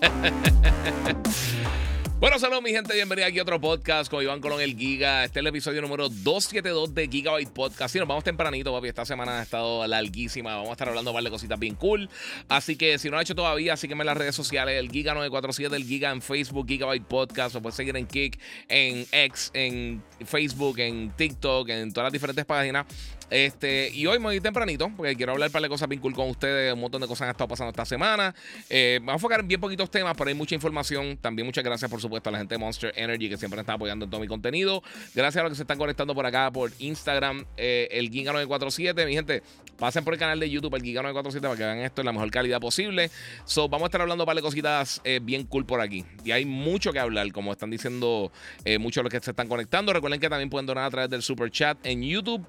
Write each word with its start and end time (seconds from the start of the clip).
Bueno, 2.18 2.38
saludos 2.38 2.62
mi 2.62 2.70
gente, 2.70 2.94
bienvenida 2.94 3.26
aquí 3.26 3.38
a 3.38 3.42
otro 3.42 3.60
podcast 3.60 4.10
con 4.10 4.22
Iván 4.22 4.40
Colón 4.40 4.62
el 4.62 4.74
Giga. 4.74 5.22
Este 5.24 5.38
es 5.38 5.42
el 5.42 5.48
episodio 5.48 5.82
número 5.82 6.08
272 6.08 6.94
de 6.94 7.08
Gigabyte 7.08 7.50
Podcast. 7.50 7.94
Y 7.94 7.98
nos 7.98 8.08
vamos 8.08 8.24
tempranito, 8.24 8.72
papi. 8.72 8.88
Esta 8.88 9.04
semana 9.04 9.38
ha 9.38 9.42
estado 9.42 9.86
larguísima. 9.86 10.54
Vamos 10.54 10.70
a 10.70 10.72
estar 10.72 10.88
hablando 10.88 11.12
de 11.12 11.30
cositas 11.30 11.58
bien 11.58 11.74
cool. 11.74 12.08
Así 12.48 12.76
que 12.76 12.98
si 12.98 13.08
no 13.08 13.12
lo 13.12 13.18
has 13.18 13.24
hecho 13.24 13.34
todavía, 13.34 13.76
sígueme 13.76 14.00
en 14.00 14.06
las 14.06 14.16
redes 14.16 14.34
sociales. 14.34 14.80
El 14.80 14.90
Giga947, 14.90 15.74
el 15.74 15.84
Giga 15.84 16.10
en 16.10 16.22
Facebook, 16.22 16.66
Gigabyte 16.66 17.04
Podcast. 17.04 17.54
O 17.56 17.60
puedes 17.60 17.76
seguir 17.76 17.94
en 17.98 18.06
Kick, 18.06 18.40
en 18.70 19.06
X, 19.12 19.50
en 19.52 20.02
Facebook, 20.24 20.78
en 20.78 21.10
TikTok, 21.10 21.68
en 21.68 21.92
todas 21.92 22.06
las 22.06 22.12
diferentes 22.14 22.46
páginas. 22.46 22.86
Este, 23.30 23.90
y 23.92 24.06
hoy 24.06 24.18
me 24.18 24.26
voy 24.26 24.40
tempranito 24.40 24.90
porque 24.96 25.16
quiero 25.16 25.32
hablar 25.32 25.48
un 25.48 25.52
par 25.52 25.62
de 25.62 25.68
cosas 25.68 25.88
bien 25.88 26.00
cool 26.00 26.14
con 26.14 26.28
ustedes. 26.28 26.72
Un 26.72 26.80
montón 26.80 27.00
de 27.00 27.08
cosas 27.08 27.22
han 27.22 27.30
estado 27.30 27.48
pasando 27.48 27.70
esta 27.70 27.84
semana. 27.84 28.34
Eh, 28.70 28.98
vamos 29.00 29.14
a 29.14 29.16
enfocar 29.16 29.40
en 29.40 29.48
bien 29.48 29.60
poquitos 29.60 29.90
temas, 29.90 30.14
pero 30.16 30.28
hay 30.28 30.34
mucha 30.34 30.54
información. 30.54 31.16
También 31.16 31.46
muchas 31.46 31.64
gracias, 31.64 31.90
por 31.90 32.00
supuesto, 32.00 32.28
a 32.28 32.32
la 32.32 32.38
gente 32.38 32.54
de 32.54 32.58
Monster 32.58 32.92
Energy 32.96 33.28
que 33.28 33.36
siempre 33.36 33.60
está 33.60 33.74
apoyando 33.74 34.04
en 34.04 34.10
todo 34.10 34.20
mi 34.20 34.28
contenido. 34.28 34.82
Gracias 35.14 35.40
a 35.40 35.42
los 35.42 35.52
que 35.52 35.56
se 35.56 35.62
están 35.62 35.78
conectando 35.78 36.14
por 36.14 36.24
acá, 36.24 36.50
por 36.52 36.70
Instagram, 36.78 37.44
eh, 37.56 37.88
el 37.90 38.10
Giga947. 38.10 39.06
Mi 39.06 39.14
gente, 39.14 39.42
pasen 39.78 40.04
por 40.04 40.14
el 40.14 40.20
canal 40.20 40.38
de 40.38 40.48
YouTube, 40.48 40.74
el 40.76 40.82
Giga947, 40.82 41.40
para 41.40 41.56
que 41.56 41.64
vean 41.64 41.78
esto 41.78 42.02
en 42.02 42.06
la 42.06 42.12
mejor 42.12 42.30
calidad 42.30 42.60
posible. 42.60 43.10
So, 43.44 43.68
vamos 43.68 43.86
a 43.86 43.88
estar 43.88 44.00
hablando 44.00 44.24
un 44.24 44.26
par 44.26 44.36
de 44.36 44.42
cositas 44.42 45.00
eh, 45.02 45.18
bien 45.22 45.44
cool 45.44 45.66
por 45.66 45.80
aquí. 45.80 46.04
Y 46.24 46.30
hay 46.30 46.44
mucho 46.44 46.92
que 46.92 47.00
hablar, 47.00 47.32
como 47.32 47.52
están 47.52 47.70
diciendo 47.70 48.30
muchos 48.78 49.00
de 49.00 49.02
los 49.04 49.12
que 49.12 49.20
se 49.20 49.30
están 49.30 49.48
conectando. 49.48 49.92
Recuerden 49.92 50.20
que 50.20 50.28
también 50.28 50.50
pueden 50.50 50.66
donar 50.66 50.84
a 50.84 50.90
través 50.90 51.10
del 51.10 51.22
super 51.22 51.50
chat 51.50 51.78
en 51.84 52.02
YouTube 52.02 52.46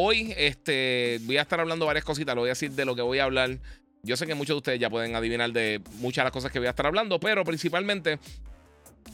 hoy 0.00 0.32
este, 0.36 1.18
voy 1.22 1.38
a 1.38 1.42
estar 1.42 1.58
hablando 1.58 1.84
varias 1.84 2.04
cositas, 2.04 2.34
lo 2.34 2.42
voy 2.42 2.50
a 2.50 2.52
decir 2.52 2.70
de 2.70 2.84
lo 2.84 2.94
que 2.94 3.02
voy 3.02 3.18
a 3.18 3.24
hablar. 3.24 3.58
Yo 4.02 4.16
sé 4.16 4.26
que 4.26 4.34
muchos 4.34 4.54
de 4.54 4.58
ustedes 4.58 4.80
ya 4.80 4.88
pueden 4.88 5.16
adivinar 5.16 5.50
de 5.50 5.80
muchas 5.94 6.22
de 6.22 6.26
las 6.26 6.32
cosas 6.32 6.52
que 6.52 6.60
voy 6.60 6.66
a 6.68 6.70
estar 6.70 6.86
hablando, 6.86 7.18
pero 7.18 7.44
principalmente 7.44 8.20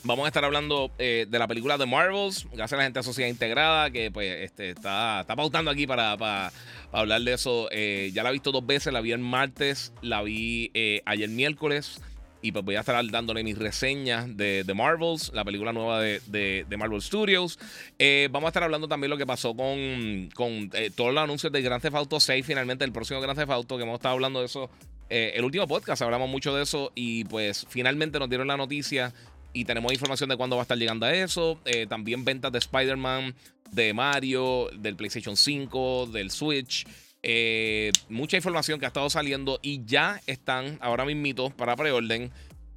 vamos 0.02 0.26
a 0.26 0.28
estar 0.28 0.44
hablando 0.44 0.90
eh, 0.98 1.26
de 1.26 1.38
la 1.38 1.48
película 1.48 1.78
de 1.78 1.86
Marvels, 1.86 2.46
gracias 2.52 2.74
a 2.74 2.76
la 2.76 2.82
gente 2.84 2.98
de 2.98 3.02
Sociedad 3.02 3.30
Integrada, 3.30 3.90
que 3.90 4.10
pues 4.10 4.42
este, 4.42 4.70
está, 4.70 5.22
está 5.22 5.34
pautando 5.34 5.70
aquí 5.70 5.86
para, 5.86 6.18
para, 6.18 6.52
hablar 6.92 7.22
de 7.22 7.32
eso. 7.32 7.68
Eh, 7.70 8.10
ya 8.12 8.22
la 8.22 8.28
he 8.28 8.32
visto 8.32 8.52
dos 8.52 8.66
veces, 8.66 8.92
la 8.92 9.00
vi 9.00 9.12
el 9.12 9.20
martes, 9.20 9.94
la 10.02 10.22
vi 10.22 10.70
eh, 10.74 11.00
ayer 11.06 11.30
miércoles. 11.30 12.02
Y 12.44 12.52
pues 12.52 12.62
voy 12.62 12.76
a 12.76 12.80
estar 12.80 13.02
dándole 13.10 13.42
mis 13.42 13.56
reseñas 13.56 14.36
de, 14.36 14.64
The 14.66 14.74
Marvels, 14.74 15.32
la 15.32 15.46
película 15.46 15.72
nueva 15.72 16.02
de, 16.02 16.66
Marvel 16.76 17.00
Studios. 17.00 17.58
Eh, 17.98 18.28
vamos 18.30 18.48
a 18.48 18.50
estar 18.50 18.62
hablando 18.62 18.86
también 18.86 19.08
lo 19.08 19.16
que 19.16 19.24
pasó 19.24 19.56
con, 19.56 20.28
con 20.34 20.70
eh, 20.74 20.90
todos 20.94 21.14
los 21.14 21.24
anuncios 21.24 21.50
de 21.50 21.62
Grand 21.62 21.80
Theft 21.80 21.96
Auto 21.96 22.20
6, 22.20 22.44
finalmente 22.44 22.84
el 22.84 22.92
próximo 22.92 23.22
Grand 23.22 23.38
Theft 23.38 23.50
Auto, 23.50 23.78
que 23.78 23.84
hemos 23.84 23.94
estado 23.94 24.12
hablando 24.12 24.40
de 24.40 24.44
eso. 24.44 24.68
Eh, 25.08 25.32
el 25.36 25.44
último 25.46 25.66
podcast 25.66 26.02
hablamos 26.02 26.28
mucho 26.28 26.54
de 26.54 26.64
eso 26.64 26.92
y 26.94 27.24
pues 27.24 27.64
finalmente 27.70 28.18
nos 28.18 28.28
dieron 28.28 28.46
la 28.46 28.58
noticia 28.58 29.14
y 29.54 29.64
tenemos 29.64 29.90
información 29.94 30.28
de 30.28 30.36
cuándo 30.36 30.56
va 30.56 30.62
a 30.62 30.64
estar 30.64 30.76
llegando 30.76 31.06
a 31.06 31.14
eso. 31.14 31.58
también 31.88 32.26
ventas 32.26 32.52
de 32.52 32.58
Spider-Man, 32.58 33.34
de 33.70 33.94
Mario, 33.94 34.68
del 34.76 34.96
PlayStation 34.96 35.34
5, 35.34 36.08
del 36.12 36.30
Switch. 36.30 36.84
Eh, 37.26 37.90
mucha 38.10 38.36
información 38.36 38.78
que 38.78 38.84
ha 38.84 38.88
estado 38.88 39.08
saliendo 39.08 39.58
y 39.62 39.82
ya 39.86 40.20
están 40.26 40.78
ahora 40.82 41.06
mismito 41.06 41.48
para 41.48 41.74
preorden. 41.74 42.30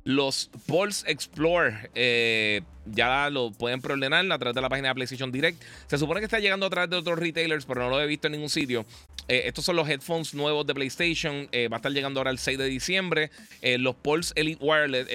Los 0.06 0.50
Pulse 0.68 1.12
Explorer 1.12 1.92
eh, 1.94 2.62
ya 2.86 3.30
lo 3.30 3.52
pueden 3.52 3.82
preordenar 3.82 4.32
a 4.32 4.40
través 4.40 4.56
de 4.56 4.62
la 4.62 4.70
página 4.70 4.88
de 4.88 4.96
PlayStation 4.96 5.34
Direct. 5.34 5.62
Se 5.88 5.98
supone 5.98 6.22
que 6.22 6.26
está 6.26 6.40
llegando 6.40 6.66
a 6.66 6.70
través 6.70 6.90
de 6.90 6.96
otros 6.96 7.20
retailers, 7.20 7.66
pero 7.66 7.82
no 7.82 7.90
lo 7.90 8.02
he 8.02 8.08
visto 8.08 8.28
en 8.28 8.34
ningún 8.34 8.50
sitio. 8.50 8.86
Eh, 9.28 9.44
estos 9.48 9.66
son 9.66 9.76
los 9.76 9.90
headphones 9.90 10.34
nuevos 10.34 10.66
de 10.66 10.74
PlayStation. 10.74 11.50
va 11.70 11.76
a 11.76 11.80
estar 11.80 11.92
llegando 11.92 12.22
ahora 12.22 12.32
el 12.32 12.40
6 12.40 12.58
de 12.58 12.66
diciembre. 12.68 13.32
los 13.62 13.96
Pulse 13.96 14.32
Elite 14.38 14.64
Wireless, 14.64 15.08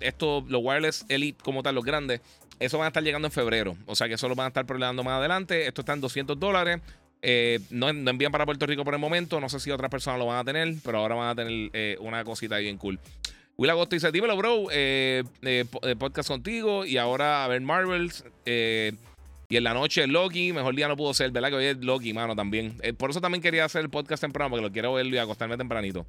estos, 0.00 0.50
los 0.50 0.62
Wireless 0.64 1.06
Elite 1.08 1.38
como 1.44 1.62
tal, 1.62 1.76
los 1.76 1.84
grandes, 1.84 2.20
eso 2.60 2.76
van 2.76 2.86
a 2.86 2.88
estar 2.88 3.02
llegando 3.02 3.26
en 3.26 3.32
febrero. 3.32 3.76
O 3.86 3.94
sea 3.94 4.08
que 4.08 4.14
eso 4.14 4.28
lo 4.28 4.34
van 4.34 4.46
a 4.46 4.48
estar 4.48 4.66
preordenando 4.66 5.04
más 5.04 5.14
adelante. 5.14 5.68
Esto 5.68 5.80
está 5.80 5.94
en 5.94 6.00
200 6.00 6.38
dólares. 6.38 6.80
Eh, 7.22 7.60
no, 7.70 7.88
envían 7.88 8.32
para 8.32 8.46
Puerto 8.46 8.66
Rico 8.66 8.84
por 8.84 8.94
el 8.94 9.00
momento. 9.00 9.40
No 9.40 9.48
sé 9.48 9.60
si 9.60 9.70
otras 9.70 9.90
personas 9.90 10.18
lo 10.18 10.26
van 10.26 10.38
a 10.38 10.44
tener, 10.44 10.74
pero 10.84 10.98
ahora 10.98 11.14
van 11.14 11.28
a 11.28 11.34
tener 11.34 11.70
eh, 11.72 11.96
una 12.00 12.24
cosita 12.24 12.58
bien 12.58 12.78
cool. 12.78 12.98
Will 13.56 13.70
Agosto 13.70 13.96
dice: 13.96 14.10
Dímelo, 14.10 14.36
bro. 14.36 14.66
Eh, 14.70 15.24
podcast 15.98 16.28
contigo. 16.28 16.84
Y 16.84 16.96
ahora 16.96 17.44
a 17.44 17.48
ver 17.48 17.60
Marvels. 17.60 18.24
y 18.46 19.56
en 19.56 19.64
la 19.64 19.74
noche 19.74 20.06
Loki. 20.06 20.52
Mejor 20.52 20.74
día 20.74 20.88
no 20.88 20.96
pudo 20.96 21.12
ser, 21.12 21.30
¿verdad? 21.30 21.50
Que 21.50 21.56
hoy 21.56 21.64
es 21.66 21.76
Loki, 21.78 22.12
mano, 22.12 22.34
también. 22.34 22.76
por 22.96 23.10
eso 23.10 23.20
también 23.20 23.42
quería 23.42 23.64
hacer 23.64 23.82
el 23.82 23.90
podcast 23.90 24.22
temprano, 24.22 24.50
porque 24.50 24.62
lo 24.62 24.72
quiero 24.72 24.94
ver 24.94 25.06
y 25.06 25.18
acostarme 25.18 25.56
tempranito. 25.56 26.06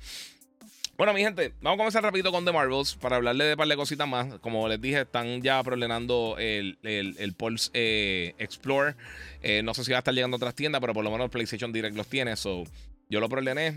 Bueno, 0.97 1.13
mi 1.13 1.21
gente, 1.21 1.53
vamos 1.61 1.77
a 1.77 1.77
comenzar 1.77 2.03
rapidito 2.03 2.31
con 2.31 2.45
The 2.45 2.51
Marvels 2.51 2.95
para 2.95 3.15
hablarle 3.15 3.45
de 3.45 3.51
un 3.53 3.57
par 3.57 3.67
de 3.67 3.75
cositas 3.75 4.07
más. 4.07 4.39
Como 4.39 4.67
les 4.67 4.79
dije, 4.79 5.01
están 5.01 5.41
ya 5.41 5.63
problemando 5.63 6.35
el, 6.37 6.77
el, 6.83 7.33
Pulse 7.33 7.71
eh, 7.73 8.35
Explorer. 8.37 8.95
Eh, 9.41 9.63
no 9.63 9.73
sé 9.73 9.83
si 9.83 9.91
va 9.91 9.97
a 9.97 9.99
estar 9.99 10.13
llegando 10.13 10.35
a 10.35 10.37
otras 10.37 10.53
tiendas, 10.53 10.79
pero 10.79 10.93
por 10.93 11.03
lo 11.03 11.09
menos 11.09 11.31
PlayStation 11.31 11.73
Direct 11.73 11.95
los 11.95 12.07
tiene. 12.07 12.35
So, 12.35 12.65
yo 13.09 13.19
lo 13.19 13.29
problemé 13.29 13.67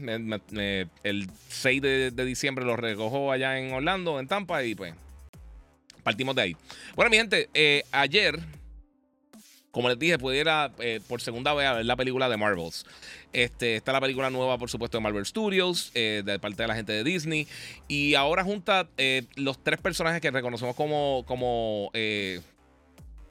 el 1.03 1.31
6 1.49 1.83
de, 1.83 2.11
diciembre 2.25 2.65
lo 2.65 2.77
recojo 2.77 3.33
allá 3.33 3.59
en 3.59 3.73
Orlando, 3.73 4.21
en 4.21 4.29
Tampa, 4.29 4.63
y 4.63 4.75
pues 4.75 4.95
partimos 6.03 6.37
de 6.37 6.43
ahí. 6.43 6.57
Bueno, 6.95 7.11
mi 7.11 7.17
gente, 7.17 7.49
eh, 7.55 7.85
ayer 7.91 8.39
como 9.75 9.89
les 9.89 9.99
dije, 9.99 10.19
pudiera 10.19 10.71
eh, 10.79 11.01
por 11.09 11.21
segunda 11.21 11.53
vez 11.53 11.69
ver 11.75 11.85
la 11.85 11.97
película 11.97 12.29
de 12.29 12.37
Marvels. 12.37 12.87
Este, 13.33 13.75
está 13.75 13.93
la 13.93 14.01
película 14.01 14.31
nueva, 14.31 14.57
por 14.57 14.71
supuesto, 14.71 14.97
de 14.97 15.03
Marvel 15.03 15.27
Studios, 15.27 15.91
eh, 15.95 16.23
de 16.25 16.39
parte 16.39 16.63
de 16.63 16.69
la 16.69 16.77
gente 16.77 16.93
de 16.93 17.03
Disney. 17.03 17.49
Y 17.89 18.15
ahora 18.15 18.45
junta 18.45 18.87
eh, 18.97 19.25
los 19.35 19.59
tres 19.65 19.81
personajes 19.81 20.21
que 20.21 20.31
reconocemos 20.31 20.77
como, 20.77 21.25
como 21.27 21.91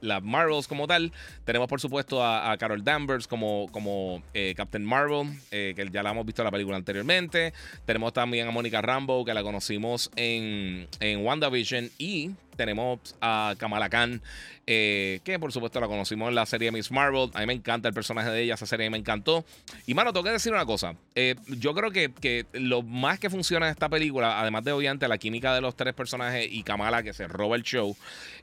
las 0.04 0.22
Marvels 0.22 0.68
como 0.68 0.86
tal. 0.86 1.12
Tenemos, 1.44 1.68
por 1.68 1.80
supuesto, 1.80 2.24
a, 2.24 2.56
Carol 2.58 2.84
Danvers 2.84 3.26
como, 3.26 3.66
como 3.72 4.22
Captain 4.56 4.84
Marvel, 4.84 5.28
que 5.50 5.88
ya 5.92 6.02
la 6.02 6.10
hemos 6.10 6.24
visto 6.24 6.42
en 6.42 6.44
la 6.44 6.50
película 6.50 6.76
anteriormente. 6.76 7.52
Tenemos 7.84 8.12
también 8.12 8.48
a 8.48 8.50
Mónica 8.50 8.80
Rambo, 8.80 9.24
que 9.24 9.34
la 9.34 9.42
conocimos 9.42 10.10
en, 10.16 10.86
en 11.00 11.24
WandaVision. 11.24 11.90
Y 11.98 12.30
tenemos 12.54 13.00
a 13.20 13.54
Kamala 13.58 13.88
Khan, 13.88 14.22
eh, 14.66 15.20
que 15.24 15.38
por 15.38 15.52
supuesto 15.52 15.80
la 15.80 15.88
conocimos 15.88 16.28
en 16.28 16.34
la 16.34 16.46
serie 16.46 16.72
Miss 16.72 16.90
Marvel. 16.90 17.30
A 17.34 17.40
mí 17.40 17.46
me 17.46 17.52
encanta 17.52 17.88
el 17.88 17.94
personaje 17.94 18.30
de 18.30 18.42
ella, 18.42 18.54
esa 18.54 18.66
serie 18.66 18.88
me 18.90 18.98
encantó. 18.98 19.44
Y 19.86 19.94
mano, 19.94 20.12
tengo 20.12 20.24
que 20.24 20.30
decir 20.30 20.52
una 20.52 20.64
cosa. 20.64 20.94
Eh, 21.14 21.34
yo 21.48 21.74
creo 21.74 21.90
que, 21.90 22.46
lo 22.52 22.82
más 22.82 23.18
que 23.18 23.30
funciona 23.30 23.66
en 23.66 23.72
esta 23.72 23.88
película, 23.88 24.40
además 24.40 24.64
de 24.64 24.72
obviamente 24.72 25.06
la 25.08 25.18
química 25.18 25.54
de 25.54 25.60
los 25.60 25.76
tres 25.76 25.94
personajes 25.94 26.48
y 26.50 26.62
Kamala 26.62 27.02
que 27.02 27.12
se 27.12 27.28
roba 27.28 27.56
el 27.56 27.62
show, 27.62 27.96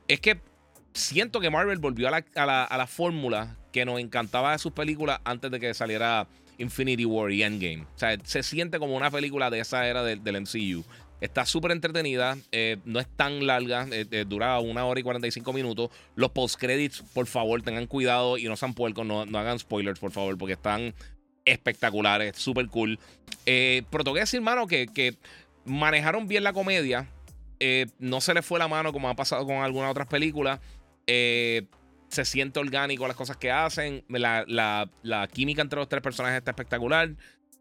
es 0.08 0.20
que 0.20 0.40
siento 0.94 1.40
que 1.40 1.50
Marvel 1.50 1.78
volvió 1.78 2.08
a 2.08 2.10
la, 2.46 2.86
fórmula 2.86 3.56
que 3.72 3.84
nos 3.84 4.00
encantaba 4.00 4.52
de 4.52 4.58
sus 4.58 4.72
películas 4.72 5.20
antes 5.24 5.50
de 5.50 5.60
que 5.60 5.74
saliera 5.74 6.26
Infinity 6.58 7.04
War 7.04 7.30
y 7.30 7.42
Endgame. 7.42 7.86
O 7.94 7.98
sea, 7.98 8.16
se 8.22 8.42
siente 8.42 8.78
como 8.78 8.96
una 8.96 9.10
película 9.10 9.50
de 9.50 9.60
esa 9.60 9.86
era 9.86 10.02
del 10.02 10.40
MCU. 10.40 10.84
Está 11.22 11.46
súper 11.46 11.70
entretenida, 11.70 12.36
eh, 12.50 12.78
no 12.84 12.98
es 12.98 13.06
tan 13.06 13.46
larga, 13.46 13.86
eh, 13.92 14.06
eh, 14.10 14.24
dura 14.26 14.58
una 14.58 14.84
hora 14.84 14.98
y 14.98 15.04
45 15.04 15.52
minutos. 15.52 15.90
Los 16.16 16.32
post-credits, 16.32 17.04
por 17.14 17.26
favor, 17.26 17.62
tengan 17.62 17.86
cuidado 17.86 18.38
y 18.38 18.44
no 18.46 18.56
sean 18.56 18.74
puercos, 18.74 19.06
no, 19.06 19.24
no 19.24 19.38
hagan 19.38 19.60
spoilers, 19.60 20.00
por 20.00 20.10
favor, 20.10 20.36
porque 20.36 20.54
están 20.54 20.94
espectaculares, 21.44 22.36
súper 22.36 22.66
cool. 22.66 22.98
pero 23.44 24.02
tengo 24.02 24.14
que 24.14 24.20
decir, 24.20 24.40
mano, 24.40 24.66
que, 24.66 24.88
que 24.88 25.16
manejaron 25.64 26.26
bien 26.26 26.42
la 26.42 26.52
comedia. 26.52 27.08
no 28.00 28.20
se 28.20 28.34
les 28.34 28.44
fue 28.44 28.58
la 28.58 28.66
mano 28.66 28.92
como 28.92 29.08
ha 29.08 29.14
pasado 29.14 29.46
con 29.46 29.58
algunas 29.58 29.92
otras 29.92 30.08
películas. 30.08 30.58
Se 31.06 32.26
siente 32.26 32.60
orgánico 32.60 33.06
las 33.06 33.16
cosas 33.16 33.36
que 33.36 33.50
hacen. 33.50 34.04
La, 34.08 34.44
la, 34.46 35.28
química 35.32 35.62
entre 35.62 35.78
los 35.78 35.88
tres 35.88 36.02
personajes 36.02 36.38
está 36.38 36.50
espectacular. 36.50 37.10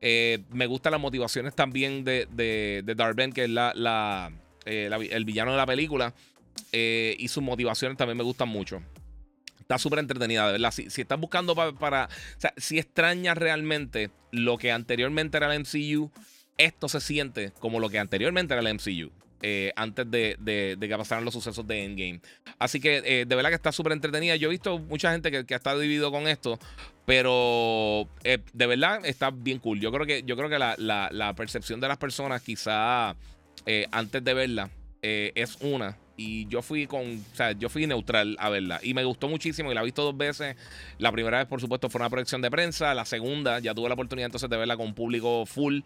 Eh, 0.02 0.44
me 0.50 0.66
gustan 0.66 0.92
las 0.92 1.02
motivaciones 1.02 1.56
también 1.56 2.04
de, 2.04 2.28
de, 2.32 2.84
de 2.84 3.32
que 3.34 3.46
es 3.46 3.50
la, 3.50 4.32
eh, 4.66 4.90
el 5.12 5.26
villano 5.26 5.52
de 5.52 5.58
la 5.58 5.66
película. 5.66 6.14
Eh, 6.74 7.16
y 7.18 7.30
sus 7.30 7.42
motivaciones 7.42 7.98
también 7.98 8.18
me 8.18 8.24
gustan 8.24 8.50
mucho. 8.50 8.82
Está 9.60 9.78
súper 9.78 10.00
entretenida, 10.00 10.48
de 10.48 10.54
verdad. 10.54 10.72
Si, 10.72 10.90
si 10.90 11.02
estás 11.02 11.20
buscando 11.20 11.56
para, 11.56 12.10
si 12.58 12.78
extrañas 12.78 13.38
realmente 13.38 14.12
lo 14.32 14.58
que 14.58 14.72
anteriormente 14.72 15.38
era 15.38 15.54
el 15.54 15.62
MCU, 15.62 16.12
esto 16.58 16.90
se 16.90 17.00
siente 17.00 17.54
como 17.60 17.80
lo 17.80 17.90
que 17.90 18.00
anteriormente 18.00 18.54
era 18.54 18.62
el 18.62 18.76
MCU. 18.76 19.12
Eh, 19.44 19.74
antes 19.76 20.10
de, 20.10 20.38
que 20.80 20.98
pasaran 20.98 21.26
los 21.26 21.34
sucesos 21.34 21.66
de 21.66 21.84
Endgame. 21.84 22.22
Así 22.60 22.80
que 22.80 23.02
eh, 23.04 23.26
de 23.26 23.36
verdad 23.36 23.50
que 23.50 23.56
está 23.56 23.72
súper 23.72 23.94
entretenida. 23.94 24.36
Yo 24.36 24.48
he 24.50 24.52
visto 24.52 24.78
mucha 24.78 25.12
gente 25.12 25.32
que, 25.32 25.46
que 25.46 25.56
está 25.56 25.76
dividido 25.78 26.12
con 26.12 26.28
esto, 26.28 26.60
pero 27.06 28.08
eh, 28.24 28.38
de 28.54 28.68
verdad 28.68 29.04
está 29.04 29.32
bien 29.32 29.58
cool. 29.58 29.80
Yo 29.80 29.92
creo 29.92 30.06
que, 30.06 30.22
yo 30.24 30.38
creo 30.38 30.48
que 30.48 30.60
la, 30.60 31.34
percepción 31.36 31.80
de 31.80 31.88
las 31.88 31.98
personas, 31.98 32.44
quizá 32.44 33.16
antes 33.92 34.24
de 34.24 34.34
verla, 34.34 34.70
es 35.02 35.58
una. 35.62 35.98
Y 36.18 36.46
yo 36.48 36.62
fui 36.62 36.86
con, 36.86 37.02
o 37.02 37.36
sea, 37.36 37.54
yo 37.54 37.68
fui 37.68 37.88
neutral 37.88 38.36
a 38.38 38.50
verla. 38.50 38.80
Y 38.84 38.94
me 38.94 39.04
gustó 39.04 39.28
muchísimo 39.28 39.72
y 39.72 39.76
la 39.76 39.82
he 39.82 39.86
visto 39.86 40.04
dos 40.04 40.16
veces. 40.16 40.56
La 41.00 41.12
primera 41.12 41.40
vez, 41.40 41.48
por 41.48 41.60
supuesto, 41.60 41.90
fue 41.90 42.00
una 42.00 42.12
proyección 42.12 42.44
de 42.44 42.52
prensa. 42.52 42.94
La 42.94 43.06
segunda, 43.06 43.58
ya 43.58 43.74
tuve 43.74 43.90
la 43.90 43.96
oportunidad 43.96 44.28
entonces 44.28 44.48
de 44.52 44.58
verla 44.58 44.78
con 44.78 44.94
público 44.94 45.48
full. 45.48 45.80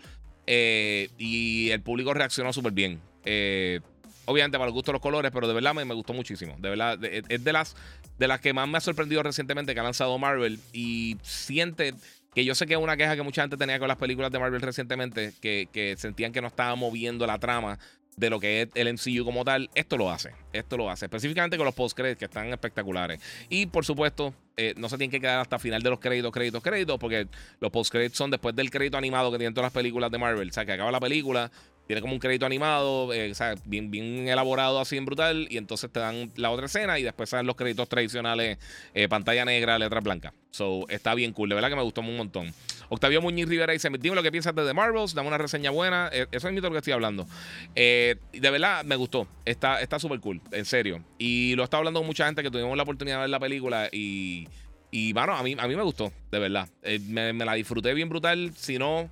y 0.46 1.70
el 1.70 1.82
público 1.82 2.14
reaccionó 2.14 2.52
súper 2.52 2.74
bien. 2.74 3.00
Eh, 3.26 3.82
obviamente 4.26 4.58
para 4.58 4.68
el 4.68 4.74
gusto 4.74 4.92
de 4.92 4.94
los 4.94 5.02
colores, 5.02 5.32
pero 5.34 5.48
de 5.48 5.54
verdad 5.54 5.74
me, 5.74 5.84
gustó 5.94 6.14
muchísimo. 6.14 6.56
De 6.60 6.70
verdad, 6.70 7.00
es 7.04 7.44
de 7.44 7.54
las, 7.54 7.76
de 8.18 8.28
las 8.28 8.40
que 8.40 8.54
más 8.54 8.68
me 8.68 8.78
ha 8.78 8.82
sorprendido 8.82 9.24
recientemente 9.24 9.74
que 9.74 9.80
ha 9.80 9.84
lanzado 9.84 10.18
Marvel. 10.18 10.60
Y 10.74 11.18
siente 11.22 11.94
que 12.34 12.44
yo 12.44 12.54
sé 12.56 12.66
que 12.66 12.74
es 12.74 12.80
una 12.80 12.98
queja 12.98 13.16
que 13.16 13.22
mucha 13.24 13.42
gente 13.44 13.58
tenía 13.58 13.80
con 13.80 13.88
las 13.88 13.98
películas 13.98 14.32
de 14.32 14.40
Marvel 14.40 14.62
recientemente, 14.62 15.34
que, 15.42 15.70
que 15.72 15.96
sentían 15.98 16.32
que 16.32 16.42
no 16.42 16.48
estaba 16.48 16.76
moviendo 16.76 17.26
la 17.26 17.40
trama 17.40 17.80
de 18.18 18.30
lo 18.30 18.40
que 18.40 18.62
es 18.62 18.70
el 18.76 18.94
MCU 18.94 19.26
como 19.26 19.44
tal, 19.44 19.70
esto 19.76 19.98
lo 19.98 20.10
hace. 20.10 20.32
Esto 20.54 20.78
lo 20.78 20.90
hace. 20.90 21.06
Específicamente 21.06 21.58
con 21.58 21.66
los 21.66 21.76
post-credits 21.76 22.18
que 22.18 22.26
están 22.26 22.48
espectaculares. 22.48 23.20
Y 23.50 23.66
por 23.66 23.86
supuesto, 23.86 24.34
eh, 24.58 24.74
no 24.78 24.88
se 24.90 24.98
tienen 24.98 25.12
que 25.12 25.20
quedar 25.20 25.40
hasta 25.40 25.60
final 25.60 25.82
de 25.82 25.90
los 25.90 26.00
créditos, 26.00 26.32
créditos, 26.32 26.64
créditos, 26.64 26.98
porque 26.98 27.28
los 27.60 27.72
post-credits 27.72 28.18
son 28.18 28.32
después 28.32 28.56
del 28.56 28.70
crédito 28.72 28.98
animado 28.98 29.32
que 29.32 29.38
tienen 29.38 29.54
todas 29.54 29.66
las 29.66 29.74
películas 29.74 30.12
de 30.12 30.18
Marvel. 30.18 30.50
O 30.50 30.54
sea, 30.54 30.66
que 30.66 30.74
acaba 30.74 30.92
la 30.92 31.00
película, 31.00 31.52
tiene 31.88 32.02
como 32.02 32.14
un 32.14 32.20
crédito 32.20 32.46
animado, 32.46 33.14
eh, 33.14 33.32
o 33.32 33.36
sea, 33.36 33.56
bien, 33.66 33.92
bien 33.92 34.28
elaborado, 34.28 34.80
así 34.80 34.98
en 34.98 35.06
brutal. 35.06 35.48
Y 35.50 35.58
entonces 35.58 35.92
te 35.92 36.00
dan 36.00 36.32
la 36.36 36.52
otra 36.52 36.66
escena 36.66 36.98
y 36.98 37.04
después 37.04 37.30
salen 37.30 37.46
los 37.46 37.56
créditos 37.56 37.88
tradicionales, 37.88 38.58
eh, 38.94 39.08
pantalla 39.08 39.46
negra, 39.46 39.78
letra 39.78 40.00
blanca. 40.00 40.34
So, 40.52 40.88
está 40.90 41.14
bien 41.14 41.34
cool. 41.34 41.50
De 41.50 41.56
verdad 41.56 41.70
que 41.70 41.76
me 41.76 41.84
gustó 41.84 42.02
un 42.02 42.18
montón. 42.18 42.54
Octavio 42.90 43.22
Muñiz 43.22 43.48
Rivera 43.48 43.74
dice: 43.74 43.90
Dime 44.00 44.16
lo 44.16 44.24
que 44.24 44.32
piensas 44.32 44.56
de 44.56 44.66
The 44.66 44.74
Marvels, 44.74 45.14
dame 45.14 45.28
una 45.28 45.38
reseña 45.38 45.70
buena. 45.70 46.10
Eh, 46.12 46.28
eso 46.32 46.48
es 46.48 46.56
lo 46.56 46.72
que 46.72 46.78
estoy 46.78 46.94
hablando. 46.94 47.28
de 47.76 48.18
verdad 48.34 48.84
me 48.84 48.96
gustó. 48.96 49.28
Está 49.44 50.00
súper 50.00 50.20
cool, 50.20 50.42
en 50.52 50.66
serio. 50.66 51.04
Y 51.18 51.56
lo 51.56 51.64
estaba 51.64 51.80
hablando 51.80 52.00
con 52.00 52.08
mucha 52.08 52.26
gente 52.26 52.42
que 52.42 52.50
tuvimos 52.50 52.76
la 52.76 52.84
oportunidad 52.84 53.18
de 53.18 53.22
ver 53.22 53.30
la 53.30 53.40
película 53.40 53.90
y. 53.92 54.48
Y 54.92 55.12
bueno, 55.12 55.34
a 55.34 55.44
mí, 55.44 55.58
a 55.60 55.68
mí 55.68 55.76
me 55.76 55.84
gustó, 55.84 56.14
de 56.32 56.40
verdad. 56.40 56.70
me 57.10 57.34
la 57.34 57.54
disfruté 57.54 57.94
bien 57.94 58.08
brutal. 58.08 58.54
Si 58.56 58.80
no. 58.80 59.10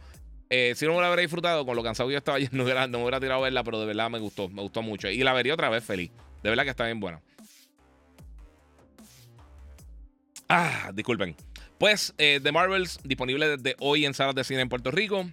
Eh, 0.56 0.76
si 0.76 0.86
no 0.86 0.94
me 0.94 1.02
la 1.02 1.08
hubiera 1.08 1.24
disfrutado, 1.24 1.66
con 1.66 1.76
lo 1.76 1.82
cansado 1.82 2.10
que 2.10 2.14
yo 2.14 2.20
estaba 2.20 2.38
ayer, 2.38 2.54
no, 2.54 2.64
no 2.64 2.98
me 3.00 3.04
hubiera 3.06 3.20
tirado 3.20 3.40
a 3.40 3.44
verla, 3.46 3.64
pero 3.64 3.80
de 3.80 3.88
verdad 3.88 4.12
me 4.12 4.20
gustó, 4.20 4.50
me 4.50 4.62
gustó 4.62 4.84
mucho. 4.84 5.10
Y 5.10 5.24
la 5.24 5.34
vería 5.34 5.56
otra 5.56 5.68
vez 5.70 5.84
feliz. 5.84 6.12
De 6.44 6.50
verdad 6.52 6.64
que 6.64 6.70
está 6.70 6.86
bien 6.86 7.00
buena. 7.00 7.22
Ah, 10.48 10.92
disculpen. 10.94 11.36
Pues 11.80 12.14
eh, 12.20 12.40
The 12.44 12.52
Marvels, 12.52 13.00
disponible 13.04 13.58
desde 13.58 13.76
hoy 13.80 14.06
en 14.06 14.14
salas 14.14 14.36
de 14.36 14.44
cine 14.44 14.62
en 14.62 14.70
Puerto 14.70 14.92
Rico. 14.92 15.26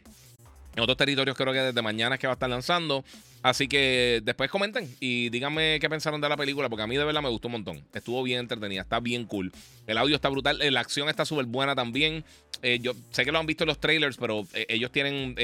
En 0.77 0.83
otros 0.83 0.97
territorios 0.97 1.37
creo 1.37 1.53
que 1.53 1.59
desde 1.59 1.83
mañana 1.83 2.15
es 2.15 2.21
que 2.21 2.27
va 2.27 2.33
a 2.33 2.35
estar 2.35 2.49
lanzando. 2.49 3.05
Así 3.43 3.69
que 3.69 4.21
después 4.23 4.51
comenten 4.51 4.95
y 5.01 5.31
díganme 5.31 5.79
qué 5.81 5.89
pensaron 5.89 6.21
de 6.21 6.29
la 6.29 6.37
película, 6.37 6.69
porque 6.69 6.83
a 6.83 6.87
mí 6.87 6.97
de 6.97 7.05
verdad 7.05 7.23
me 7.23 7.29
gustó 7.29 7.49
un 7.49 7.53
montón. 7.53 7.85
Estuvo 7.95 8.23
bien 8.23 8.41
entretenida, 8.41 8.83
está 8.83 9.01
bien 9.01 9.25
cool. 9.25 9.51
El 9.87 9.99
audio 9.99 10.15
está 10.15 10.29
brutal, 10.29 10.61
eh, 10.61 10.71
la 10.71 10.81
acción 10.81 11.09
está 11.09 11.25
súper 11.25 11.47
buena 11.47 11.75
también. 11.75 12.25
Eh, 12.63 12.79
yo 12.81 12.93
sé 13.11 13.25
que 13.25 13.33
lo 13.33 13.39
han 13.39 13.47
visto 13.47 13.65
en 13.65 13.69
los 13.69 13.79
trailers, 13.79 14.19
pero 14.19 14.47
eh, 14.55 14.67
ellos 14.69 14.93
tienen 14.93 15.35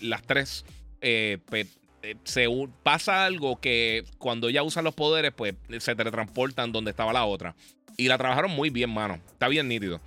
las 0.00 0.22
tres. 0.22 0.64
se 1.00 2.48
pasa 2.82 3.24
algo 3.24 3.60
que 3.60 4.04
cuando 4.18 4.48
ella 4.48 4.64
usan 4.64 4.84
los 4.84 4.94
poderes, 4.94 5.32
pues 5.32 5.54
se 5.78 5.94
teletransportan 5.94 6.72
donde 6.72 6.90
estaba 6.90 7.12
la 7.12 7.24
otra. 7.24 7.54
Y 7.96 8.08
la 8.08 8.18
trabajaron 8.18 8.50
muy 8.50 8.70
bien, 8.70 8.90
mano. 8.90 9.20
Está 9.32 9.46
bien 9.48 9.68
nítido. 9.68 10.00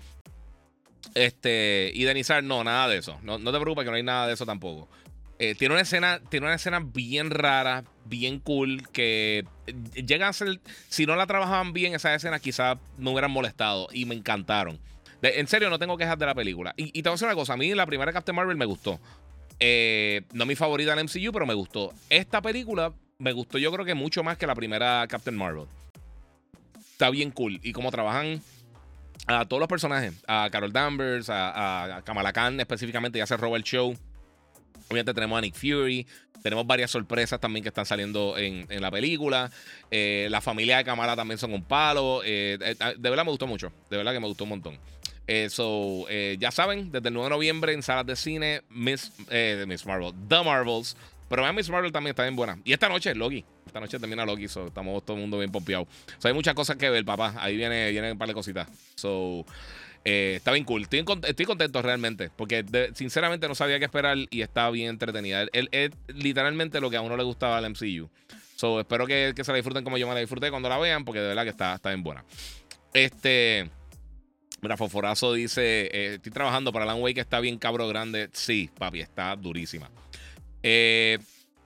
Este, 1.15 1.91
y 1.94 2.03
Denizar, 2.03 2.44
no, 2.44 2.63
nada 2.63 2.88
de 2.88 2.97
eso. 2.97 3.19
No, 3.23 3.38
no 3.38 3.51
te 3.51 3.59
preocupes 3.59 3.85
que 3.85 3.91
no 3.91 3.97
hay 3.97 4.03
nada 4.03 4.27
de 4.27 4.33
eso 4.33 4.45
tampoco. 4.45 4.89
Eh, 5.39 5.55
tiene, 5.55 5.73
una 5.73 5.81
escena, 5.81 6.21
tiene 6.29 6.45
una 6.45 6.55
escena 6.55 6.79
bien 6.79 7.29
rara, 7.29 7.83
bien 8.05 8.39
cool, 8.39 8.88
que 8.91 9.45
llega 9.94 10.27
a 10.27 10.33
ser, 10.33 10.61
si 10.88 11.05
no 11.05 11.15
la 11.15 11.27
trabajaban 11.27 11.73
bien 11.73 11.94
esa 11.94 12.13
escena, 12.13 12.39
quizás 12.39 12.77
me 12.97 13.09
hubieran 13.09 13.31
molestado 13.31 13.88
y 13.91 14.05
me 14.05 14.15
encantaron. 14.15 14.79
en 15.21 15.47
serio, 15.47 15.69
no 15.69 15.79
tengo 15.79 15.97
quejas 15.97 16.19
de 16.19 16.25
la 16.27 16.35
película. 16.35 16.73
Y, 16.77 16.91
te 16.91 17.01
voy 17.01 17.09
a 17.09 17.13
decir 17.13 17.27
una 17.27 17.35
cosa, 17.35 17.53
a 17.53 17.57
mí 17.57 17.73
la 17.73 17.85
primera 17.85 18.13
Captain 18.13 18.35
Marvel 18.35 18.55
me 18.55 18.65
gustó. 18.65 19.00
Eh, 19.59 20.21
no 20.33 20.45
mi 20.45 20.55
favorita 20.55 20.94
en 20.94 21.05
MCU, 21.05 21.31
pero 21.31 21.45
me 21.45 21.53
gustó. 21.53 21.94
Esta 22.09 22.41
película 22.41 22.94
me 23.17 23.31
gustó 23.31 23.57
yo 23.57 23.71
creo 23.71 23.85
que 23.85 23.95
mucho 23.95 24.23
más 24.23 24.38
que 24.38 24.47
la 24.47 24.55
primera 24.55 25.05
Captain 25.07 25.35
Marvel. 25.35 25.65
Está 26.91 27.09
bien 27.09 27.31
cool. 27.31 27.59
Y 27.63 27.73
como 27.73 27.91
trabajan 27.91 28.41
a 29.27 29.45
todos 29.45 29.60
los 29.60 29.69
personajes, 29.69 30.13
a 30.27 30.50
Carol 30.51 30.74
Danvers, 30.74 31.30
a, 31.30 32.01
Kamala 32.04 32.33
Khan 32.33 32.60
específicamente, 32.60 33.19
ya 33.19 33.27
se 33.27 33.38
roba 33.38 33.57
el 33.57 33.63
show. 33.63 33.95
Obviamente 34.89 35.13
tenemos 35.13 35.38
a 35.38 35.42
Nick 35.42 35.56
Fury, 35.56 36.06
tenemos 36.44 36.68
varias 36.68 36.92
sorpresas 36.92 37.39
también 37.39 37.63
que 37.63 37.69
están 37.69 37.86
saliendo 37.86 38.38
en, 38.38 38.68
la 38.81 38.92
película. 38.92 39.50
Eh, 39.89 40.27
la 40.30 40.42
familia 40.42 40.77
de 40.77 40.83
Kamala 40.83 41.15
también 41.15 41.38
son 41.38 41.54
un 41.54 41.63
palo. 41.63 42.21
Eh, 42.24 42.57
eh, 42.60 42.75
de 42.98 43.10
verdad 43.10 43.24
me 43.24 43.31
gustó 43.31 43.48
mucho. 43.48 43.71
De 43.89 43.98
verdad 43.98 44.12
que 44.12 44.19
me 44.19 44.27
gustó 44.27 44.44
un 44.44 44.50
montón. 44.50 44.80
so, 45.50 46.07
ya 46.10 46.51
saben, 46.51 46.92
desde 46.92 47.07
el 47.07 47.13
9 47.13 47.30
de 47.30 47.36
noviembre 47.36 47.74
en 47.74 47.81
salas 47.81 48.06
de 48.06 48.18
cine, 48.18 48.62
Miss, 48.69 49.13
Miss 49.65 49.86
Marvel, 49.86 50.13
The 50.27 50.44
Marvels. 50.44 50.98
Pero 51.30 51.54
Miss 51.54 51.70
Marvel 51.70 51.92
también 51.92 52.12
está 52.12 52.24
bien 52.24 52.36
buena. 52.36 52.60
Y 52.64 52.74
esta 52.74 52.90
noche, 52.90 53.14
Loki. 53.16 53.44
Esta 53.66 53.80
noche 53.80 54.00
termina 54.00 54.25
Loki. 54.25 54.48
So, 54.48 54.68
estamos 54.68 55.04
todo 55.06 55.18
el 55.18 55.22
mundo 55.22 55.40
bien 55.40 55.52
pompeado. 55.52 55.88
So, 56.18 56.28
hay 56.28 56.34
muchas 56.34 56.54
cosas 56.54 56.75
que 56.75 56.90
ver, 56.90 57.06
papá. 57.06 57.36
Ahí 57.38 57.56
viene, 57.56 57.90
vienen 57.92 58.14
un 58.14 58.18
par 58.18 58.28
de 58.28 58.34
cositas. 58.34 58.68
So, 58.96 59.46
eh, 60.06 60.34
está 60.38 60.52
bien 60.52 60.66
cool. 60.66 60.84
Estoy, 60.84 61.46
contento 61.46 61.81
realmente. 61.81 62.30
Porque 62.36 62.66
sinceramente 62.94 63.48
no 63.48 63.56
sabía 63.56 63.80
qué 63.80 63.86
esperar 63.86 64.18
y 64.30 64.42
está 64.42 64.70
bien 64.70 64.90
entretenida. 64.90 65.48
Es 65.54 65.92
literalmente 66.08 66.80
lo 66.80 66.90
que 66.90 66.98
a 66.98 67.02
uno 67.02 67.18
le 67.18 67.24
gustaba 67.24 67.58
al 67.58 67.70
MCU. 67.70 68.10
So, 68.56 68.80
espero 68.80 69.08
que, 69.08 69.34
se 69.36 69.52
la 69.52 69.56
disfruten 69.56 69.84
como 69.84 69.98
yo 69.98 70.08
me 70.08 70.14
la 70.14 70.20
disfruté 70.20 70.50
cuando 70.50 70.70
la 70.70 70.78
vean. 70.78 71.06
Porque 71.06 71.20
de 71.20 71.28
verdad 71.30 71.44
que 71.44 71.50
está, 71.50 71.75
está 71.75 71.90
bien 71.90 72.04
buena. 72.04 72.24
Este. 72.94 73.70
Mira, 74.62 74.78
Foforazo 74.78 75.34
dice: 75.34 75.90
eh, 75.92 76.14
Estoy 76.16 76.31
trabajando 76.31 76.72
para 76.72 76.86
Alan 76.86 77.02
Wake, 77.02 77.20
está 77.20 77.40
bien 77.40 77.58
cabro 77.58 77.88
grande. 77.88 78.30
Sí, 78.34 78.70
papi, 78.78 79.02
está 79.02 79.36
durísima. 79.36 79.89
Eh, 80.63 81.20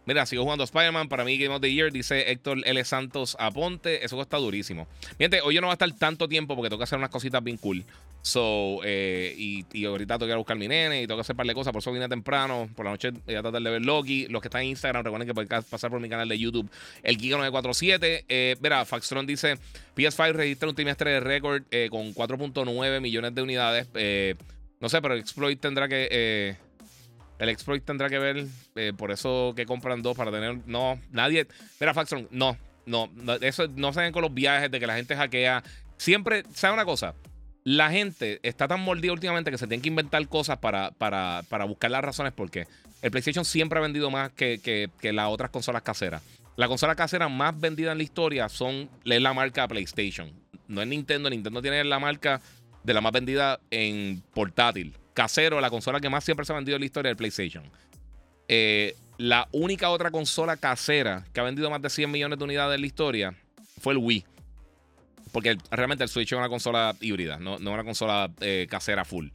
Mira, 0.07 0.25
sigo 0.25 0.43
jugando 0.43 0.63
Spider-Man. 0.63 1.09
Para 1.09 1.25
mí, 1.25 1.37
Game 1.37 1.53
of 1.53 1.59
the 1.59 1.71
Year, 1.71 1.91
dice 1.91 2.31
Héctor 2.31 2.59
L. 2.63 2.85
Santos 2.85 3.35
Aponte. 3.39 4.05
Eso 4.05 4.19
está 4.21 4.37
durísimo. 4.37 4.87
Miente, 5.19 5.41
hoy 5.41 5.55
yo 5.55 5.59
no 5.59 5.67
va 5.67 5.73
a 5.73 5.75
estar 5.75 5.91
tanto 5.91 6.29
tiempo 6.29 6.55
porque 6.55 6.69
tengo 6.69 6.77
que 6.77 6.85
hacer 6.85 6.97
unas 6.97 7.09
cositas 7.09 7.43
bien 7.43 7.57
cool. 7.57 7.83
So, 8.21 8.79
eh, 8.85 9.35
y, 9.37 9.85
ahorita 9.85 10.13
tengo 10.13 10.27
que 10.27 10.31
ir 10.31 10.35
a 10.35 10.37
buscar 10.37 10.57
mi 10.57 10.69
nene 10.69 11.01
y 11.01 11.07
tengo 11.07 11.17
que 11.17 11.21
hacer 11.21 11.35
par 11.35 11.45
de 11.45 11.53
cosas. 11.53 11.73
Por 11.73 11.81
eso 11.81 11.91
vine 11.91 12.07
temprano. 12.07 12.69
Por 12.73 12.85
la 12.85 12.91
noche 12.91 13.11
voy 13.11 13.35
a 13.35 13.41
tratar 13.41 13.61
de 13.61 13.69
ver 13.69 13.85
Loki. 13.85 14.27
Los 14.29 14.41
que 14.41 14.47
están 14.47 14.61
en 14.61 14.69
Instagram, 14.69 15.03
recuerden 15.03 15.27
que 15.27 15.33
pueden 15.33 15.49
pasar 15.69 15.91
por 15.91 15.99
mi 15.99 16.07
canal 16.07 16.29
de 16.29 16.39
YouTube, 16.39 16.69
el 17.03 17.17
Giga947. 17.17 18.23
Eh, 18.29 18.55
mira, 18.61 18.85
Faxtron 18.85 19.27
dice: 19.27 19.57
PS5 19.97 20.31
registra 20.31 20.69
un 20.69 20.75
trimestre 20.75 21.11
de 21.11 21.19
récord 21.19 21.63
eh, 21.69 21.89
con 21.91 22.13
4.9 22.13 23.01
millones 23.01 23.35
de 23.35 23.41
unidades. 23.41 23.89
Eh, 23.95 24.35
no 24.79 24.87
sé, 24.87 25.01
pero 25.01 25.15
Exploit 25.15 25.59
tendrá 25.59 25.89
que. 25.89 26.55
El 27.39 27.49
exploit 27.49 27.83
tendrá 27.83 28.09
que 28.09 28.17
ver, 28.17 28.47
eh, 28.75 28.93
por 28.97 29.11
eso 29.11 29.53
que 29.55 29.65
compran 29.65 30.01
dos 30.01 30.17
para 30.17 30.31
tener. 30.31 30.59
No, 30.65 30.99
nadie. 31.11 31.47
Mira, 31.79 31.93
Faxon, 31.93 32.27
no, 32.31 32.57
no, 32.85 33.09
eso 33.41 33.67
no 33.75 33.93
se 33.93 33.99
ven 34.01 34.11
con 34.11 34.23
los 34.23 34.33
viajes 34.33 34.71
de 34.71 34.79
que 34.79 34.87
la 34.87 34.95
gente 34.95 35.15
hackea. 35.15 35.63
Siempre, 35.97 36.43
¿sabe 36.53 36.73
una 36.73 36.85
cosa? 36.85 37.13
La 37.63 37.91
gente 37.91 38.39
está 38.43 38.67
tan 38.67 38.81
mordida 38.81 39.11
últimamente 39.11 39.51
que 39.51 39.57
se 39.57 39.67
tienen 39.67 39.81
que 39.81 39.89
inventar 39.89 40.25
cosas 40.27 40.57
para, 40.57 40.91
para, 40.91 41.43
para 41.49 41.65
buscar 41.65 41.91
las 41.91 42.01
razones 42.01 42.33
porque 42.33 42.65
el 43.01 43.11
PlayStation 43.11 43.45
siempre 43.45 43.77
ha 43.77 43.81
vendido 43.81 44.09
más 44.09 44.31
que, 44.31 44.59
que, 44.59 45.13
las 45.13 45.29
otras 45.29 45.51
consolas 45.51 45.81
caseras. 45.81 46.23
La 46.55 46.67
consola 46.67 46.95
casera 46.95 47.29
más 47.29 47.59
vendida 47.59 47.91
en 47.91 47.97
la 47.97 48.03
historia 48.03 48.49
son, 48.49 48.89
es 49.05 49.21
la 49.21 49.33
marca 49.33 49.67
PlayStation. 49.67 50.31
No 50.67 50.81
es 50.81 50.87
Nintendo. 50.87 51.29
Nintendo 51.29 51.61
tiene 51.61 51.83
la 51.83 51.99
marca 51.99 52.41
de 52.83 52.93
la 52.93 53.01
más 53.01 53.11
vendida 53.11 53.59
en 53.69 54.23
portátil 54.33 54.95
casero, 55.17 55.59
la 55.59 55.71
consola 55.71 55.99
que 55.99 56.11
más 56.11 56.23
siempre 56.23 56.45
se 56.45 56.53
ha 56.53 56.55
vendido 56.55 56.75
en 56.75 56.81
la 56.81 56.85
historia 56.85 57.09
del 57.09 57.17
PlayStation. 57.17 57.63
Eh, 58.47 58.95
la 59.17 59.47
única 59.51 59.89
otra 59.89 60.11
consola 60.11 60.57
casera 60.57 61.25
que 61.33 61.39
ha 61.39 61.43
vendido 61.43 61.71
más 61.71 61.81
de 61.81 61.89
100 61.89 62.11
millones 62.11 62.37
de 62.37 62.45
unidades 62.45 62.75
en 62.75 62.81
la 62.81 62.87
historia 62.87 63.35
fue 63.81 63.93
el 63.93 63.97
Wii. 63.97 64.23
Porque 65.31 65.57
realmente 65.71 66.03
el 66.03 66.09
Switch 66.09 66.31
es 66.31 66.37
una 66.37 66.49
consola 66.49 66.95
híbrida, 67.01 67.37
no, 67.39 67.57
no 67.57 67.71
una 67.71 67.83
consola 67.83 68.31
eh, 68.41 68.67
casera 68.69 69.05
full. 69.05 69.29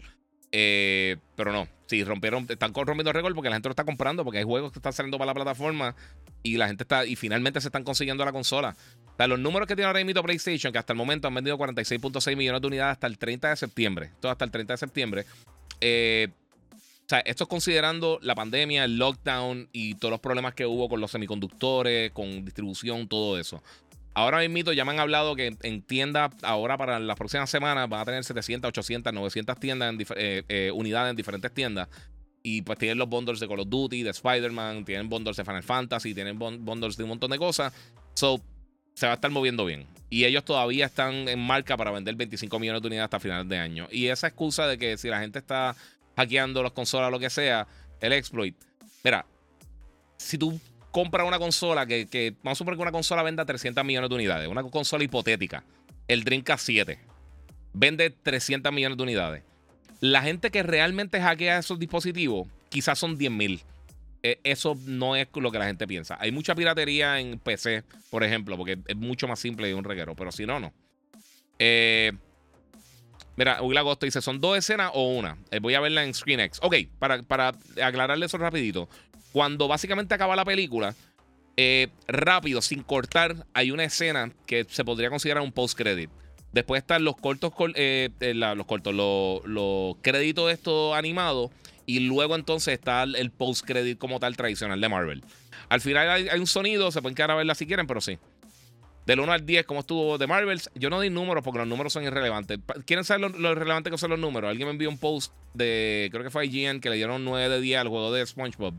Eh, 0.53 1.17
pero 1.35 1.51
no, 1.51 1.67
sí, 1.87 2.05
rompieron, 2.05 2.47
están 2.49 2.73
rompiendo 2.73 3.13
récord 3.13 3.35
porque 3.35 3.51
la 3.51 3.57
gente 3.57 3.69
lo 3.69 3.73
está 3.73 3.85
comprando, 3.85 4.23
porque 4.23 4.39
hay 4.39 4.45
juegos 4.45 4.71
que 4.71 4.79
están 4.79 4.93
saliendo 4.93 5.19
para 5.19 5.31
la 5.31 5.35
plataforma 5.35 5.97
y 6.45 6.59
la 6.59 6.69
gente 6.69 6.85
está, 6.85 7.05
y 7.05 7.17
finalmente 7.17 7.61
se 7.61 7.69
están 7.69 7.83
consiguiendo 7.83 8.25
la 8.25 8.33
consola. 8.33 8.77
O 9.15 9.17
sea, 9.17 9.27
los 9.27 9.39
números 9.41 9.67
que 9.67 9.75
tiene 9.75 9.87
ahora 9.89 10.05
mismo 10.05 10.23
PlayStation, 10.23 10.73
que 10.73 10.79
hasta 10.79 10.93
el 10.93 10.97
momento 10.97 11.27
han 11.27 11.35
vendido 11.35 11.59
46.6 11.59 12.37
millones 12.37 12.61
de 12.61 12.67
unidades 12.69 12.93
hasta 12.93 13.07
el 13.09 13.19
30 13.19 13.51
de 13.51 13.57
septiembre. 13.57 14.11
Todo 14.21 14.31
hasta 14.31 14.45
el 14.45 14.51
30 14.51 14.75
de 14.75 14.79
septiembre. 14.79 15.27
Eh, 15.83 16.29
o 16.73 17.09
sea, 17.09 17.19
esto 17.21 17.45
es 17.45 17.51
considerando 17.51 18.19
la 18.23 18.35
pandemia, 18.35 18.85
el 18.85 18.97
lockdown 18.97 19.69
y 19.73 19.97
todos 19.97 20.13
los 20.13 20.21
problemas 20.21 20.55
que 20.55 20.65
hubo 20.65 20.89
con 20.89 21.01
los 21.01 21.11
semiconductores, 21.11 22.13
con 22.13 22.45
distribución, 22.45 23.09
todo 23.09 23.39
eso. 23.39 23.63
Ahora 24.15 24.47
mismo 24.47 24.73
ya 24.73 24.85
me 24.85 24.93
han 24.93 25.01
hablado 25.01 25.35
que 25.35 25.57
en 25.63 25.83
tiendas, 25.83 26.31
ahora 26.43 26.79
para 26.79 27.01
las 27.01 27.17
próximas 27.17 27.51
semanas, 27.51 27.89
van 27.89 28.01
a 28.01 28.05
tener 28.05 28.25
700, 28.25 28.69
800, 28.69 29.13
900 29.13 29.59
tiendas 29.59 29.93
en 29.93 30.07
eh, 30.17 30.43
eh, 30.49 30.71
unidades 30.73 31.11
en 31.11 31.17
diferentes 31.17 31.53
tiendas. 31.53 31.89
Y 32.43 32.63
pues 32.63 32.79
tienen 32.79 32.99
los 32.99 33.09
bundles 33.09 33.41
de 33.41 33.49
Call 33.49 33.61
of 33.61 33.69
Duty, 33.69 34.03
de 34.03 34.11
Spider-Man, 34.11 34.85
tienen 34.85 35.09
bundles 35.09 35.37
de 35.37 35.45
Final 35.45 35.63
Fantasy, 35.63 36.15
tienen 36.15 36.39
bundles 36.39 36.97
de 36.97 37.03
un 37.05 37.11
montón 37.11 37.31
de 37.31 37.39
cosas. 37.39 37.73
So, 38.15 38.41
se 38.95 39.07
va 39.07 39.13
a 39.13 39.15
estar 39.15 39.31
moviendo 39.31 39.65
bien. 39.65 39.87
Y 40.11 40.25
ellos 40.25 40.45
todavía 40.45 40.87
están 40.87 41.29
en 41.29 41.39
marca 41.39 41.77
para 41.77 41.91
vender 41.91 42.15
25 42.15 42.59
millones 42.59 42.83
de 42.83 42.89
unidades 42.89 43.07
hasta 43.07 43.21
finales 43.21 43.49
de 43.49 43.59
año. 43.59 43.89
Y 43.91 44.09
esa 44.09 44.27
excusa 44.27 44.67
de 44.67 44.77
que 44.77 44.99
si 44.99 45.09
la 45.09 45.21
gente 45.21 45.39
está 45.39 45.75
hackeando 46.17 46.63
las 46.63 46.73
consolas 46.73 47.09
o 47.09 47.11
lo 47.11 47.19
que 47.19 47.31
sea, 47.31 47.67
el 48.01 48.13
exploit. 48.13 48.55
Mira, 49.03 49.25
si 50.19 50.37
tú 50.37 50.61
compras 50.91 51.27
una 51.27 51.39
consola 51.39 51.87
que, 51.87 52.35
vamos 52.43 52.57
a 52.57 52.59
suponer 52.59 52.77
que 52.77 52.83
una 52.83 52.93
consola 52.93 53.23
venda 53.23 53.45
300 53.45 53.85
millones 53.85 54.11
de 54.11 54.15
unidades, 54.15 54.49
una 54.49 54.63
consola 54.63 55.03
hipotética, 55.03 55.65
el 56.07 56.25
Dreamcast 56.25 56.67
7, 56.67 56.99
vende 57.73 58.11
300 58.11 58.73
millones 58.73 58.99
de 58.99 59.03
unidades. 59.03 59.43
La 60.01 60.23
gente 60.23 60.51
que 60.51 60.63
realmente 60.63 61.21
hackea 61.21 61.59
esos 61.59 61.79
dispositivos, 61.79 62.49
quizás 62.69 62.99
son 62.99 63.17
10 63.17 63.33
mil. 63.33 63.63
E, 64.23 64.41
eso 64.45 64.77
no 64.87 65.17
es 65.17 65.29
lo 65.35 65.51
que 65.51 65.59
la 65.59 65.67
gente 65.67 65.87
piensa. 65.87 66.17
Hay 66.21 66.33
mucha 66.33 66.55
piratería 66.55 67.19
en 67.19 67.39
PC, 67.39 67.83
por 68.11 68.25
ejemplo, 68.25 68.57
porque 68.57 68.79
es 68.87 68.97
mucho 68.97 69.27
más 69.29 69.41
simple 69.41 69.69
de 69.69 69.75
un 69.75 69.85
reguero, 69.85 70.15
pero 70.15 70.33
si 70.33 70.47
no, 70.47 70.61
no. 70.61 70.73
Eh, 71.59 72.13
Mira, 73.37 73.63
Will 73.63 73.79
Agosto 73.79 74.05
dice, 74.05 74.21
¿son 74.21 74.41
dos 74.41 74.59
escenas 74.59 74.91
o 74.95 75.09
una? 75.09 75.39
Eh, 75.51 75.59
voy 75.59 75.75
a 75.75 75.81
verla 75.81 76.05
en 76.05 76.13
ScreenX. 76.13 76.59
Ok, 76.63 76.77
para, 76.99 77.23
para 77.23 77.53
aclararle 77.83 78.27
eso 78.27 78.37
rapidito. 78.37 78.89
Cuando 79.33 79.69
básicamente 79.69 80.15
acaba 80.15 80.37
la 80.37 80.45
película, 80.45 80.95
eh, 81.57 81.89
rápido, 82.07 82.61
sin 82.61 82.83
cortar, 82.83 83.47
hay 83.55 83.71
una 83.71 83.85
escena 83.85 84.31
que 84.47 84.67
se 84.69 84.85
podría 84.85 85.09
considerar 85.09 85.43
un 85.43 85.53
post-credit. 85.53 86.11
Después 86.53 86.83
están 86.83 87.05
los 87.05 87.17
cortos, 87.17 87.53
eh, 87.75 88.11
los 88.35 88.67
cortos, 88.67 88.95
los, 88.95 89.97
créditos 90.03 90.49
de 90.49 90.53
estos 90.53 90.95
animados. 90.95 91.51
Y 91.87 92.01
luego 92.01 92.35
entonces 92.35 92.75
está 92.75 93.03
el 93.03 93.31
post-credit 93.31 93.99
como 93.99 94.21
tal 94.21 94.37
tradicional 94.37 94.81
de 94.81 94.89
Marvel. 94.89 95.25
Al 95.69 95.81
final 95.81 96.09
hay, 96.11 96.39
un 96.39 96.47
sonido, 96.47 96.91
se 96.93 97.01
pueden 97.01 97.15
quedar 97.15 97.31
a 97.31 97.35
verla 97.35 97.55
si 97.55 97.67
quieren, 97.67 97.87
pero 97.87 98.01
sí. 98.01 98.19
Del 99.07 99.19
1 99.19 99.33
al 99.33 99.45
10, 99.45 99.67
¿cómo 99.67 99.81
estuvo 99.81 100.17
de 100.17 100.27
Marvels? 100.27 100.71
Yo 100.75 100.91
no 100.91 101.01
di 101.01 101.11
números 101.11 101.43
porque 101.43 101.59
los 101.59 101.67
números 101.67 101.93
son 101.93 102.05
irrelevantes. 102.05 102.61
¿Quieren 102.87 103.05
saber 103.05 103.33
lo, 103.33 103.51
irrelevante 103.51 103.91
que 103.91 103.99
son 103.99 104.11
los 104.11 104.19
números? 104.19 104.49
Alguien 104.49 104.69
me 104.69 104.73
envió 104.73 104.89
un 104.89 104.99
post 104.99 105.33
de, 105.55 106.09
creo 106.13 106.23
que 106.23 106.31
fue 106.31 106.47
IGN, 106.47 106.81
que 106.81 106.91
le 106.91 106.97
dieron 106.97 107.25
9 107.25 107.49
de 107.49 107.61
10 107.61 107.81
al 107.81 107.89
juego 107.89 108.13
de 108.13 108.25
SpongeBob. 108.25 108.75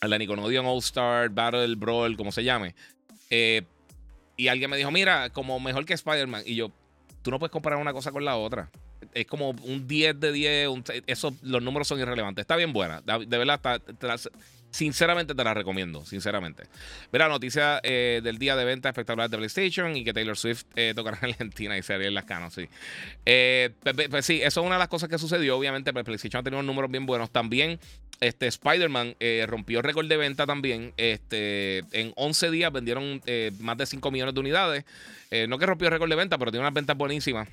Al 0.00 0.10
la 0.10 0.18
Nickelodeon 0.18 0.66
All 0.66 0.78
Star, 0.78 1.30
Battle, 1.30 1.74
Brawl, 1.76 2.16
como 2.16 2.32
se 2.32 2.44
llame. 2.44 2.74
Eh, 3.30 3.62
y 4.36 4.48
alguien 4.48 4.68
me 4.68 4.76
dijo, 4.76 4.90
mira, 4.90 5.30
como 5.30 5.58
mejor 5.60 5.86
que 5.86 5.94
Spider-Man. 5.94 6.42
Y 6.44 6.56
yo, 6.56 6.70
tú 7.22 7.30
no 7.30 7.38
puedes 7.38 7.52
comparar 7.52 7.78
una 7.78 7.92
cosa 7.92 8.12
con 8.12 8.24
la 8.24 8.36
otra. 8.36 8.70
Es 9.12 9.26
como 9.26 9.50
un 9.50 9.86
10 9.86 10.20
de 10.20 10.32
10. 10.32 10.68
eso, 11.06 11.34
los 11.42 11.62
números 11.62 11.88
son 11.88 12.00
irrelevantes. 12.00 12.42
Está 12.42 12.56
bien 12.56 12.72
buena. 12.72 13.00
De, 13.02 13.38
verdad, 13.38 13.60
Sinceramente 14.74 15.36
te 15.36 15.44
la 15.44 15.54
recomiendo, 15.54 16.04
sinceramente. 16.04 16.64
Verá, 17.12 17.28
noticia 17.28 17.78
eh, 17.84 18.20
del 18.24 18.38
día 18.38 18.56
de 18.56 18.64
venta 18.64 18.88
espectacular 18.88 19.30
de 19.30 19.36
PlayStation 19.36 19.96
y 19.96 20.02
que 20.02 20.12
Taylor 20.12 20.36
Swift 20.36 20.64
eh, 20.74 20.94
tocará 20.96 21.16
en 21.22 21.26
Argentina 21.30 21.78
y 21.78 21.82
se 21.84 21.94
haría 21.94 22.08
en 22.08 22.14
las 22.14 22.24
canas, 22.24 22.54
sí. 22.54 22.68
Eh, 23.24 23.70
pues, 23.84 23.94
pues, 23.94 24.08
pues, 24.08 24.26
sí, 24.26 24.40
eso 24.42 24.62
es 24.62 24.66
una 24.66 24.74
de 24.74 24.80
las 24.80 24.88
cosas 24.88 25.08
que 25.08 25.16
sucedió. 25.16 25.56
Obviamente, 25.56 25.92
PlayStation 25.92 26.40
ha 26.40 26.42
tenido 26.42 26.58
unos 26.58 26.66
números 26.66 26.90
bien 26.90 27.06
buenos. 27.06 27.30
También 27.30 27.78
este, 28.18 28.48
Spider-Man 28.48 29.14
rompió 29.46 29.80
récord 29.80 30.08
de 30.08 30.16
venta 30.16 30.44
también. 30.44 30.92
Este, 30.96 31.84
en 31.92 32.12
11 32.16 32.50
días 32.50 32.72
vendieron 32.72 33.22
más 33.60 33.76
de 33.76 33.86
5 33.86 34.10
millones 34.10 34.34
de 34.34 34.40
unidades. 34.40 34.84
no 35.48 35.56
que 35.56 35.66
rompió 35.66 35.88
récord 35.88 36.10
de 36.10 36.16
venta, 36.16 36.36
pero 36.36 36.50
tiene 36.50 36.62
unas 36.62 36.74
ventas 36.74 36.96
buenísimas. 36.96 37.46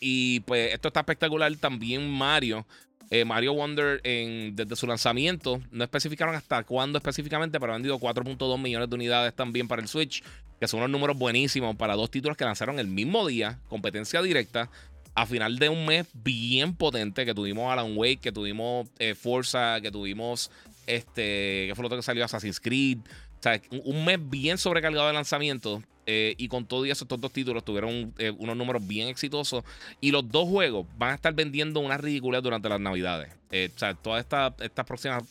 Y 0.00 0.40
pues 0.40 0.74
esto 0.74 0.88
está 0.88 1.00
espectacular. 1.00 1.54
También 1.56 2.08
Mario 2.08 2.66
eh, 3.10 3.24
Mario 3.24 3.54
Wonder 3.54 4.02
desde 4.02 4.76
su 4.76 4.86
lanzamiento, 4.86 5.62
no 5.70 5.84
especificaron 5.84 6.34
hasta 6.34 6.62
cuándo 6.64 6.98
específicamente, 6.98 7.58
pero 7.58 7.72
han 7.72 7.80
vendido 7.80 7.98
4.2 7.98 8.60
millones 8.60 8.90
de 8.90 8.94
unidades 8.94 9.34
también 9.34 9.66
para 9.66 9.80
el 9.80 9.88
Switch, 9.88 10.22
que 10.60 10.68
son 10.68 10.80
unos 10.80 10.90
números 10.90 11.16
buenísimos 11.16 11.74
para 11.76 11.94
dos 11.94 12.10
títulos 12.10 12.36
que 12.36 12.44
lanzaron 12.44 12.78
el 12.78 12.86
mismo 12.86 13.26
día, 13.26 13.60
competencia 13.68 14.20
directa, 14.20 14.70
a 15.14 15.24
final 15.24 15.58
de 15.58 15.70
un 15.70 15.86
mes 15.86 16.06
bien 16.12 16.74
potente, 16.74 17.24
que 17.24 17.34
tuvimos 17.34 17.72
Alan 17.72 17.96
Wake, 17.96 18.20
que 18.20 18.32
tuvimos 18.32 18.88
eh, 18.98 19.14
Forza, 19.14 19.80
que 19.80 19.90
tuvimos 19.90 20.50
este, 20.86 21.66
que 21.66 21.72
fue 21.74 21.82
lo 21.82 21.86
otro 21.86 21.98
que 21.98 22.02
salió 22.02 22.24
Assassin's 22.24 22.60
Creed. 22.60 22.98
O 23.38 23.42
sea, 23.42 23.60
un 23.84 24.04
mes 24.04 24.18
bien 24.22 24.58
sobrecargado 24.58 25.06
de 25.06 25.14
lanzamiento. 25.14 25.82
Eh, 26.10 26.34
y 26.38 26.48
con 26.48 26.64
todo 26.64 26.86
y 26.86 26.90
eso, 26.90 27.04
estos 27.04 27.20
dos 27.20 27.30
títulos 27.30 27.62
tuvieron 27.62 28.14
eh, 28.16 28.30
unos 28.38 28.56
números 28.56 28.86
bien 28.86 29.08
exitosos. 29.08 29.62
Y 30.00 30.10
los 30.10 30.26
dos 30.26 30.48
juegos 30.48 30.86
van 30.96 31.10
a 31.10 31.14
estar 31.16 31.34
vendiendo 31.34 31.80
una 31.80 31.98
ridícula 31.98 32.40
durante 32.40 32.66
las 32.70 32.80
navidades. 32.80 33.30
Eh, 33.50 33.70
o 33.76 33.78
sea, 33.78 33.92
todas 33.92 34.20
estas 34.20 34.54
estas 34.58 34.86
próximas 34.86 35.22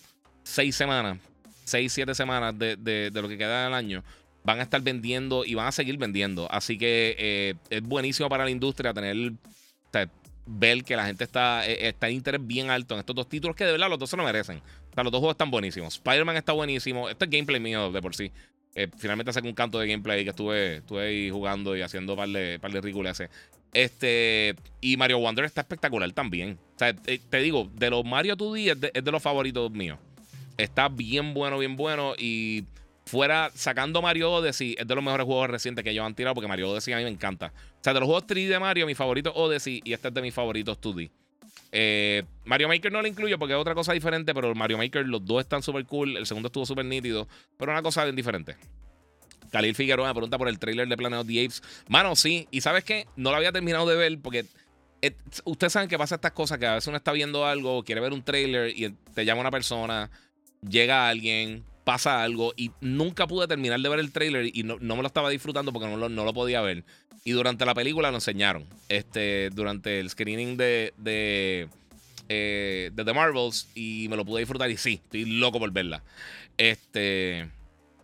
seis 0.44 0.76
semanas, 0.76 1.18
seis, 1.64 1.92
siete 1.92 2.14
semanas 2.14 2.58
de, 2.60 2.76
de, 2.76 3.10
lo 3.22 3.28
que 3.28 3.40
queda 3.40 3.64
del 3.64 3.74
año, 3.74 4.04
van 4.44 4.60
a 4.60 4.64
estar 4.64 4.80
vendiendo 4.82 5.46
y 5.46 5.56
van 5.56 5.66
a 5.66 5.72
seguir 5.72 5.98
vendiendo. 5.98 6.48
Así 6.52 6.78
que 6.78 7.58
es 7.72 7.82
buenísimo 7.82 8.30
para 8.30 8.44
la 8.46 8.52
industria 8.52 8.94
tener. 8.94 9.34
ver 10.46 10.84
que 10.84 10.96
la 10.96 11.08
gente 11.08 11.24
está, 11.24 11.66
está 11.66 12.08
en 12.08 12.14
interés 12.14 12.46
bien 12.46 12.70
alto 12.70 12.94
en 12.94 13.00
estos 13.00 13.16
dos 13.16 13.28
títulos 13.28 13.56
que 13.56 13.66
de 13.66 13.72
verdad 13.72 13.90
los 13.90 14.00
dos 14.00 14.12
se 14.12 14.16
lo 14.16 14.24
merecen 14.24 14.62
los 15.04 15.12
dos 15.12 15.20
juegos 15.20 15.34
están 15.34 15.52
buenísimos. 15.52 15.96
Spider-Man 15.96 16.38
está 16.38 16.54
buenísimo. 16.54 17.10
Este 17.10 17.26
es 17.26 17.32
gameplay 17.32 17.60
mío 17.60 17.92
de 17.92 18.02
por 18.02 18.16
sí. 18.16 18.32
Eh, 18.80 18.88
finalmente 18.96 19.34
saqué 19.34 19.48
un 19.48 19.56
canto 19.56 19.80
de 19.80 19.88
gameplay 19.88 20.24
que 20.24 20.30
estuve, 20.30 20.78
estuve 20.78 21.32
jugando 21.32 21.76
y 21.76 21.82
haciendo 21.82 22.16
par 22.16 22.30
de, 22.30 22.60
par 22.60 22.72
de 22.72 23.30
Este, 23.74 24.56
y 24.82 24.98
Mario 24.98 25.18
Wonder 25.18 25.46
está 25.46 25.62
espectacular 25.62 26.12
también. 26.12 26.60
O 26.76 26.78
sea, 26.78 26.96
te, 26.96 27.38
digo, 27.40 27.68
de 27.74 27.90
los 27.90 28.06
Mario 28.06 28.38
2D 28.38 28.72
es 28.74 28.80
de, 28.80 28.92
es 28.94 29.04
de 29.04 29.12
los 29.12 29.24
favoritos 29.24 29.72
míos. 29.72 29.98
Está 30.58 30.90
bien 30.90 31.34
bueno, 31.34 31.58
bien 31.58 31.76
bueno. 31.76 32.14
Y 32.20 32.66
fuera 33.08 33.50
sacando 33.56 34.00
Mario 34.04 34.32
Odyssey, 34.32 34.76
es 34.78 34.88
de 34.88 34.94
los 34.94 35.04
mejores 35.04 35.26
juegos 35.26 35.50
recientes 35.50 35.84
que 35.84 35.90
ellos 35.90 36.06
han 36.06 36.14
tirado 36.14 36.36
porque 36.36 36.48
Mario 36.48 36.70
Odyssey 36.70 36.94
a 36.94 36.98
mí 36.98 37.04
me 37.04 37.10
encanta. 37.10 37.48
O 37.48 37.84
sea, 37.84 37.96
de 37.96 38.00
los 38.00 38.06
juegos 38.06 38.28
3D 38.28 38.48
de 38.48 38.60
Mario, 38.60 38.86
mi 38.86 38.94
favorito 38.94 39.32
es 39.32 39.36
Odyssey 39.38 39.82
y 39.84 39.94
este 39.94 40.10
es 40.10 40.14
de 40.14 40.22
mis 40.22 40.36
favoritos 40.36 40.80
2D. 40.80 41.10
Eh, 41.72 42.24
Mario 42.46 42.68
Maker 42.68 42.92
no 42.92 43.02
lo 43.02 43.08
incluyo 43.08 43.38
porque 43.38 43.54
es 43.54 43.60
otra 43.60 43.76
cosa 43.76 43.94
diferente, 43.94 44.34
pero 44.34 44.54
Mario 44.56 44.78
Maker 44.78 45.06
los 45.08 45.26
dos 45.26 45.42
están 45.42 45.62
súper 45.62 45.86
cool. 45.86 46.18
El 46.18 46.26
segundo 46.26 46.48
estuvo 46.48 46.66
súper 46.66 46.86
nítido, 46.86 47.28
pero 47.58 47.72
una 47.72 47.82
cosa 47.82 48.04
bien 48.04 48.16
diferente. 48.16 48.56
Khalil 49.52 49.76
Figueroa 49.76 50.08
me 50.08 50.14
pregunta 50.14 50.38
por 50.38 50.50
el 50.50 50.60
trailer 50.60 50.88
de 50.88 50.98
Planet 50.98 51.20
of 51.20 51.28
the 51.28 51.44
Apes. 51.44 51.64
Mano, 51.88 52.16
sí. 52.16 52.48
Y 52.52 52.62
sabes 52.62 52.84
qué? 52.84 53.08
No 53.16 53.32
lo 53.32 53.38
había 53.38 53.52
terminado 53.52 53.88
de 53.88 53.96
ver 53.96 54.20
porque 54.22 54.46
eh, 55.02 55.16
ustedes 55.46 55.74
saben 55.74 55.90
que 55.90 55.98
pasa 55.98 56.16
estas 56.16 56.32
cosas 56.32 56.58
que 56.58 56.66
a 56.66 56.76
veces 56.76 56.88
uno 56.88 56.98
está 56.98 57.12
viendo 57.12 57.46
algo, 57.46 57.84
quiere 57.84 58.02
ver 58.02 58.14
un 58.14 58.24
trailer 58.24 58.70
y 58.76 58.90
te 59.14 59.26
llama 59.26 59.42
una 59.42 59.52
persona, 59.52 60.10
llega 60.68 61.08
alguien, 61.08 61.64
pasa 61.88 62.22
algo 62.22 62.54
y 62.58 62.72
nunca 62.82 63.28
pude 63.28 63.48
terminar 63.48 63.80
de 63.80 63.88
ver 63.88 64.00
el 64.00 64.12
trailer 64.12 64.52
y 64.54 64.64
no, 64.64 64.78
me 64.78 65.02
lo 65.02 65.08
estaba 65.08 65.30
disfrutando 65.30 65.72
porque 65.72 65.88
no 65.88 66.10
no 66.10 66.26
lo 66.26 66.34
podía 66.34 66.60
ver. 66.60 66.84
Y 67.24 67.32
durante 67.32 67.66
la 67.66 67.74
película 67.74 68.10
lo 68.10 68.18
enseñaron. 68.18 68.66
Este, 68.90 69.50
durante 69.52 70.02
el 70.02 70.10
screening 70.10 70.58
de, 70.58 70.94
de, 70.98 71.70
eh, 72.28 72.92
de 72.94 73.06
The 73.06 73.14
Marvels. 73.14 73.70
Y 73.74 74.08
me 74.10 74.18
lo 74.18 74.26
pude 74.26 74.40
disfrutar. 74.40 74.70
Y 74.70 74.76
sí, 74.76 75.02
estoy 75.04 75.26
loco 75.26 75.60
por 75.60 75.72
verla. 75.72 76.04
Este. 76.58 77.50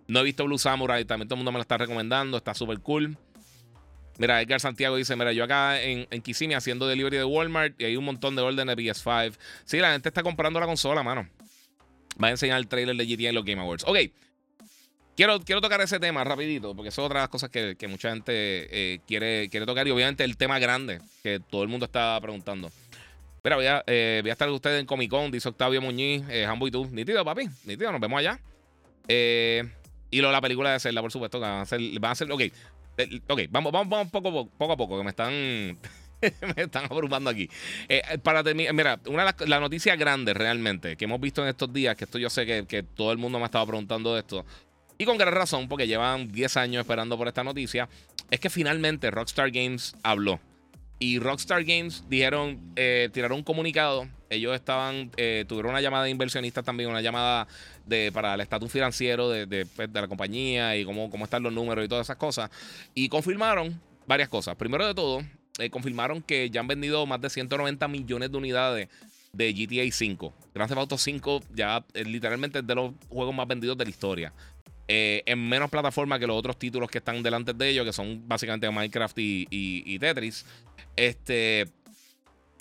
No 0.07 0.19
he 0.19 0.23
visto 0.23 0.45
Blue 0.45 0.57
Samurai. 0.57 1.03
También 1.05 1.27
todo 1.27 1.35
el 1.35 1.39
mundo 1.39 1.51
me 1.51 1.57
la 1.57 1.63
está 1.63 1.77
recomendando. 1.77 2.37
Está 2.37 2.53
súper 2.53 2.79
cool. 2.79 3.17
Mira, 4.17 4.41
Edgar 4.41 4.59
Santiago 4.59 4.95
dice: 4.95 5.15
Mira, 5.15 5.31
yo 5.31 5.43
acá 5.45 5.81
en, 5.81 6.07
en 6.09 6.21
Kissimmee 6.21 6.55
haciendo 6.55 6.87
delivery 6.87 7.17
de 7.17 7.25
Walmart 7.25 7.79
y 7.81 7.85
hay 7.85 7.97
un 7.97 8.05
montón 8.05 8.35
de 8.35 8.41
órdenes 8.41 8.75
de 8.75 8.83
PS5. 8.83 9.35
Sí, 9.65 9.77
la 9.77 9.93
gente 9.93 10.09
está 10.09 10.23
comprando 10.23 10.59
la 10.59 10.65
consola, 10.65 11.01
mano. 11.03 11.29
Va 12.21 12.27
a 12.27 12.31
enseñar 12.31 12.57
el 12.59 12.67
trailer 12.67 12.95
de 12.95 13.05
GTA 13.05 13.29
en 13.29 13.35
los 13.35 13.45
Game 13.45 13.61
Awards. 13.61 13.83
Ok, 13.85 13.97
Quiero, 15.15 15.39
quiero 15.41 15.61
tocar 15.61 15.79
ese 15.79 15.99
tema 15.99 16.23
rapidito, 16.23 16.75
porque 16.75 16.89
son 16.89 17.05
otras 17.05 17.29
cosas 17.29 17.51
que, 17.51 17.77
mucha 17.87 18.09
gente 18.09 18.33
eh, 18.33 18.99
quiere, 19.05 19.47
quiere 19.49 19.67
tocar 19.67 19.87
y 19.87 19.91
obviamente 19.91 20.23
el 20.23 20.37
tema 20.37 20.57
grande 20.57 21.01
que 21.21 21.39
todo 21.39 21.61
el 21.61 21.69
mundo 21.69 21.85
está 21.85 22.19
preguntando. 22.19 22.71
Mira, 23.43 23.57
voy 23.57 23.65
a, 23.67 23.83
eh, 23.85 24.19
voy 24.23 24.29
a 24.29 24.33
estar 24.33 24.47
con 24.47 24.55
ustedes 24.55 24.79
en 24.79 24.87
Comic 24.87 25.11
Con, 25.11 25.29
dice 25.29 25.49
Octavio 25.49 25.81
Muñiz, 25.81 26.23
eh, 26.29 26.45
Hambo 26.45 26.67
y 26.67 26.71
tú. 26.71 26.87
Nítido, 26.91 27.23
papi, 27.23 27.47
nítido, 27.65 27.91
nos 27.91 28.01
vemos 28.01 28.17
allá. 28.17 28.39
Eh, 29.07 29.63
y 30.09 30.21
lo, 30.21 30.31
la 30.31 30.41
película 30.41 30.71
de 30.71 30.79
Zelda, 30.79 31.01
por 31.01 31.11
supuesto, 31.11 31.39
que 31.39 31.45
van 31.45 31.61
a 31.61 31.65
ser, 31.65 31.81
van 31.99 32.11
a 32.11 32.15
ser 32.15 32.31
ok, 32.31 32.41
ok, 33.27 33.41
vamos, 33.49 33.71
vamos, 33.71 33.89
vamos 33.89 34.11
poco, 34.11 34.47
poco 34.47 34.73
a 34.73 34.77
poco, 34.77 34.97
que 34.97 35.03
me 35.03 35.09
están... 35.09 35.77
me 36.55 36.63
están 36.63 36.85
abrumando 36.85 37.29
aquí. 37.29 37.49
Eh, 37.87 38.01
eh, 38.11 38.17
para 38.17 38.43
mira, 38.53 38.99
una 39.07 39.31
de 39.31 39.47
las 39.47 39.61
noticias 39.61 39.97
grandes 39.97 40.35
realmente 40.35 40.95
que 40.95 41.05
hemos 41.05 41.19
visto 41.19 41.41
en 41.41 41.49
estos 41.49 41.71
días, 41.71 41.95
que 41.95 42.05
esto 42.05 42.17
yo 42.17 42.29
sé 42.29 42.65
que, 42.65 42.83
todo 42.83 43.11
el 43.11 43.17
mundo 43.17 43.39
me 43.39 43.43
ha 43.43 43.45
estado 43.45 43.65
preguntando 43.67 44.13
de 44.13 44.19
esto, 44.19 44.45
y 44.97 45.05
con 45.05 45.17
gran 45.17 45.33
razón, 45.33 45.67
porque 45.67 45.87
llevan 45.87 46.31
10 46.31 46.57
años 46.57 46.81
esperando 46.81 47.17
por 47.17 47.27
esta 47.27 47.43
noticia, 47.43 47.89
es 48.29 48.39
que 48.39 48.49
finalmente 48.49 49.11
Rockstar 49.11 49.51
Games 49.51 49.95
habló. 50.03 50.39
Y 50.99 51.19
Rockstar 51.19 51.63
Games 51.65 52.05
dijeron, 52.07 52.71
eh, 52.75 53.09
tiraron 53.11 53.39
un 53.39 53.43
comunicado. 53.43 54.07
Ellos 54.29 54.55
estaban, 54.55 55.11
tuvieron 55.47 55.71
una 55.71 55.81
llamada 55.81 56.05
de 56.05 56.11
inversionistas 56.11 56.63
también, 56.63 56.89
una 56.89 57.01
llamada 57.01 57.47
de, 57.85 58.11
para 58.13 58.35
el 58.35 58.41
estatus 58.41 58.71
financiero 58.71 59.29
de, 59.29 59.65
pues, 59.65 59.91
de, 59.91 60.01
la 60.01 60.07
compañía 60.07 60.77
y 60.77 60.85
cómo, 60.85 61.09
cómo 61.09 61.25
están 61.25 61.43
los 61.43 61.51
números 61.51 61.83
y 61.85 61.87
todas 61.87 62.05
esas 62.05 62.17
cosas. 62.17 62.49
Y 62.95 63.09
confirmaron 63.09 63.79
varias 64.07 64.29
cosas. 64.29 64.55
Primero 64.55 64.87
de 64.87 64.93
todo, 64.93 65.21
eh, 65.59 65.69
confirmaron 65.69 66.21
que 66.21 66.49
ya 66.49 66.61
han 66.61 66.67
vendido 66.67 67.05
más 67.05 67.21
de 67.21 67.29
190 67.29 67.87
millones 67.87 68.31
de 68.31 68.37
unidades 68.37 68.89
de 69.33 69.53
GTA 69.53 69.91
5. 69.91 70.33
Grand 70.53 70.69
Theft 70.69 70.79
Auto 70.79 70.97
5 70.97 71.41
ya 71.53 71.83
literalmente 71.93 72.59
es 72.59 72.67
de 72.67 72.75
los 72.75 72.93
juegos 73.09 73.35
más 73.35 73.47
vendidos 73.47 73.77
de 73.77 73.85
la 73.85 73.89
historia. 73.89 74.33
Eh, 74.87 75.23
en 75.25 75.47
menos 75.47 75.69
plataformas 75.69 76.19
que 76.19 76.27
los 76.27 76.37
otros 76.37 76.59
títulos 76.59 76.89
que 76.89 76.97
están 76.97 77.23
delante 77.23 77.53
de 77.53 77.69
ellos, 77.69 77.85
que 77.85 77.93
son 77.93 78.27
básicamente 78.27 78.69
Minecraft 78.69 79.17
y, 79.17 79.99
Tetris. 79.99 80.45
Este. 80.95 81.67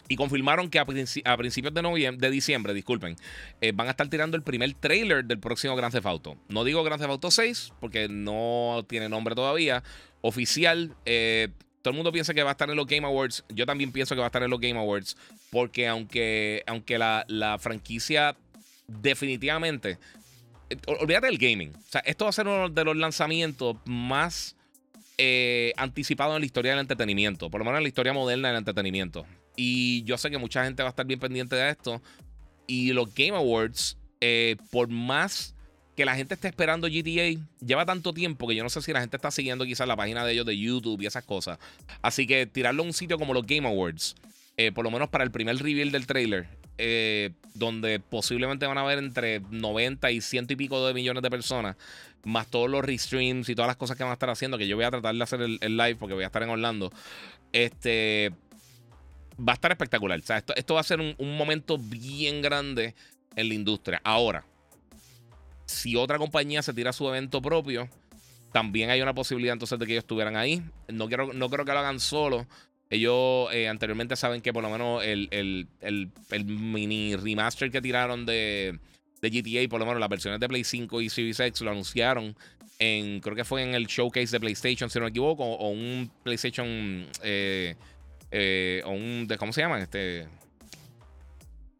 Y 0.08 0.16
confirmaron 0.16 0.68
que 0.68 0.78
a, 0.78 0.84
principios 0.84 1.72
de 1.72 1.80
noviembre, 1.80 2.26
de 2.26 2.32
diciembre, 2.32 2.74
disculpen, 2.74 3.16
eh, 3.60 3.72
van 3.72 3.86
a 3.86 3.92
estar 3.92 4.08
tirando 4.08 4.36
el 4.36 4.42
primer 4.42 4.74
trailer 4.74 5.24
del 5.24 5.38
próximo 5.38 5.74
Grand 5.74 5.92
Theft 5.92 6.06
Auto. 6.06 6.36
No 6.48 6.64
digo 6.64 6.82
Grand 6.84 7.00
Theft 7.00 7.10
Auto 7.10 7.30
6 7.30 7.72
porque 7.80 8.08
no 8.08 8.84
tiene 8.88 9.08
nombre 9.08 9.34
todavía. 9.34 9.82
Oficial, 10.20 10.94
eh, 11.06 11.48
todo 11.82 11.90
el 11.90 11.96
mundo 11.96 12.12
piensa 12.12 12.32
que 12.32 12.42
va 12.42 12.50
a 12.50 12.52
estar 12.52 12.70
en 12.70 12.76
los 12.76 12.86
Game 12.86 13.06
Awards. 13.06 13.44
Yo 13.48 13.66
también 13.66 13.92
pienso 13.92 14.14
que 14.14 14.20
va 14.20 14.26
a 14.26 14.28
estar 14.28 14.42
en 14.42 14.50
los 14.50 14.60
Game 14.60 14.78
Awards. 14.78 15.16
Porque 15.50 15.88
aunque, 15.88 16.62
aunque 16.66 16.98
la, 16.98 17.24
la 17.28 17.58
franquicia 17.58 18.36
definitivamente 18.86 19.98
olvídate 20.86 21.26
del 21.26 21.38
gaming. 21.38 21.70
O 21.74 21.90
sea, 21.90 22.02
esto 22.04 22.24
va 22.24 22.30
a 22.30 22.32
ser 22.32 22.46
uno 22.46 22.68
de 22.68 22.84
los 22.84 22.96
lanzamientos 22.96 23.76
más 23.84 24.56
eh, 25.18 25.72
anticipados 25.76 26.34
en 26.34 26.40
la 26.40 26.46
historia 26.46 26.72
del 26.72 26.80
entretenimiento. 26.80 27.50
Por 27.50 27.60
lo 27.60 27.64
menos 27.64 27.78
en 27.78 27.84
la 27.84 27.88
historia 27.88 28.12
moderna 28.12 28.48
del 28.48 28.58
entretenimiento. 28.58 29.26
Y 29.56 30.02
yo 30.04 30.16
sé 30.16 30.30
que 30.30 30.38
mucha 30.38 30.64
gente 30.64 30.82
va 30.82 30.88
a 30.88 30.90
estar 30.90 31.06
bien 31.06 31.20
pendiente 31.20 31.56
de 31.56 31.70
esto. 31.70 32.00
Y 32.66 32.92
los 32.92 33.12
Game 33.14 33.36
Awards, 33.36 33.98
eh, 34.20 34.56
por 34.70 34.88
más 34.88 35.54
que 36.02 36.06
la 36.06 36.16
gente 36.16 36.34
esté 36.34 36.48
esperando 36.48 36.88
GTA, 36.88 37.40
lleva 37.64 37.86
tanto 37.86 38.12
tiempo 38.12 38.48
que 38.48 38.56
yo 38.56 38.64
no 38.64 38.70
sé 38.70 38.82
si 38.82 38.92
la 38.92 39.00
gente 39.00 39.16
está 39.16 39.30
siguiendo 39.30 39.64
quizás 39.64 39.86
la 39.86 39.94
página 39.94 40.24
de 40.24 40.32
ellos 40.32 40.44
de 40.44 40.58
YouTube 40.58 41.00
y 41.00 41.06
esas 41.06 41.22
cosas. 41.22 41.60
Así 42.02 42.26
que 42.26 42.44
tirarlo 42.44 42.82
a 42.82 42.86
un 42.86 42.92
sitio 42.92 43.20
como 43.20 43.32
los 43.32 43.46
Game 43.46 43.68
Awards, 43.68 44.16
eh, 44.56 44.72
por 44.72 44.84
lo 44.84 44.90
menos 44.90 45.10
para 45.10 45.22
el 45.22 45.30
primer 45.30 45.58
reveal 45.58 45.92
del 45.92 46.08
trailer, 46.08 46.48
eh, 46.76 47.30
donde 47.54 48.00
posiblemente 48.00 48.66
van 48.66 48.78
a 48.78 48.80
haber 48.80 48.98
entre 48.98 49.42
90 49.48 50.10
y 50.10 50.20
ciento 50.20 50.54
y 50.54 50.56
pico 50.56 50.84
de 50.84 50.92
millones 50.92 51.22
de 51.22 51.30
personas, 51.30 51.76
más 52.24 52.48
todos 52.48 52.68
los 52.68 52.84
restreams 52.84 53.48
y 53.48 53.54
todas 53.54 53.68
las 53.68 53.76
cosas 53.76 53.96
que 53.96 54.02
van 54.02 54.10
a 54.10 54.14
estar 54.14 54.30
haciendo, 54.30 54.58
que 54.58 54.66
yo 54.66 54.74
voy 54.74 54.86
a 54.86 54.90
tratar 54.90 55.14
de 55.14 55.22
hacer 55.22 55.40
el, 55.40 55.76
live 55.76 55.94
porque 55.94 56.14
voy 56.14 56.24
a 56.24 56.26
estar 56.26 56.42
en 56.42 56.50
Orlando. 56.50 56.92
Este 57.52 58.32
va 59.38 59.52
a 59.52 59.54
estar 59.54 59.70
espectacular. 59.70 60.18
Esto, 60.18 60.52
esto 60.56 60.74
va 60.74 60.80
a 60.80 60.84
ser 60.84 60.98
un, 60.98 61.14
un, 61.18 61.36
momento 61.36 61.78
bien 61.78 62.42
grande 62.42 62.96
en 63.36 63.48
la 63.48 63.54
industria. 63.54 64.00
Ahora, 64.02 64.44
si 65.66 65.96
otra 65.96 66.18
compañía 66.18 66.62
se 66.62 66.74
tira 66.74 66.92
su 66.92 67.08
evento 67.08 67.40
propio, 67.40 67.88
también 68.52 68.90
hay 68.90 69.00
una 69.00 69.14
posibilidad 69.14 69.54
entonces 69.54 69.78
de 69.78 69.86
que 69.86 69.92
ellos 69.92 70.04
estuvieran 70.04 70.36
ahí. 70.36 70.62
No, 70.88 71.08
quiero, 71.08 71.32
no 71.32 71.48
creo 71.48 71.64
que 71.64 71.72
lo 71.72 71.78
hagan 71.78 72.00
solo. 72.00 72.46
Ellos 72.90 73.48
eh, 73.52 73.68
anteriormente 73.68 74.16
saben 74.16 74.42
que 74.42 74.52
por 74.52 74.62
lo 74.62 74.68
menos 74.68 75.02
el, 75.02 75.68
mini 76.44 77.16
remaster 77.16 77.70
que 77.70 77.80
tiraron 77.80 78.26
de, 78.26 78.78
de, 79.22 79.30
GTA, 79.30 79.66
por 79.70 79.80
lo 79.80 79.86
menos 79.86 79.98
las 79.98 80.10
versiones 80.10 80.38
de 80.38 80.48
Play 80.48 80.62
5 80.62 81.00
y 81.00 81.08
Series 81.08 81.40
X 81.40 81.62
lo 81.62 81.70
anunciaron 81.70 82.36
en, 82.78 83.20
creo 83.20 83.34
que 83.34 83.44
fue 83.44 83.62
en 83.62 83.74
el 83.74 83.86
showcase 83.86 84.32
de 84.32 84.40
PlayStation, 84.40 84.90
si 84.90 84.98
no 84.98 85.04
me 85.04 85.10
equivoco, 85.10 85.44
o, 85.44 85.68
un 85.68 86.10
PlayStation, 86.22 87.06
eh, 87.22 87.76
eh, 88.30 88.82
o 88.84 88.90
un, 88.90 89.28
¿cómo 89.38 89.52
se 89.52 89.62
llama? 89.62 89.80
Este... 89.80 90.26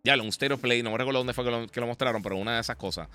Ya, 0.04 0.16
un 0.16 0.32
Stereo 0.32 0.58
Play, 0.58 0.82
no 0.82 0.90
me 0.90 0.98
recuerdo 0.98 1.20
dónde 1.20 1.32
fue 1.32 1.44
que 1.70 1.80
lo 1.80 1.86
mostraron, 1.86 2.22
pero 2.22 2.36
una 2.36 2.54
de 2.54 2.60
esas 2.60 2.76
cosas. 2.76 3.08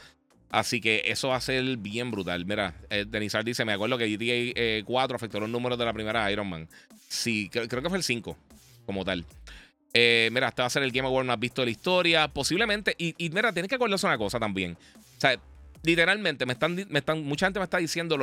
Así 0.50 0.80
que 0.80 1.04
eso 1.06 1.30
va 1.30 1.36
a 1.36 1.42
ser 1.42 1.78
bien 1.78 2.10
brutal. 2.10 2.46
Mira, 2.46 2.74
eh, 2.90 3.06
Denizar 3.08 3.44
dice: 3.44 3.66
Me 3.66 3.74
acuerdo 3.74 3.98
que 3.98 4.08
GTA 4.08 4.86
4 4.86 5.14
eh, 5.14 5.16
afectó 5.16 5.40
los 5.40 5.50
números 5.50 5.78
de 5.78 5.86
la 5.86 5.94
primera 5.94 6.32
Iron 6.32 6.48
Man. 6.48 6.70
Sí, 7.10 7.50
creo, 7.50 7.68
que 7.68 7.90
fue 7.90 7.98
el 7.98 8.04
5, 8.04 8.38
como 8.86 9.04
tal. 9.04 9.26
Eh, 9.94 10.30
mira, 10.32 10.50
este 10.50 10.62
va 10.62 10.68
a 10.68 10.70
ser 10.70 10.84
el 10.84 10.92
Game 10.92 11.08
Award 11.08 11.26
más 11.26 11.40
visto 11.40 11.62
de 11.62 11.68
la 11.68 11.72
historia. 11.72 12.28
Posiblemente. 12.30 12.96
Y, 12.98 13.14
mira, 13.30 13.52
tienes 13.52 13.68
que 13.68 13.76
acordarse 13.76 14.06
una 14.06 14.18
cosa 14.18 14.40
también. 14.40 14.78
O 15.18 15.20
sea, 15.20 15.38
literalmente, 15.84 16.46
me 16.46 16.54
están, 16.54 16.76
me 16.76 17.00
están, 17.00 17.24
mucha 17.24 17.48
gente 17.48 17.60
me 17.60 17.66
está 17.66 17.78
diciendo 17.78 18.18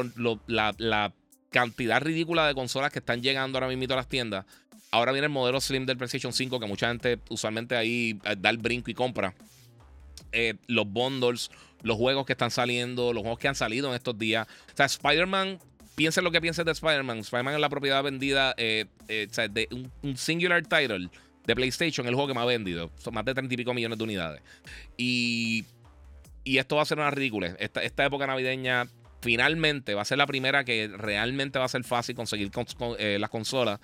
la, 0.47 1.13
cantidad 1.51 2.03
ridícula 2.03 2.49
de 2.49 2.55
consolas 2.55 2.91
que 2.91 2.99
están 2.99 3.23
llegando 3.23 3.59
ahora 3.59 3.69
mismo 3.69 3.93
a 3.93 3.97
las 3.97 4.09
tiendas. 4.09 4.45
Ahora 4.91 5.13
viene 5.13 5.27
el 5.27 5.33
modelo 5.33 5.61
Slim 5.61 5.87
del 5.87 5.97
PlayStation 5.97 6.33
5, 6.33 6.59
que 6.59 6.67
mucha 6.67 6.89
gente 6.89 7.21
usualmente 7.29 7.77
ahí 7.77 8.19
da 8.39 8.51
el 8.51 8.59
brinco 8.59 8.91
y 8.91 8.95
compra. 8.95 9.35
los 10.67 10.89
bundles 10.89 11.51
los 11.85 11.97
juegos 11.97 12.27
que 12.27 12.33
están 12.33 12.51
saliendo, 12.51 13.13
los 13.13 13.23
juegos 13.23 13.39
que 13.39 13.47
han 13.47 13.55
salido 13.55 13.89
en 13.91 13.95
estos 13.95 14.19
días. 14.19 14.49
O 14.73 14.77
sea, 14.77 14.87
Spider-Man, 14.87 15.61
piensen 15.95 16.25
lo 16.25 16.33
que 16.33 16.41
piensen 16.41 16.65
de 16.65 16.73
Spider-Man. 16.73 17.19
Spider-Man 17.19 17.55
es 17.55 17.61
la 17.61 17.69
propiedad 17.69 18.03
vendida 18.03 18.55
eh, 18.57 18.87
eh, 19.07 19.29
de 19.51 19.69
un, 20.03 20.17
singular 20.17 20.63
title 20.63 21.09
de 21.47 21.55
PlayStation, 21.55 22.07
el 22.07 22.15
juego 22.15 22.29
que 22.29 22.35
más 22.35 22.43
ha 22.43 22.47
vendido. 22.47 22.91
Son 22.97 23.15
más 23.15 23.25
de 23.25 23.35
30 23.35 23.53
y 23.53 23.57
pico 23.59 23.75
millones 23.75 23.99
de 23.99 24.05
unidades. 24.05 24.43
Y, 24.97 25.67
y 26.43 26.59
esto 26.59 26.77
va 26.77 26.83
a 26.83 26.87
ser 26.87 26.99
una 26.99 27.11
ridícula. 27.11 27.55
Esta, 27.59 27.83
esta 27.83 28.05
época 28.05 28.27
navideña 28.27 28.87
finalmente 29.21 29.95
va 29.95 30.03
a 30.03 30.05
ser 30.05 30.19
la 30.19 30.27
primera 30.27 30.65
que 30.65 30.89
realmente 30.89 31.59
va 31.59 31.67
a 31.67 31.69
ser 31.69 31.85
fácil 31.85 32.15
conseguir 32.15 32.51
eh, 32.99 33.19
las 33.19 33.31
consolas 33.31 33.81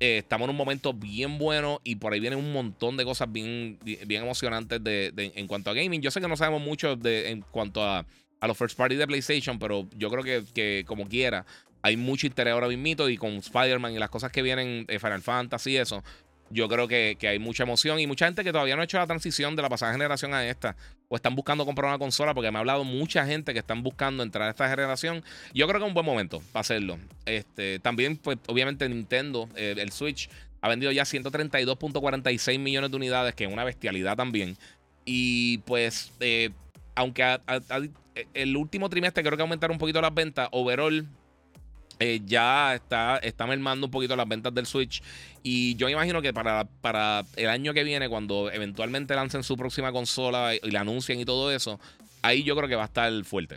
eh, 0.00 0.18
estamos 0.18 0.46
en 0.46 0.50
un 0.50 0.56
momento 0.56 0.92
bien 0.92 1.38
bueno 1.38 1.80
y 1.84 1.96
por 1.96 2.12
ahí 2.12 2.20
vienen 2.20 2.38
un 2.38 2.52
montón 2.52 2.96
de 2.96 3.04
cosas 3.04 3.30
bien, 3.30 3.78
bien 3.82 4.22
emocionantes 4.22 4.82
de, 4.82 5.12
en 5.16 5.46
cuanto 5.46 5.70
a 5.70 5.74
gaming. 5.74 6.00
Yo 6.00 6.10
sé 6.10 6.20
que 6.20 6.28
no 6.28 6.36
sabemos 6.36 6.62
mucho 6.62 6.96
de, 6.96 7.30
en 7.30 7.40
cuanto 7.42 7.82
a, 7.82 8.06
a 8.40 8.46
los 8.46 8.56
first 8.56 8.76
party 8.76 8.96
de 8.96 9.06
PlayStation, 9.06 9.58
pero 9.58 9.88
yo 9.96 10.10
creo 10.10 10.22
que, 10.22 10.44
que 10.52 10.84
como 10.86 11.08
quiera, 11.08 11.46
hay 11.82 11.96
mucho 11.96 12.26
interés 12.26 12.52
ahora 12.52 12.68
mismo 12.68 13.08
y 13.08 13.16
con 13.16 13.32
Spider-Man 13.36 13.92
y 13.92 13.98
las 13.98 14.10
cosas 14.10 14.32
que 14.32 14.42
vienen 14.42 14.86
de 14.86 14.98
Final 14.98 15.22
Fantasy 15.22 15.72
y 15.72 15.76
eso 15.76 16.02
yo 16.50 16.68
creo 16.68 16.86
que, 16.88 17.16
hay 17.22 17.38
mucha 17.38 17.64
emoción 17.64 17.98
y 17.98 18.06
mucha 18.06 18.26
gente 18.26 18.44
que 18.44 18.52
todavía 18.52 18.76
no 18.76 18.82
ha 18.82 18.84
hecho 18.84 18.98
la 18.98 19.06
transición 19.06 19.56
de 19.56 19.62
la 19.62 19.68
pasada 19.68 19.92
generación 19.92 20.34
a 20.34 20.46
esta 20.46 20.76
o 21.08 21.16
están 21.16 21.34
buscando 21.34 21.64
comprar 21.64 21.88
una 21.88 21.98
consola 21.98 22.34
porque 22.34 22.50
me 22.50 22.58
ha 22.58 22.60
hablado 22.60 22.84
mucha 22.84 23.26
gente 23.26 23.52
que 23.52 23.60
están 23.60 23.82
buscando 23.82 24.22
entrar 24.22 24.48
a 24.48 24.50
esta 24.50 24.68
generación. 24.68 25.24
Yo 25.54 25.66
creo 25.66 25.80
que 25.80 25.84
es 25.84 25.88
un 25.88 25.94
buen 25.94 26.06
momento 26.06 26.40
para 26.52 26.60
hacerlo. 26.60 26.98
Este, 27.24 27.78
también, 27.80 28.16
pues, 28.16 28.38
obviamente 28.46 28.88
Nintendo, 28.88 29.48
eh, 29.56 29.74
el 29.76 29.92
Switch, 29.92 30.28
ha 30.60 30.68
vendido 30.68 30.90
ya 30.92 31.04
132.46 31.04 32.58
millones 32.58 32.90
de 32.90 32.96
unidades, 32.96 33.34
que 33.34 33.44
es 33.44 33.52
una 33.52 33.64
bestialidad 33.64 34.16
también. 34.16 34.56
Y 35.04 35.58
pues, 35.58 36.12
eh, 36.20 36.50
aunque 36.94 37.38
el 38.34 38.56
último 38.56 38.88
trimestre 38.88 39.22
creo 39.22 39.36
que 39.36 39.42
aumentaron 39.42 39.74
un 39.74 39.78
poquito 39.78 40.00
las 40.00 40.14
ventas, 40.14 40.48
overall 40.50 41.06
eh, 41.98 42.20
ya 42.24 42.74
está, 42.74 43.18
está 43.18 43.46
mermando 43.46 43.86
un 43.86 43.90
poquito 43.90 44.16
las 44.16 44.28
ventas 44.28 44.52
del 44.52 44.66
Switch. 44.66 45.02
Y 45.42 45.76
yo 45.76 45.88
imagino 45.88 46.20
que 46.20 46.32
para, 46.32 46.64
para 46.64 47.24
el 47.36 47.48
año 47.48 47.72
que 47.72 47.84
viene, 47.84 48.08
cuando 48.08 48.50
eventualmente 48.50 49.14
lancen 49.14 49.42
su 49.42 49.56
próxima 49.56 49.92
consola 49.92 50.54
y, 50.54 50.70
la 50.70 50.80
anuncien 50.80 51.20
y 51.20 51.24
todo 51.24 51.50
eso, 51.52 51.80
ahí 52.22 52.42
yo 52.42 52.56
creo 52.56 52.68
que 52.68 52.76
va 52.76 52.82
a 52.82 52.86
estar 52.86 53.12
fuerte. 53.24 53.56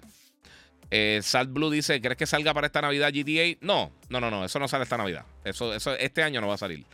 Eh, 0.92 1.20
Salt 1.22 1.52
Blue 1.52 1.70
dice: 1.70 2.02
¿Crees 2.02 2.18
que 2.18 2.26
salga 2.26 2.54
para 2.54 2.68
esta 2.68 2.82
Navidad 2.82 3.12
GTA? 3.14 3.58
No, 3.62 3.92
no, 4.10 4.20
no, 4.20 4.32
no, 4.32 4.46
eso 4.46 4.58
no 4.60 4.68
sale 4.68 4.84
esta 4.84 4.98
Navidad. 4.98 5.26
Eso, 5.44 5.74
eso 5.74 5.94
este 5.96 6.24
año 6.24 6.42
no 6.42 6.48
va 6.48 6.56
a 6.56 6.58
salir. 6.58 6.86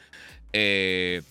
Eh, 0.51 1.21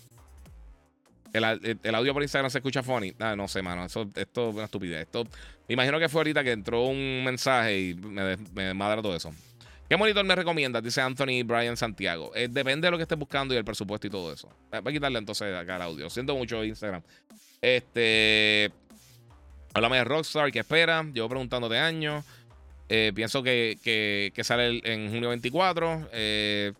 el, 1.34 1.94
audio 1.94 2.14
por 2.14 2.22
Instagram 2.22 2.50
se 2.50 2.58
escucha 2.58 2.82
funny. 2.82 3.12
Ah, 3.18 3.34
no 3.34 3.48
sé, 3.48 3.60
mano. 3.60 3.84
Eso, 3.84 4.08
esto 4.14 4.50
es 4.50 4.54
una 4.54 4.64
estupidez. 4.64 5.02
Esto, 5.02 5.24
me 5.68 5.72
imagino 5.72 5.98
que 5.98 6.08
fue 6.08 6.20
ahorita 6.20 6.44
que 6.44 6.52
entró 6.52 6.84
un 6.84 7.24
mensaje 7.24 7.80
y 7.80 7.94
me, 7.94 8.36
me 8.36 9.02
todo 9.02 9.16
eso. 9.16 9.34
¿Qué 9.88 9.96
monitor 9.96 10.24
me 10.24 10.34
recomiendas? 10.34 10.82
Dice 10.82 11.00
Anthony 11.00 11.42
Brian 11.44 11.76
Santiago. 11.76 12.32
Eh, 12.34 12.48
depende 12.50 12.86
de 12.86 12.90
lo 12.90 12.96
que 12.96 13.02
estés 13.02 13.18
buscando 13.18 13.52
y 13.54 13.56
el 13.56 13.64
presupuesto 13.64 14.06
y 14.06 14.10
todo 14.10 14.32
eso. 14.32 14.48
Voy 14.70 14.80
a 14.90 14.92
quitarle 14.92 15.18
entonces 15.18 15.54
acá 15.54 15.76
el 15.76 15.82
audio. 15.82 16.08
Siento 16.08 16.34
mucho 16.36 16.64
Instagram. 16.64 17.02
Este. 17.60 18.72
Háblame 19.74 19.96
de 19.98 20.04
Rockstar, 20.04 20.52
¿qué 20.52 20.60
espera? 20.60 21.02
Llevo 21.12 21.28
preguntándote 21.28 21.78
años. 21.78 22.24
Eh, 22.88 23.12
pienso 23.14 23.42
que, 23.42 23.78
que, 23.82 24.44
sale 24.44 24.80
en 24.84 25.10
junio 25.10 25.30
24. 25.30 26.08
Eh, 26.12 26.72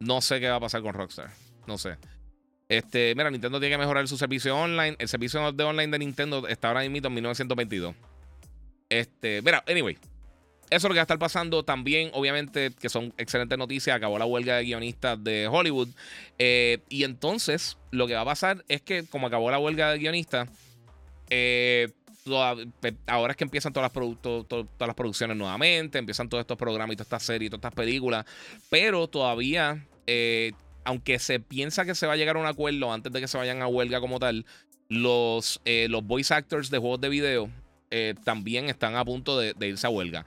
no 0.00 0.20
sé 0.20 0.40
qué 0.40 0.48
va 0.48 0.56
a 0.56 0.60
pasar 0.60 0.82
con 0.82 0.92
Rockstar. 0.92 1.30
No 1.66 1.78
sé. 1.78 1.96
Este, 2.68 3.14
mira, 3.14 3.30
Nintendo 3.30 3.60
tiene 3.60 3.74
que 3.74 3.78
mejorar 3.78 4.08
su 4.08 4.16
servicio 4.16 4.56
online. 4.56 4.96
El 4.98 5.08
servicio 5.08 5.52
de 5.52 5.64
online 5.64 5.92
de 5.92 5.98
Nintendo 5.98 6.48
está 6.48 6.68
ahora 6.68 6.80
mismo 6.88 7.06
en 7.06 7.14
1922. 7.14 7.94
Este, 8.88 9.40
mira, 9.42 9.62
anyway. 9.68 9.96
Eso 10.72 10.86
es 10.86 10.90
lo 10.90 10.94
que 10.94 10.98
va 10.98 11.02
a 11.02 11.02
estar 11.02 11.18
pasando 11.18 11.64
también, 11.64 12.10
obviamente, 12.14 12.72
que 12.80 12.88
son 12.88 13.12
excelentes 13.18 13.58
noticias. 13.58 13.94
Acabó 13.94 14.18
la 14.18 14.24
huelga 14.24 14.56
de 14.56 14.64
guionistas 14.64 15.22
de 15.22 15.46
Hollywood. 15.46 15.88
Eh, 16.38 16.78
y 16.88 17.04
entonces, 17.04 17.76
lo 17.90 18.06
que 18.06 18.14
va 18.14 18.22
a 18.22 18.24
pasar 18.24 18.64
es 18.68 18.80
que, 18.80 19.04
como 19.04 19.26
acabó 19.26 19.50
la 19.50 19.58
huelga 19.58 19.92
de 19.92 19.98
guionistas, 19.98 20.48
eh, 21.28 21.92
ahora 23.06 23.32
es 23.32 23.36
que 23.36 23.44
empiezan 23.44 23.74
todas 23.74 23.92
las, 23.94 24.22
todas 24.22 24.66
las 24.78 24.94
producciones 24.94 25.36
nuevamente, 25.36 25.98
empiezan 25.98 26.30
todos 26.30 26.40
estos 26.40 26.56
programas 26.56 26.94
y 26.94 26.96
todas 26.96 27.06
estas 27.06 27.22
series, 27.24 27.50
todas 27.50 27.60
estas 27.60 27.74
películas, 27.74 28.24
pero 28.70 29.08
todavía, 29.08 29.86
eh, 30.06 30.52
aunque 30.84 31.18
se 31.18 31.38
piensa 31.40 31.84
que 31.84 31.94
se 31.94 32.06
va 32.06 32.14
a 32.14 32.16
llegar 32.16 32.36
a 32.36 32.38
un 32.38 32.46
acuerdo 32.46 32.92
antes 32.92 33.12
de 33.12 33.20
que 33.20 33.28
se 33.28 33.36
vayan 33.36 33.60
a 33.60 33.66
huelga 33.66 34.00
como 34.00 34.18
tal, 34.18 34.46
los, 34.88 35.60
los 35.64 36.04
voice 36.04 36.32
actors 36.32 36.70
de 36.70 36.78
juegos 36.78 37.00
de 37.00 37.08
video 37.08 37.50
eh, 37.92 38.14
también 38.24 38.68
están 38.68 38.96
a 38.96 39.04
punto 39.04 39.38
de, 39.38 39.54
irse 39.60 39.86
a 39.86 39.90
huelga. 39.90 40.24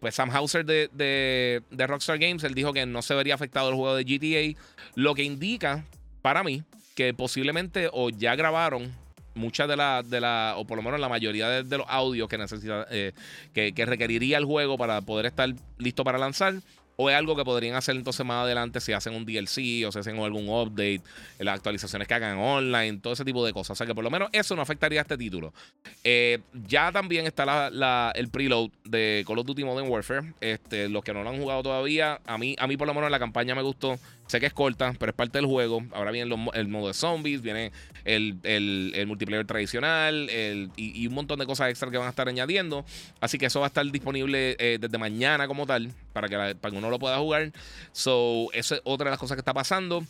pues 0.00 0.14
Sam 0.14 0.30
Hauser 0.30 0.64
de, 0.64 0.90
de, 0.92 1.62
de, 1.70 1.86
Rockstar 1.86 2.18
Games, 2.18 2.42
él 2.42 2.54
dijo 2.54 2.72
que 2.72 2.86
no 2.86 3.02
se 3.02 3.14
vería 3.14 3.34
afectado 3.34 3.68
el 3.68 3.76
juego 3.76 3.94
de 3.94 4.04
GTA, 4.04 4.58
lo 4.96 5.14
que 5.14 5.22
indica 5.22 5.84
para 6.22 6.42
mí 6.42 6.64
que 6.98 7.14
posiblemente 7.14 7.88
o 7.92 8.10
ya 8.10 8.34
grabaron 8.34 8.92
muchas 9.38 9.68
de 9.68 9.76
las, 9.76 10.10
de 10.10 10.20
la, 10.20 10.54
o 10.56 10.66
por 10.66 10.76
lo 10.76 10.82
menos 10.82 10.98
la 10.98 11.08
mayoría 11.08 11.48
de, 11.48 11.78
los 11.78 11.86
audios 11.88 12.28
que 12.28 12.36
necesita, 12.36 12.88
eh, 12.90 13.12
que, 13.54 13.86
requeriría 13.86 14.36
el 14.36 14.44
juego 14.44 14.76
para 14.76 15.00
poder 15.00 15.26
estar 15.26 15.48
listo 15.78 16.02
para 16.02 16.18
lanzar. 16.18 16.54
O 17.00 17.08
es 17.08 17.14
algo 17.14 17.36
que 17.36 17.44
podrían 17.44 17.76
hacer 17.76 17.94
entonces 17.94 18.26
más 18.26 18.42
adelante 18.42 18.80
si 18.80 18.92
hacen 18.92 19.14
un 19.14 19.24
DLC 19.24 19.86
o 19.86 19.92
si 19.92 20.00
hacen 20.00 20.18
algún 20.18 20.48
update, 20.48 21.00
las 21.38 21.54
actualizaciones 21.54 22.08
que 22.08 22.14
hagan 22.14 22.38
online, 22.38 22.98
todo 22.98 23.12
ese 23.12 23.24
tipo 23.24 23.46
de 23.46 23.52
cosas. 23.52 23.70
O 23.70 23.74
sea 23.76 23.86
que 23.86 23.94
por 23.94 24.02
lo 24.02 24.10
menos 24.10 24.28
eso 24.32 24.56
no 24.56 24.62
afectaría 24.62 24.98
a 25.00 25.02
este 25.02 25.16
título. 25.16 25.54
Eh, 26.02 26.40
ya 26.66 26.90
también 26.90 27.24
está 27.24 27.70
el 28.16 28.28
preload 28.30 28.70
de 28.82 29.24
Call 29.28 29.38
of 29.38 29.46
Duty 29.46 29.62
Modern 29.62 29.88
Warfare. 29.88 30.34
Este, 30.40 30.88
los 30.88 31.04
que 31.04 31.14
no 31.14 31.22
lo 31.22 31.30
han 31.30 31.40
jugado 31.40 31.62
todavía, 31.62 32.20
a 32.26 32.36
mí, 32.36 32.56
a 32.58 32.66
mí 32.66 32.76
por 32.76 32.88
lo 32.88 32.94
menos 32.94 33.12
la 33.12 33.20
campaña 33.20 33.54
me 33.54 33.62
gustó. 33.62 33.96
Sé 34.28 34.40
que 34.40 34.46
es 34.46 34.52
corta, 34.52 34.94
pero 34.98 35.10
es 35.10 35.16
parte 35.16 35.38
del 35.38 35.46
juego. 35.46 35.82
Ahora 35.92 36.10
viene 36.10 36.34
el 36.54 36.68
modo 36.68 36.88
de 36.88 36.94
zombies, 36.94 37.42
viene 37.42 37.72
el, 38.04 39.04
multiplayer 39.06 39.46
tradicional 39.46 40.30
y, 40.76 41.06
un 41.06 41.14
montón 41.14 41.38
de 41.38 41.46
cosas 41.46 41.70
extra 41.70 41.90
que 41.90 41.96
van 41.96 42.06
a 42.06 42.10
estar 42.10 42.28
añadiendo. 42.28 42.84
Así 43.20 43.38
que 43.38 43.46
eso 43.46 43.60
va 43.60 43.66
a 43.66 43.68
estar 43.68 43.84
disponible 43.90 44.54
eh, 44.58 44.78
desde 44.80 44.98
mañana 44.98 45.48
como 45.48 45.66
tal, 45.66 45.90
para 46.12 46.28
que, 46.28 46.54
para 46.54 46.76
uno 46.76 46.90
lo 46.90 46.98
pueda 46.98 47.18
jugar. 47.18 47.52
So, 47.92 48.48
eso 48.52 48.76
es 48.76 48.82
otra 48.84 49.06
de 49.06 49.10
las 49.12 49.18
cosas 49.18 49.34
que 49.34 49.40
está 49.40 49.54
pasando. 49.54 50.04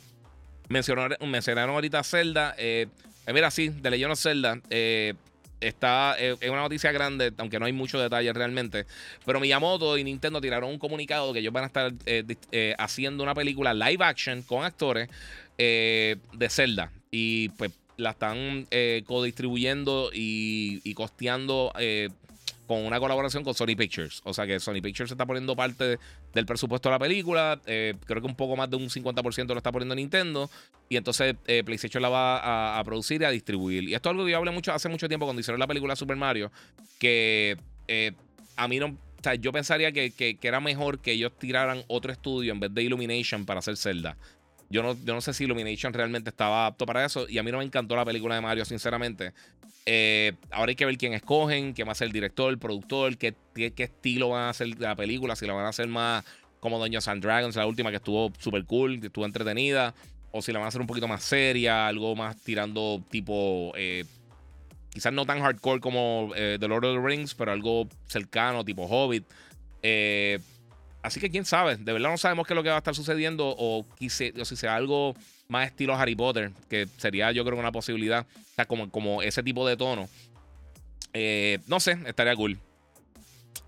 Mencionaron, 0.69 1.17
mencionaron 1.31 1.75
ahorita 1.75 2.03
Zelda. 2.03 2.55
Eh, 2.59 2.89
eh, 3.27 3.33
mira, 3.33 3.51
sí, 3.51 3.69
de 3.69 3.91
Legend 3.91 4.13
of 4.13 4.21
Zelda. 4.21 4.61
Eh, 4.71 5.15
está 5.61 6.17
eh, 6.19 6.37
es 6.41 6.51
una 6.51 6.63
noticia 6.63 6.93
grande, 6.93 7.33
aunque 7.39 7.59
no 7.59 7.67
hay 7.67 7.73
mucho 7.73 7.99
detalle 7.99 8.33
realmente. 8.33 8.87
Pero 9.25 9.41
Miyamoto 9.41 9.99
y 9.99 10.05
Nintendo 10.05 10.41
tiraron 10.41 10.71
un 10.71 10.79
comunicado 10.79 11.33
que 11.33 11.41
ellos 11.41 11.53
van 11.53 11.65
a 11.65 11.67
estar 11.67 11.93
eh, 12.07 12.25
eh, 12.53 12.75
haciendo 12.79 13.23
una 13.23 13.35
película 13.35 13.75
live 13.75 14.05
action 14.05 14.43
con 14.43 14.65
actores 14.65 15.09
de 15.57 16.49
Zelda. 16.49 16.93
Y 17.11 17.49
pues 17.51 17.73
la 17.97 18.11
están 18.11 18.69
codistribuyendo 19.07 20.11
y, 20.15 20.81
y 20.85 20.95
costeando 20.95 21.73
con 22.69 22.85
una 22.85 23.01
colaboración 23.01 23.43
con 23.43 23.55
Sony 23.55 23.75
Pictures. 23.77 24.21
O 24.25 24.35
sea 24.35 24.47
que 24.47 24.61
Sony 24.61 24.81
Pictures 24.83 25.11
está 25.11 25.25
poniendo 25.27 25.57
parte 25.57 25.99
del 26.35 26.47
presupuesto 26.47 26.91
de 26.91 26.93
la 26.93 26.99
película. 26.99 27.61
Eh, 27.67 27.95
creo 28.05 28.21
que 28.21 28.29
un 28.29 28.37
poco 28.37 28.55
más 28.57 28.69
de 28.71 28.77
un 28.77 28.91
50% 28.91 29.49
lo 29.49 29.57
está 29.57 29.73
poniendo 29.73 29.95
Nintendo. 29.95 30.49
Y 30.91 30.97
entonces 30.97 31.35
eh, 31.47 31.65
PlayStation 31.65 32.03
la 32.03 32.11
va 32.11 32.79
a, 32.79 32.85
producir 32.85 33.23
y 33.23 33.25
a 33.25 33.31
distribuir. 33.31 33.85
Y 33.85 33.95
esto 33.95 34.11
es 34.11 34.13
algo 34.13 34.27
que 34.27 34.33
yo 34.33 34.37
hablé 34.37 34.51
mucho 34.51 34.73
hace 34.73 34.89
mucho 34.91 35.09
tiempo 35.09 35.25
cuando 35.27 35.41
hicieron 35.41 35.59
la 35.59 35.67
película 35.67 35.97
Super 35.97 36.17
Mario. 36.17 36.53
Que 36.99 37.57
eh, 37.89 38.13
a 38.57 38.69
mí 38.69 38.79
no. 38.79 38.87
O 38.87 39.23
sea, 39.23 39.35
yo 39.35 39.51
pensaría 39.51 39.91
que, 39.91 40.13
que, 40.13 40.39
era 40.43 40.61
mejor 40.61 41.01
que 41.01 41.13
ellos 41.13 41.33
tiraran 41.39 41.83
otro 41.89 42.13
estudio 42.13 42.53
en 42.53 42.61
vez 42.61 42.73
de 42.73 42.83
Illumination 42.83 43.47
para 43.47 43.61
hacer 43.61 43.77
Zelda. 43.77 44.17
Yo 44.71 44.83
no, 44.83 44.97
yo 45.05 45.15
no 45.15 45.21
sé 45.21 45.33
si 45.33 45.45
Illumination 45.45 45.93
realmente 45.93 46.31
estaba 46.31 46.67
apto 46.67 46.85
para 46.87 47.05
eso. 47.05 47.29
Y 47.29 47.39
a 47.39 47.43
mí 47.43 47.51
no 47.51 47.59
me 47.59 47.65
encantó 47.65 47.97
la 47.97 48.05
película 48.05 48.35
de 48.35 48.41
Mario, 48.41 48.65
sinceramente. 48.65 49.33
Eh, 49.87 50.35
ahora 50.51 50.71
hay 50.71 50.77
que 50.77 50.85
ver 50.85 50.99
quién 50.99 51.15
escogen, 51.15 51.73
quién 51.73 51.89
va 51.89 51.93
a 51.93 51.95
ser 51.95 52.09
el 52.09 52.13
director, 52.13 52.51
el 52.51 52.59
productor, 52.59 53.17
qué, 53.17 53.35
qué, 53.55 53.73
estilo 53.83 54.29
van 54.29 54.43
a 54.43 54.51
hacer 54.51 54.79
la 54.79 54.95
película, 54.95 55.35
si 55.35 55.47
la 55.47 55.55
van 55.55 55.65
a 55.65 55.71
hacer 55.71 55.89
más 55.89 56.27
como 56.61 56.79
Dungeons 56.79 57.09
and 57.09 57.23
Dragons, 57.23 57.57
la 57.57 57.67
última 57.67 57.89
que 57.89 57.97
estuvo 57.97 58.31
súper 58.39 58.67
cool, 58.67 59.01
que 59.01 59.07
estuvo 59.07 59.25
entretenida, 59.25 59.95
o 60.31 60.43
si 60.43 60.53
la 60.53 60.59
van 60.59 60.67
a 60.67 60.69
hacer 60.69 60.83
un 60.83 60.87
poquito 60.87 61.09
más 61.09 61.23
seria, 61.23 61.87
algo 61.87 62.15
más 62.15 62.37
tirando 62.37 63.03
tipo, 63.09 63.73
eh, 63.77 64.05
quizás 64.91 65.13
no 65.15 65.25
tan 65.25 65.41
hardcore 65.41 65.81
como 65.81 66.33
eh, 66.37 66.59
The 66.61 66.69
Lord 66.69 66.85
of 66.85 66.97
the 66.97 67.09
Rings, 67.09 67.35
pero 67.35 67.53
algo 67.53 67.89
cercano, 68.09 68.67
tipo 68.67 68.85
Hobbit. 68.85 69.25
Así 71.09 71.21
que 71.21 71.31
quién 71.31 71.45
sabe, 71.45 71.77
de 71.77 71.93
verdad 71.93 72.11
no 72.11 72.19
sabemos 72.19 72.47
qué 72.47 72.53
es 72.53 72.57
lo 72.57 72.63
que 72.63 72.69
va 72.69 72.77
a 72.77 72.79
estar 72.79 72.95
sucediendo 72.95 73.55
o, 73.59 73.85
quise, 73.97 74.33
si 74.45 74.57
sea 74.57 74.77
algo 74.77 75.15
más 75.49 75.67
estilo 75.67 75.95
Harry 75.95 76.15
Potter, 76.15 76.53
que 76.69 76.87
sería 76.97 77.33
yo 77.33 77.45
creo 77.45 77.59
una 77.59 77.73
posibilidad, 77.73 78.27
o 78.27 78.55
sea, 78.55 78.67
como, 78.67 78.91
como 78.91 79.23
ese 79.23 79.43
tipo 79.43 79.67
de 79.67 79.77
tono. 79.77 80.09
Eh, 81.15 81.59
no 81.67 81.81
sé, 81.81 81.99
estaría 82.07 82.37
cool. 82.37 82.59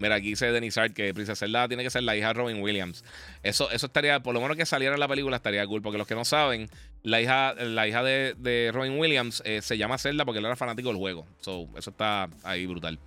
Mira, 0.01 0.17
aquí 0.17 0.31
dice 0.31 0.51
Denizar 0.51 0.93
que 0.93 1.13
Princesa 1.13 1.37
Zelda 1.37 1.69
tiene 1.69 1.85
que 1.85 1.91
ser 1.91 2.03
la 2.03 2.17
hija 2.17 2.29
de 2.29 2.33
Robin 2.35 2.63
Williams. 2.63 3.05
Eso, 3.43 3.71
eso 3.71 3.87
estaría, 3.87 4.21
por 4.21 4.35
lo 4.35 4.41
menos 4.41 4.57
que 4.57 4.65
saliera 4.65 4.95
en 4.95 5.01
la 5.01 5.07
película, 5.09 5.37
estaría 5.37 5.65
cool. 5.67 5.83
Porque 5.83 5.99
los 5.99 6.07
que 6.07 6.15
no 6.15 6.25
saben, 6.25 6.71
la 7.03 7.21
hija, 7.21 7.55
la 7.55 7.87
hija 7.87 8.03
de, 8.03 8.71
Robin 8.73 8.99
Williams 8.99 9.43
eh, 9.45 9.61
se 9.63 9.77
llama 9.77 9.99
Zelda 9.99 10.25
porque 10.25 10.39
él 10.39 10.47
era 10.47 10.57
fanático 10.57 10.89
del 10.89 10.97
juego. 10.97 11.27
So, 11.41 11.69
eso 11.77 11.91
está 11.91 12.31
ahí 12.43 12.65
brutal. 12.67 12.99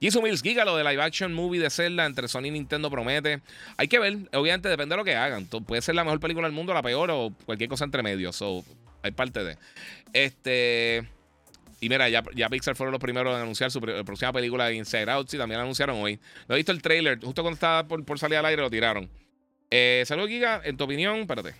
Jisoo 0.00 0.22
Mills 0.22 0.42
Giga, 0.42 0.64
lo 0.64 0.76
de 0.76 0.82
live 0.82 1.02
action 1.02 1.32
movie 1.32 1.60
de 1.60 1.70
Zelda 1.70 2.04
entre 2.04 2.26
Sony 2.26 2.46
y 2.46 2.50
Nintendo 2.50 2.90
promete. 2.90 3.40
Hay 3.76 3.86
que 3.86 4.00
ver, 4.00 4.18
obviamente 4.32 4.68
depende 4.68 4.94
de 4.94 4.96
lo 4.96 5.04
que 5.04 5.14
hagan. 5.14 5.46
Puede 5.46 5.82
ser 5.82 5.94
la 5.94 6.02
mejor 6.02 6.18
película 6.18 6.48
del 6.48 6.54
mundo, 6.54 6.74
la 6.74 6.82
peor 6.82 7.10
o 7.12 7.32
cualquier 7.46 7.70
cosa 7.70 7.84
entre 7.84 8.02
medio. 8.02 8.32
So, 8.32 8.64
hay 9.02 9.12
parte 9.12 9.44
de. 9.44 9.56
Este. 10.12 11.06
Y 11.80 11.88
mira, 11.88 12.08
ya, 12.08 12.22
ya 12.34 12.48
Pixar 12.48 12.76
fueron 12.76 12.92
los 12.92 13.00
primeros 13.00 13.34
en 13.34 13.42
anunciar 13.42 13.70
su 13.70 13.80
próxima 13.80 14.32
película 14.32 14.66
de 14.66 14.74
Inside 14.74 15.10
Out. 15.10 15.28
Sí, 15.28 15.38
también 15.38 15.58
la 15.58 15.62
anunciaron 15.62 15.96
hoy. 15.96 16.20
No 16.46 16.54
he 16.54 16.58
visto 16.58 16.72
el 16.72 16.82
trailer. 16.82 17.18
Justo 17.18 17.42
cuando 17.42 17.54
estaba 17.54 17.88
por, 17.88 18.18
salir 18.18 18.38
al 18.38 18.44
aire 18.46 18.60
lo 18.60 18.70
tiraron. 18.70 19.08
Eh, 19.70 20.04
Saludos, 20.06 20.28
Giga. 20.28 20.60
En 20.64 20.76
tu 20.76 20.84
opinión, 20.84 21.16
espérate. 21.20 21.54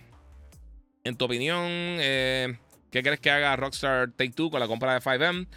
En 1.03 1.15
tu 1.15 1.25
opinión, 1.25 1.65
eh, 1.67 2.55
¿qué 2.91 3.01
crees 3.01 3.19
que 3.19 3.31
haga 3.31 3.55
Rockstar 3.55 4.11
Take 4.11 4.33
Two 4.33 4.51
con 4.51 4.59
la 4.59 4.67
compra 4.67 4.93
de 4.93 5.01
5M? 5.01 5.47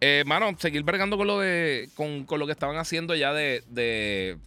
Eh, 0.00 0.22
mano, 0.24 0.54
seguir 0.56 0.84
vergando 0.84 1.16
con 1.16 1.26
lo 1.26 1.40
de. 1.40 1.88
Con, 1.96 2.24
con, 2.24 2.38
lo 2.38 2.46
que 2.46 2.52
estaban 2.52 2.76
haciendo 2.76 3.16
ya 3.16 3.32
de, 3.32 3.64
de 3.68 4.38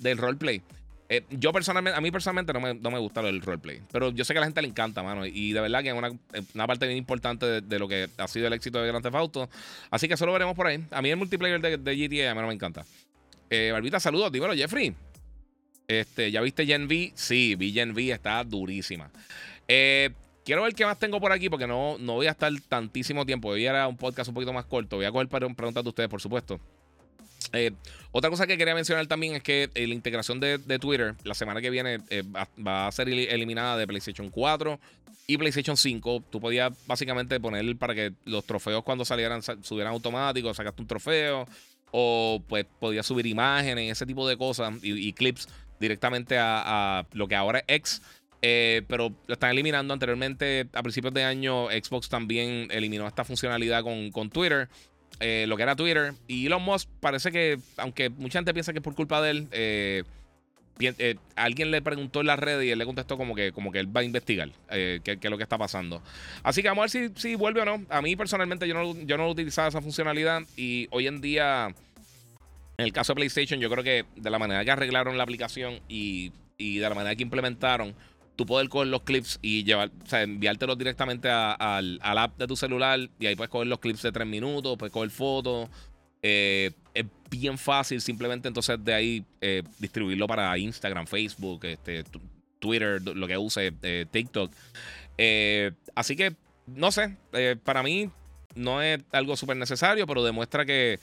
del 0.00 0.18
roleplay. 0.18 0.62
Eh, 1.08 1.22
yo 1.30 1.52
personalmente, 1.52 1.96
a 1.96 2.00
mí 2.00 2.10
personalmente 2.10 2.52
no 2.52 2.60
me, 2.60 2.74
no 2.74 2.90
me 2.90 2.98
gusta 2.98 3.20
el 3.20 3.42
roleplay. 3.42 3.82
Pero 3.92 4.10
yo 4.10 4.24
sé 4.24 4.32
que 4.32 4.38
a 4.38 4.40
la 4.40 4.46
gente 4.46 4.62
le 4.62 4.68
encanta, 4.68 5.02
mano. 5.02 5.26
Y 5.26 5.52
de 5.52 5.60
verdad 5.60 5.82
que 5.82 5.88
es 5.88 5.94
una, 5.94 6.10
una 6.54 6.66
parte 6.66 6.86
bien 6.86 6.98
importante 6.98 7.60
de, 7.60 7.78
lo 7.78 7.88
que 7.88 8.08
ha 8.16 8.28
sido 8.28 8.46
el 8.46 8.52
éxito 8.52 8.80
de 8.80 8.88
Grand 8.88 9.02
Theft 9.02 9.16
Auto. 9.16 9.50
Así 9.90 10.08
que 10.08 10.14
eso 10.14 10.26
lo 10.26 10.32
veremos 10.32 10.54
por 10.54 10.66
ahí. 10.66 10.82
A 10.90 11.02
mí 11.02 11.10
el 11.10 11.16
multiplayer 11.16 11.60
de, 11.60 11.76
GTA 11.76 12.30
a 12.30 12.34
mí 12.34 12.40
no 12.40 12.46
me 12.46 12.54
encanta. 12.54 12.84
Eh, 13.50 13.70
Barbita, 13.72 14.00
saludos. 14.00 14.32
Dímelo, 14.32 14.54
Jeffrey. 14.54 14.94
Este, 15.86 16.30
¿Ya 16.30 16.40
viste 16.40 16.64
Gen 16.64 16.86
V? 16.86 17.12
Sí, 17.14 17.54
vi 17.56 17.72
Gen 17.72 17.92
V, 17.92 18.10
está 18.10 18.42
durísima. 18.42 19.10
Eh, 19.68 20.10
quiero 20.44 20.62
ver 20.62 20.74
qué 20.74 20.86
más 20.86 20.98
tengo 20.98 21.20
por 21.20 21.32
aquí 21.32 21.50
porque 21.50 21.66
no, 21.66 21.98
no 21.98 22.14
voy 22.14 22.26
a 22.26 22.30
estar 22.30 22.50
tantísimo 22.68 23.26
tiempo. 23.26 23.48
Hoy 23.48 23.66
era 23.66 23.86
un 23.86 23.96
podcast 23.98 24.28
un 24.28 24.34
poquito 24.34 24.54
más 24.54 24.64
corto. 24.64 24.96
Voy 24.96 25.04
a 25.04 25.12
coger 25.12 25.28
para 25.28 25.48
preguntas 25.50 25.82
de 25.84 25.88
ustedes, 25.88 26.08
por 26.08 26.22
supuesto. 26.22 26.58
Eh, 27.52 27.72
otra 28.12 28.30
cosa 28.30 28.46
que 28.46 28.56
quería 28.56 28.74
mencionar 28.74 29.06
también 29.06 29.34
es 29.34 29.42
que 29.42 29.70
eh, 29.74 29.86
la 29.86 29.94
integración 29.94 30.40
de, 30.40 30.58
Twitter 30.78 31.14
la 31.24 31.34
semana 31.34 31.60
que 31.60 31.70
viene 31.70 32.00
eh, 32.10 32.22
va, 32.66 32.86
a 32.86 32.92
ser 32.92 33.08
eliminada 33.08 33.76
de 33.76 33.86
PlayStation 33.86 34.30
4 34.30 34.78
y 35.26 35.36
PlayStation 35.36 35.76
5. 35.76 36.24
Tú 36.30 36.40
podías 36.40 36.72
básicamente 36.86 37.40
poner 37.40 37.76
para 37.76 37.94
que 37.94 38.12
los 38.24 38.44
trofeos 38.44 38.84
cuando 38.84 39.04
salieran 39.04 39.42
subieran 39.42 39.92
automáticos, 39.92 40.56
sacaste 40.56 40.82
un 40.82 40.88
trofeo 40.88 41.46
o 41.90 42.42
pues 42.48 42.66
podías 42.80 43.06
subir 43.06 43.26
imágenes, 43.26 43.92
ese 43.92 44.06
tipo 44.06 44.28
de 44.28 44.36
cosas 44.36 44.74
y, 44.82 45.12
clips 45.12 45.48
directamente 45.78 46.36
a, 46.38 47.06
lo 47.12 47.28
que 47.28 47.36
ahora 47.36 47.60
es 47.60 47.64
X. 47.68 48.02
pero 48.40 49.14
lo 49.26 49.34
están 49.34 49.50
eliminando 49.50 49.94
anteriormente 49.94 50.68
a 50.72 50.82
principios 50.82 51.14
de 51.14 51.24
año. 51.24 51.68
Xbox 51.68 52.08
también 52.08 52.68
eliminó 52.70 53.06
esta 53.06 53.24
funcionalidad 53.24 53.82
con, 53.82 54.10
con 54.10 54.28
Twitter. 54.28 54.68
Eh, 55.20 55.46
lo 55.48 55.56
que 55.56 55.62
era 55.62 55.76
Twitter. 55.76 56.14
Y 56.26 56.46
Elon 56.46 56.62
Musk 56.62 56.88
parece 57.00 57.30
que, 57.30 57.58
aunque 57.76 58.10
mucha 58.10 58.38
gente 58.38 58.52
piensa 58.52 58.72
que 58.72 58.78
es 58.78 58.84
por 58.84 58.94
culpa 58.94 59.22
de 59.22 59.30
él, 59.30 59.48
eh, 59.52 60.02
eh, 60.80 61.16
alguien 61.36 61.70
le 61.70 61.82
preguntó 61.82 62.20
en 62.20 62.26
la 62.26 62.36
red 62.36 62.60
y 62.62 62.70
él 62.70 62.78
le 62.78 62.84
contestó 62.84 63.16
como 63.16 63.34
que, 63.34 63.52
como 63.52 63.70
que 63.70 63.78
él 63.78 63.96
va 63.96 64.00
a 64.00 64.04
investigar 64.04 64.50
qué, 64.68 65.00
es 65.04 65.30
lo 65.30 65.36
que 65.36 65.44
está 65.44 65.56
pasando. 65.56 66.02
Así 66.42 66.62
que 66.62 66.68
vamos 66.68 66.94
a 66.94 66.98
ver 66.98 67.12
si, 67.16 67.34
vuelve 67.36 67.62
o 67.62 67.64
no. 67.64 67.84
A 67.90 68.02
mí 68.02 68.16
personalmente 68.16 68.66
yo 68.66 68.74
no, 68.74 69.00
yo 69.02 69.16
no 69.16 69.28
utilizaba 69.28 69.68
esa 69.68 69.80
funcionalidad 69.80 70.42
y 70.56 70.88
hoy 70.90 71.06
en 71.06 71.20
día, 71.20 71.72
en 72.76 72.84
el 72.84 72.92
caso 72.92 73.12
de 73.12 73.16
PlayStation, 73.16 73.60
yo 73.60 73.70
creo 73.70 73.84
que 73.84 74.04
de 74.16 74.30
la 74.30 74.38
manera 74.38 74.64
que 74.64 74.70
arreglaron 74.72 75.16
la 75.16 75.22
aplicación 75.22 75.78
y, 75.88 76.32
y 76.58 76.78
de 76.78 76.88
la 76.88 76.94
manera 76.94 77.14
que 77.14 77.22
implementaron 77.22 77.94
tú 78.36 78.46
poder 78.46 78.68
coger 78.68 78.88
los 78.88 79.02
clips 79.02 79.38
y 79.42 79.64
llevar, 79.64 79.90
o 80.02 80.06
sea, 80.06 80.22
enviártelos 80.22 80.76
directamente 80.76 81.28
al, 81.30 81.98
app 82.02 82.36
de 82.38 82.46
tu 82.46 82.56
celular 82.56 82.98
y 83.18 83.26
ahí 83.26 83.36
puedes 83.36 83.50
coger 83.50 83.68
los 83.68 83.78
clips 83.78 84.02
de 84.02 84.12
tres 84.12 84.26
minutos, 84.26 84.76
puedes 84.78 84.92
coger 84.92 85.10
fotos. 85.10 85.68
es 86.22 86.72
bien 87.30 87.58
fácil 87.58 88.00
simplemente 88.00 88.48
entonces 88.48 88.82
de 88.82 88.94
ahí 88.94 89.24
distribuirlo 89.78 90.26
para 90.26 90.56
Instagram, 90.58 91.06
Facebook, 91.06 91.64
este, 91.64 92.04
Twitter, 92.58 93.00
lo 93.02 93.26
que 93.26 93.38
use, 93.38 93.72
TikTok. 94.10 94.52
así 95.94 96.16
que, 96.16 96.34
no 96.66 96.90
sé, 96.90 97.16
para 97.62 97.82
mí 97.82 98.10
no 98.54 98.82
es 98.82 99.00
algo 99.12 99.36
súper 99.36 99.56
necesario, 99.56 100.06
pero 100.06 100.24
demuestra 100.24 100.64
que 100.64 100.98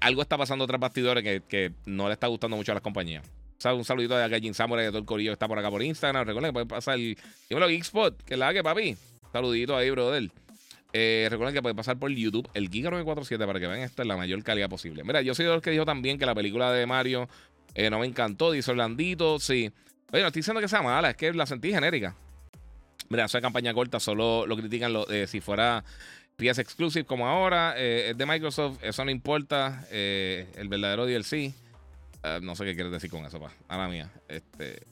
algo 0.00 0.22
está 0.22 0.36
pasando 0.36 0.66
tras 0.66 0.80
bastidores 0.80 1.24
que, 1.24 1.42
que 1.48 1.72
no 1.86 2.08
le 2.08 2.14
está 2.14 2.26
gustando 2.26 2.56
mucho 2.56 2.72
a 2.72 2.74
las 2.74 2.82
compañías 2.82 3.24
un 3.64 3.84
saludito 3.84 4.16
de 4.16 4.28
Gallin 4.28 4.54
Samurai 4.54 4.84
de 4.84 4.90
todo 4.90 5.00
el 5.00 5.04
corillo 5.04 5.30
que 5.30 5.34
está 5.34 5.48
por 5.48 5.58
acá 5.58 5.70
por 5.70 5.82
Instagram. 5.82 6.26
Recuerden 6.26 6.50
que 6.50 6.52
pueden 6.52 6.68
pasar 6.68 6.94
el. 6.94 7.18
Dímelo, 7.48 7.68
Geekspot, 7.68 8.22
que 8.22 8.36
la 8.36 8.52
que, 8.52 8.62
papi. 8.62 8.96
Saludito 9.32 9.76
ahí, 9.76 9.90
brother. 9.90 10.30
Eh, 10.92 11.28
recuerden 11.30 11.54
que 11.54 11.60
pueden 11.60 11.76
pasar 11.76 11.98
por 11.98 12.10
YouTube, 12.10 12.48
el 12.54 12.70
Giga 12.70 12.90
947, 12.90 13.46
para 13.46 13.60
que 13.60 13.66
vean 13.66 13.80
esto 13.80 14.02
en 14.02 14.08
la 14.08 14.16
mayor 14.16 14.42
calidad 14.42 14.70
posible. 14.70 15.04
Mira, 15.04 15.20
yo 15.20 15.34
soy 15.34 15.44
de 15.44 15.52
los 15.52 15.62
que 15.62 15.70
dijo 15.70 15.84
también 15.84 16.18
que 16.18 16.24
la 16.24 16.34
película 16.34 16.72
de 16.72 16.86
Mario 16.86 17.28
eh, 17.74 17.90
no 17.90 17.98
me 17.98 18.06
encantó, 18.06 18.52
dice 18.52 18.70
Orlandito. 18.70 19.38
Sí. 19.38 19.70
Oye, 20.12 20.22
no 20.22 20.28
estoy 20.28 20.40
diciendo 20.40 20.60
que 20.60 20.68
sea 20.68 20.80
mala, 20.80 21.10
es 21.10 21.16
que 21.16 21.32
la 21.32 21.44
sentí 21.44 21.70
genérica. 21.70 22.16
Mira, 23.10 23.26
esa 23.26 23.40
campaña 23.40 23.74
corta, 23.74 24.00
solo 24.00 24.46
lo 24.46 24.56
critican 24.56 24.94
eh, 25.10 25.26
si 25.26 25.40
fuera 25.40 25.84
PS 26.36 26.58
Exclusive 26.58 27.04
como 27.04 27.26
ahora. 27.26 27.74
es 27.76 28.16
de 28.16 28.26
Microsoft, 28.26 28.78
eso 28.82 29.04
no 29.04 29.10
importa. 29.10 29.86
el 29.90 30.68
verdadero 30.68 31.04
DLC. 31.04 31.54
Eh, 32.24 32.40
no 32.42 32.56
sé 32.56 32.64
qué 32.64 32.74
quieres 32.74 32.92
decir 32.92 33.10
con 33.10 33.24
eso, 33.24 33.40
pa. 33.40 33.52
A 33.68 33.76
la 33.76 33.88
mía. 33.88 34.10
Este. 34.28 34.82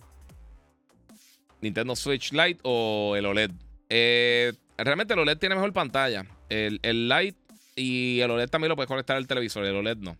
Nintendo 1.60 1.96
Switch 1.96 2.32
Lite 2.32 2.60
o 2.62 3.14
el 3.16 3.26
OLED. 3.26 3.50
Eh, 3.88 4.52
realmente 4.78 5.14
el 5.14 5.20
OLED 5.20 5.38
tiene 5.38 5.54
mejor 5.54 5.72
pantalla. 5.72 6.26
El, 6.48 6.78
el, 6.82 7.08
Lite 7.08 7.38
y 7.74 8.20
el 8.20 8.30
OLED 8.30 8.48
también 8.48 8.68
lo 8.68 8.76
puedes 8.76 8.88
conectar 8.88 9.16
al 9.16 9.26
televisor. 9.26 9.64
El 9.64 9.76
OLED 9.76 9.98
no. 9.98 10.16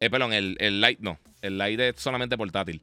Eh, 0.00 0.10
perdón, 0.10 0.32
el, 0.32 0.56
el 0.60 0.80
Lite 0.80 1.02
no. 1.02 1.18
El 1.40 1.58
Lite 1.58 1.90
es 1.90 1.96
solamente 1.96 2.36
portátil. 2.36 2.82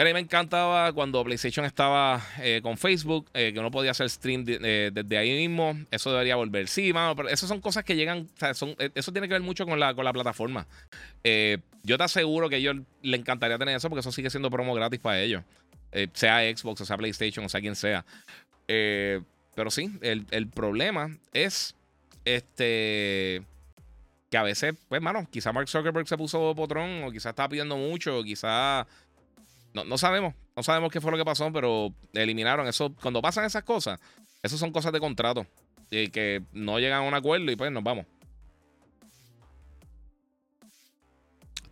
Pero 0.00 0.08
a 0.08 0.12
mí 0.12 0.14
me 0.14 0.20
encantaba 0.20 0.92
cuando 0.94 1.22
PlayStation 1.22 1.66
estaba 1.66 2.22
eh, 2.38 2.60
con 2.62 2.78
Facebook, 2.78 3.28
eh, 3.34 3.52
que 3.52 3.60
uno 3.60 3.70
podía 3.70 3.90
hacer 3.90 4.08
stream 4.08 4.46
eh, 4.46 4.90
desde 4.90 5.18
ahí 5.18 5.46
mismo. 5.46 5.76
Eso 5.90 6.10
debería 6.10 6.36
volver. 6.36 6.68
Sí, 6.68 6.92
mano, 6.94 7.14
pero 7.14 7.28
esas 7.28 7.48
son 7.48 7.60
cosas 7.60 7.84
que 7.84 7.96
llegan. 7.96 8.26
son, 8.54 8.74
eso 8.94 9.12
tiene 9.12 9.28
que 9.28 9.34
ver 9.34 9.42
mucho 9.42 9.66
con 9.66 9.78
la, 9.78 9.92
con 9.94 10.06
la 10.06 10.12
plataforma. 10.14 10.66
Yo 11.82 11.98
te 11.98 12.04
aseguro 12.04 12.48
que 12.48 12.56
a 12.56 12.58
ellos 12.58 12.76
le 13.02 13.16
encantaría 13.16 13.58
tener 13.58 13.76
eso 13.76 13.88
porque 13.88 14.00
eso 14.00 14.12
sigue 14.12 14.30
siendo 14.30 14.50
promo 14.50 14.74
gratis 14.74 15.00
para 15.00 15.20
ellos. 15.20 15.42
sea 16.12 16.40
Xbox, 16.54 16.82
o 16.82 16.84
sea 16.84 16.96
PlayStation, 16.96 17.44
o 17.44 17.48
sea 17.48 17.60
quien 17.60 17.76
sea. 17.76 18.04
pero 18.66 19.70
sí, 19.70 19.90
el, 20.02 20.26
el 20.30 20.46
problema 20.48 21.16
es 21.32 21.74
este 22.24 23.42
que 24.30 24.38
a 24.38 24.44
veces, 24.44 24.74
pues, 24.88 25.02
mano, 25.02 25.26
quizá 25.28 25.52
Mark 25.52 25.68
Zuckerberg 25.68 26.06
se 26.06 26.16
puso 26.16 26.54
potrón, 26.54 27.02
o 27.02 27.10
quizá 27.10 27.30
estaba 27.30 27.48
pidiendo 27.48 27.76
mucho, 27.76 28.20
o 28.20 28.22
quizá 28.22 28.86
no, 29.74 29.84
no 29.84 29.98
sabemos, 29.98 30.34
no 30.56 30.62
sabemos 30.62 30.92
qué 30.92 31.00
fue 31.00 31.10
lo 31.10 31.18
que 31.18 31.24
pasó, 31.24 31.52
pero 31.52 31.92
eliminaron 32.12 32.66
eso. 32.66 32.94
Cuando 33.00 33.22
pasan 33.22 33.44
esas 33.44 33.64
cosas, 33.64 34.00
eso 34.42 34.56
son 34.56 34.72
cosas 34.72 34.92
de 34.92 35.00
contrato. 35.00 35.46
Y 35.90 36.08
que 36.08 36.42
no 36.52 36.78
llegan 36.78 37.00
a 37.00 37.02
un 37.02 37.14
acuerdo 37.14 37.50
y 37.50 37.56
pues 37.56 37.72
nos 37.72 37.82
vamos. 37.82 38.06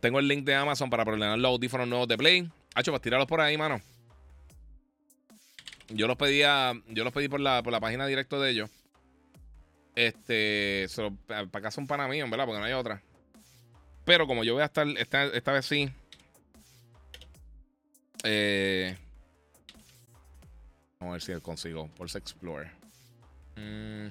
Tengo 0.00 0.18
el 0.18 0.28
link 0.28 0.44
de 0.44 0.54
Amazon 0.54 0.90
para 0.90 1.04
problemar 1.04 1.38
los 1.38 1.50
audífonos 1.50 1.88
nuevos 1.88 2.08
de 2.08 2.16
Play. 2.16 2.50
Hacho, 2.74 2.92
pues 2.92 3.02
tirarlos 3.02 3.26
por 3.26 3.40
ahí, 3.40 3.56
mano. 3.56 3.80
Yo 5.88 6.06
los 6.06 6.16
pedía, 6.16 6.72
yo 6.88 7.04
los 7.04 7.12
pedí 7.12 7.28
por 7.28 7.40
la, 7.40 7.62
por 7.62 7.72
la 7.72 7.80
página 7.80 8.06
directa 8.06 8.38
de 8.38 8.50
ellos. 8.50 8.70
Este, 9.94 10.86
para 11.26 11.42
acá 11.42 11.70
son 11.70 11.86
pana 11.86 12.06
mío, 12.06 12.26
¿verdad? 12.30 12.46
Porque 12.46 12.60
no 12.60 12.66
hay 12.66 12.74
otra. 12.74 13.02
Pero 14.04 14.26
como 14.26 14.44
yo 14.44 14.54
voy 14.54 14.62
a 14.62 14.66
estar 14.66 14.86
esta, 14.96 15.24
esta 15.24 15.52
vez 15.52 15.66
sí, 15.66 15.90
eh, 18.24 18.96
vamos 21.00 21.12
a 21.12 21.14
ver 21.14 21.22
si 21.22 21.40
consigo. 21.42 21.88
Pulse 21.88 22.18
Explorer. 22.18 22.70
Mm, 23.56 24.08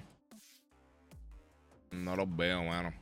no 1.91 2.15
los 2.15 2.35
veo, 2.35 2.63
mano. 2.63 2.93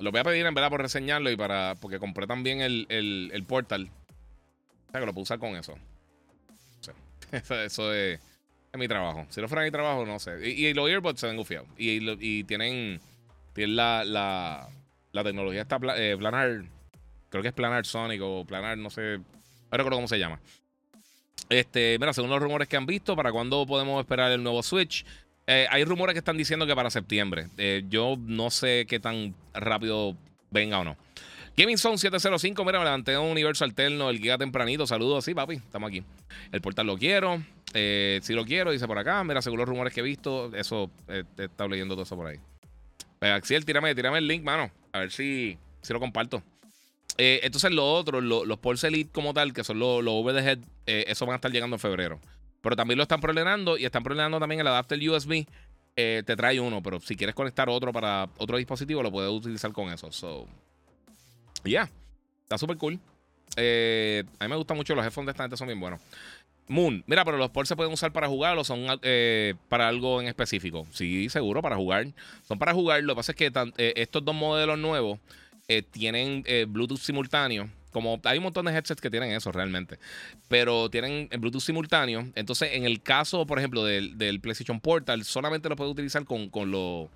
Lo 0.00 0.10
voy 0.10 0.20
a 0.20 0.24
pedir 0.24 0.46
en 0.46 0.54
verdad 0.54 0.70
por 0.70 0.82
reseñarlo 0.82 1.30
y 1.30 1.36
para. 1.36 1.74
Porque 1.80 1.98
compré 1.98 2.26
también 2.26 2.60
el, 2.60 2.86
el, 2.88 3.44
portal. 3.44 3.90
O 4.88 4.90
sea 4.90 5.00
que 5.00 5.06
lo 5.06 5.12
puedo 5.12 5.22
usar 5.22 5.38
con 5.38 5.56
eso. 5.56 5.74
eso, 7.32 7.92
es, 7.92 8.18
mi 8.74 8.88
trabajo. 8.88 9.26
Si 9.28 9.40
no 9.40 9.48
fuera 9.48 9.64
mi 9.64 9.70
trabajo, 9.70 10.04
no 10.04 10.18
sé. 10.18 10.48
Y, 10.48 10.72
los 10.74 10.88
earbuds 10.88 11.20
se 11.20 11.26
ven 11.26 11.36
gufiados. 11.36 11.68
Y, 11.76 12.00
y, 12.20 12.44
tienen. 12.44 13.00
Tienen 13.52 13.76
la, 13.76 14.04
la, 14.04 14.68
la 15.12 15.24
tecnología 15.24 15.62
esta 15.62 15.78
eh, 15.96 16.16
planar 16.16 16.64
Creo 17.30 17.42
que 17.42 17.48
es 17.48 17.54
Planar 17.54 17.86
Sonic 17.86 18.20
o 18.22 18.44
Planar, 18.44 18.76
no 18.76 18.90
sé. 18.90 19.18
No 19.18 19.76
recuerdo 19.78 19.96
cómo 19.98 20.08
se 20.08 20.18
llama. 20.18 20.40
Este, 21.48 21.96
mira, 21.98 22.12
según 22.12 22.30
los 22.30 22.42
rumores 22.42 22.68
que 22.68 22.76
han 22.76 22.86
visto, 22.86 23.16
¿para 23.16 23.32
cuándo 23.32 23.66
podemos 23.66 24.00
esperar 24.00 24.30
el 24.32 24.42
nuevo 24.42 24.62
Switch? 24.62 25.04
Eh, 25.46 25.66
hay 25.70 25.84
rumores 25.84 26.14
que 26.14 26.18
están 26.18 26.36
diciendo 26.36 26.66
que 26.66 26.74
para 26.74 26.90
septiembre. 26.90 27.48
Eh, 27.58 27.84
yo 27.88 28.16
no 28.18 28.50
sé 28.50 28.86
qué 28.88 29.00
tan 29.00 29.34
rápido 29.52 30.16
venga 30.50 30.78
o 30.78 30.84
no. 30.84 30.96
Gaming 31.56 31.78
Zone 31.78 31.98
705, 31.98 32.64
mira, 32.64 32.78
me 32.78 32.84
levanté 32.84 33.18
un 33.18 33.30
universo 33.30 33.64
alterno, 33.64 34.08
el 34.08 34.20
guía 34.20 34.38
tempranito. 34.38 34.86
Saludos, 34.86 35.24
sí, 35.24 35.34
papi, 35.34 35.54
estamos 35.56 35.88
aquí. 35.88 36.02
El 36.52 36.60
portal 36.60 36.86
lo 36.86 36.96
quiero. 36.96 37.42
Eh, 37.74 38.20
si 38.22 38.32
lo 38.32 38.44
quiero, 38.44 38.70
dice 38.70 38.86
por 38.86 38.98
acá. 38.98 39.22
Mira, 39.24 39.42
según 39.42 39.58
los 39.58 39.68
rumores 39.68 39.92
que 39.92 40.00
he 40.00 40.04
visto, 40.04 40.54
eso, 40.54 40.90
eh, 41.08 41.24
he 41.36 41.44
estado 41.44 41.68
leyendo 41.68 41.94
todo 41.94 42.04
eso 42.04 42.16
por 42.16 42.28
ahí. 42.28 42.38
Axiel, 43.20 43.64
tírame, 43.64 43.94
tírame 43.94 44.18
el 44.18 44.26
link, 44.26 44.42
mano. 44.42 44.70
A 44.92 45.00
ver 45.00 45.10
si, 45.10 45.58
si 45.82 45.92
lo 45.92 46.00
comparto. 46.00 46.42
Eh, 47.18 47.40
entonces, 47.42 47.70
lo 47.70 47.86
otro, 47.92 48.20
los 48.20 48.58
Pulse 48.58 48.88
Elite 48.88 49.10
como 49.12 49.34
tal, 49.34 49.52
que 49.52 49.62
son 49.62 49.78
los, 49.78 50.02
los 50.02 50.14
over 50.14 50.34
the 50.34 50.50
head, 50.50 50.58
eh, 50.86 51.04
eso 51.08 51.26
van 51.26 51.34
a 51.34 51.36
estar 51.36 51.50
llegando 51.52 51.76
en 51.76 51.80
febrero. 51.80 52.18
Pero 52.60 52.76
también 52.76 52.98
lo 52.98 53.02
están 53.02 53.20
problemando 53.20 53.78
y 53.78 53.84
están 53.84 54.02
problemando 54.02 54.38
también 54.38 54.60
el 54.60 54.66
adapter 54.66 54.98
USB. 55.08 55.46
Eh, 55.96 56.22
te 56.24 56.36
trae 56.36 56.60
uno, 56.60 56.82
pero 56.82 57.00
si 57.00 57.16
quieres 57.16 57.34
conectar 57.34 57.68
otro 57.68 57.92
para 57.92 58.28
otro 58.38 58.56
dispositivo, 58.56 59.02
lo 59.02 59.10
puedes 59.10 59.30
utilizar 59.30 59.72
con 59.72 59.92
eso. 59.92 60.12
So, 60.12 60.46
ya, 61.64 61.90
está 62.42 62.58
súper 62.58 62.76
cool. 62.76 62.94
a 63.56 64.44
mí 64.44 64.48
me 64.48 64.56
gustan 64.56 64.76
mucho 64.76 64.94
los 64.94 65.04
headphones 65.04 65.26
de 65.26 65.30
esta 65.32 65.44
gente, 65.44 65.56
son 65.56 65.66
bien 65.66 65.80
buenos. 65.80 66.00
Moon, 66.68 67.02
mira, 67.06 67.24
pero 67.24 67.36
los 67.36 67.50
Pulse 67.50 67.70
se 67.70 67.76
pueden 67.76 67.92
usar 67.92 68.12
para 68.12 68.28
jugar 68.28 68.56
o 68.56 68.62
son 68.62 68.86
para 69.68 69.88
algo 69.88 70.20
en 70.20 70.28
específico. 70.28 70.86
Sí, 70.92 71.28
seguro, 71.28 71.60
para 71.60 71.76
jugar. 71.76 72.06
Son 72.46 72.58
para 72.58 72.72
jugar. 72.72 73.02
Lo 73.02 73.14
que 73.14 73.16
pasa 73.16 73.32
es 73.32 73.36
que 73.36 73.52
estos 73.96 74.24
dos 74.24 74.34
modelos 74.34 74.78
nuevos 74.78 75.18
eh, 75.72 75.82
tienen 75.82 76.42
eh, 76.48 76.66
Bluetooth 76.68 76.98
simultáneo. 76.98 77.70
Como 77.90 78.20
hay 78.24 78.38
un 78.38 78.44
montón 78.44 78.66
de 78.66 78.72
headsets 78.72 79.00
que 79.00 79.10
tienen 79.10 79.32
eso 79.32 79.52
realmente. 79.52 79.98
Pero 80.48 80.90
tienen 80.90 81.28
Bluetooth 81.38 81.62
simultáneo. 81.62 82.28
Entonces, 82.34 82.70
en 82.72 82.84
el 82.84 83.02
caso, 83.02 83.46
por 83.46 83.58
ejemplo, 83.58 83.84
del, 83.84 84.40
PlayStation 84.40 84.80
Portal, 84.80 85.24
solamente 85.24 85.68
lo 85.68 85.76
puede 85.76 85.90
utilizar 85.90 86.24
con, 86.24 86.48
con 86.50 86.70
lo. 86.70 87.10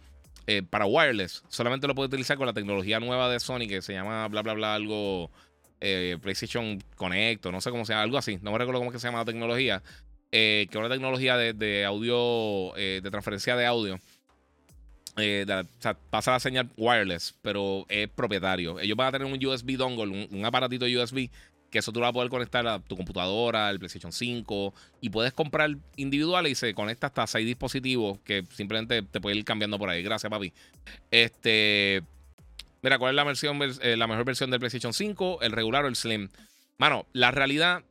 Eh, 0.47 0.63
para 0.63 0.85
wireless. 0.85 1.43
Solamente 1.49 1.87
lo 1.87 1.95
puede 1.95 2.09
utilizar 2.09 2.37
con 2.37 2.47
la 2.47 2.53
tecnología 2.53 3.01
nueva 3.01 3.31
de 3.31 3.41
Sony 3.41 3.67
que 3.67 3.81
se 3.81 3.95
llama 3.95 4.29
bla 4.29 4.43
bla 4.43 4.55
bla 4.55 4.75
algo. 4.75 5.31
PlayStation 6.23 6.83
Connect, 6.97 7.45
o 7.45 7.53
no 7.53 7.61
sé 7.61 7.71
cómo 7.71 7.85
se 7.85 7.93
llama, 7.93 8.05
algo 8.05 8.17
así. 8.17 8.39
No 8.41 8.53
me 8.53 8.59
recuerdo 8.59 8.81
cómo 8.81 8.91
es 8.91 8.95
que 8.95 9.01
se 9.01 9.07
llama 9.07 9.19
la 9.19 9.27
tecnología. 9.27 9.83
que 10.31 10.67
es 10.71 10.77
una 10.77 10.89
tecnología 10.89 11.37
de, 11.37 11.53
de 11.53 11.85
audio, 11.85 12.73
de 12.75 13.11
transferencia 13.11 13.55
de 13.55 13.67
audio 13.67 14.01
eh, 15.17 15.47
pasa 16.11 16.33
la 16.33 16.41
señal 16.41 16.71
wireless, 16.77 17.35
pero 17.41 17.87
es 17.89 18.09
propietario. 18.09 18.81
Ellos 18.81 18.97
van 18.97 19.09
a 19.09 19.13
tener 19.13 19.27
un 19.27 19.45
USB 19.45 19.77
dongle, 19.77 20.29
un, 20.31 20.45
aparatito 20.45 20.87
USB, 20.87 21.31
que 21.71 21.79
eso 21.79 21.93
tú 21.93 22.01
lo 22.01 22.05
vas 22.05 22.11
a 22.11 22.15
poder 22.15 22.31
conectar 22.31 22.67
a 22.67 22.81
tu 22.81 22.97
computadora, 22.97 23.69
al 23.69 23.79
PlayStation 23.79 24.13
5, 24.13 24.75
y 25.01 25.11
puedes 25.11 25.33
comprar 25.33 25.71
individual 25.97 26.47
y 26.49 26.55
se 26.55 26.75
conecta 26.75 27.09
hasta 27.09 27.27
seis 27.27 27.47
dispositivos 27.47 28.19
que 28.25 28.45
simplemente 28.51 29.03
te 29.03 29.21
puede 29.21 29.37
ir 29.37 29.45
cambiando 29.45 29.79
por 29.79 29.89
ahí. 29.89 30.03
Gracias, 30.03 30.31
papi. 30.31 30.53
Este. 31.11 32.03
Mira, 32.83 32.99
¿cuál 32.99 33.13
es 33.13 33.17
la, 33.17 33.25
versión, 33.25 33.59
eh, 33.81 33.97
la 33.97 34.07
mejor 34.07 34.25
versión 34.25 34.51
del 34.51 34.61
PlayStation 34.61 34.93
5? 34.93 35.39
¿El 35.41 35.53
regular 35.53 35.85
o 35.85 35.89
el 35.89 35.97
Slim? 35.97 36.29
Mano, 36.77 37.07
la 37.15 37.31
realidad, 37.31 37.83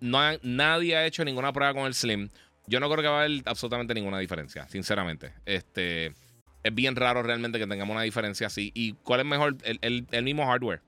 no 0.00 0.18
nadie 0.42 0.96
ha 0.96 1.06
hecho 1.06 1.24
ninguna 1.24 1.52
prueba 1.52 1.72
con 1.72 1.86
el 1.86 1.94
Slim. 1.94 2.30
Yo 2.66 2.80
no 2.80 2.90
creo 2.90 3.02
que 3.02 3.08
va 3.08 3.20
a 3.20 3.24
haber 3.24 3.42
absolutamente 3.44 3.94
ninguna 3.94 4.18
diferencia, 4.18 4.66
sinceramente. 4.68 5.34
Este 5.46 6.14
es 6.62 6.74
bien 6.74 6.96
raro 6.96 7.22
realmente 7.22 7.58
que 7.58 7.66
tengamos 7.66 7.94
una 7.94 8.02
diferencia 8.02 8.46
así. 8.46 8.70
¿Y 8.74 8.92
cuál 8.92 9.20
es 9.20 9.26
mejor? 9.26 9.56
El, 9.62 10.22
mismo 10.22 10.46
hardware. 10.46 10.80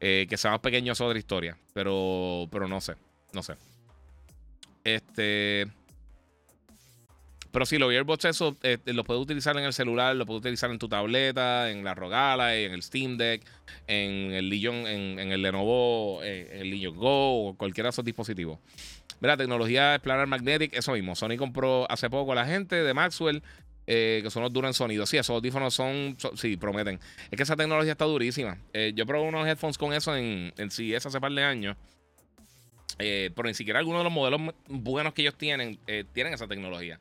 Eh, 0.00 0.26
que 0.28 0.36
sea 0.36 0.52
más 0.52 0.60
pequeño 0.60 0.92
es 0.92 1.00
otra 1.00 1.18
historia. 1.18 1.56
Pero, 1.74 2.48
pero 2.50 2.68
no 2.68 2.80
sé. 2.80 2.94
No 3.32 3.42
sé. 3.42 3.54
Este. 4.84 5.66
Pero 7.52 7.66
sí, 7.66 7.78
los 7.78 7.92
earbuds, 7.92 8.26
eso 8.26 8.56
eh, 8.62 8.78
lo 8.86 9.02
puedes 9.02 9.20
utilizar 9.20 9.56
en 9.58 9.64
el 9.64 9.72
celular, 9.72 10.14
lo 10.14 10.24
puedes 10.24 10.38
utilizar 10.38 10.70
en 10.70 10.78
tu 10.78 10.88
tableta, 10.88 11.70
en 11.70 11.82
la 11.82 11.94
Rogala, 11.94 12.54
en 12.54 12.72
el 12.72 12.82
Steam 12.82 13.16
Deck, 13.16 13.42
en 13.88 14.32
el 14.32 14.48
Legion, 14.48 14.86
en, 14.86 15.18
el 15.18 15.42
Lenovo, 15.42 16.22
eh, 16.22 16.48
en 16.52 16.60
el 16.60 16.70
Legion 16.70 16.96
Go, 16.96 17.48
o 17.48 17.56
cualquiera 17.56 17.88
de 17.88 17.90
esos 17.90 18.04
dispositivos. 18.04 18.60
Mira, 19.20 19.36
tecnología 19.36 19.96
Explorer 19.96 20.28
Magnetic, 20.28 20.74
eso 20.74 20.92
mismo. 20.92 21.16
Sony 21.16 21.36
compró 21.36 21.90
hace 21.90 22.08
poco 22.08 22.32
a 22.32 22.36
la 22.36 22.46
gente 22.46 22.76
de 22.76 22.94
Maxwell 22.94 23.42
que 23.90 24.30
son 24.30 24.42
los 24.42 24.52
duros 24.52 24.68
en 24.68 24.74
sonido. 24.74 25.06
Sí, 25.06 25.16
esos 25.16 25.34
audífonos 25.34 25.74
son, 25.74 26.16
sí, 26.36 26.56
prometen. 26.56 27.00
Es 27.30 27.36
que 27.36 27.42
esa 27.42 27.56
tecnología 27.56 27.92
está 27.92 28.04
durísima. 28.04 28.58
yo 28.94 29.06
probé 29.06 29.26
unos 29.26 29.46
headphones 29.46 29.78
con 29.78 29.92
eso 29.92 30.16
en, 30.16 30.52
en 30.56 30.70
CES 30.70 31.06
hace 31.06 31.20
par 31.20 31.32
de 31.32 31.42
años. 31.42 31.76
pero 32.98 33.44
ni 33.44 33.54
siquiera 33.54 33.78
algunos 33.78 34.00
de 34.00 34.04
los 34.04 34.12
modelos 34.12 34.54
buenos 34.68 35.12
que 35.14 35.22
ellos 35.22 35.34
tienen 35.36 35.78
tienen 36.12 36.34
esa 36.34 36.46
tecnología. 36.46 37.00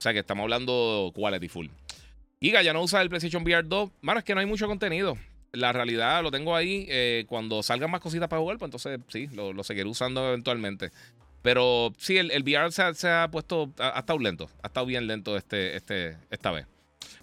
O 0.00 0.02
sea 0.02 0.14
que 0.14 0.20
estamos 0.20 0.44
hablando 0.44 1.12
quality 1.14 1.48
full. 1.48 1.66
Giga, 2.40 2.62
ya 2.62 2.72
no 2.72 2.80
usa 2.80 3.02
el 3.02 3.10
PlayStation 3.10 3.42
VR 3.42 3.68
2. 3.68 3.90
Mano, 4.00 4.20
es 4.20 4.24
que 4.24 4.34
no 4.34 4.40
hay 4.40 4.46
mucho 4.46 4.66
contenido. 4.66 5.18
La 5.52 5.72
realidad 5.72 6.22
lo 6.22 6.30
tengo 6.30 6.56
ahí. 6.56 6.86
Eh, 6.88 7.26
cuando 7.28 7.62
salgan 7.62 7.90
más 7.90 8.00
cositas 8.00 8.28
para 8.28 8.40
jugar, 8.40 8.56
pues 8.56 8.68
entonces 8.68 8.98
sí, 9.08 9.28
lo, 9.34 9.62
seguiré 9.62 9.86
usando 9.86 10.26
eventualmente. 10.26 10.90
Pero 11.42 11.92
sí, 11.96 12.18
el, 12.18 12.42
VR 12.42 12.70
se 12.72 13.08
ha, 13.08 13.28
puesto. 13.30 13.72
Ha, 13.78 14.00
estado 14.00 14.18
lento. 14.18 14.48
Ha 14.62 14.66
estado 14.66 14.86
bien 14.86 15.06
lento 15.06 15.36
este, 15.36 15.76
este, 15.76 16.16
esta 16.30 16.50
vez. 16.50 16.66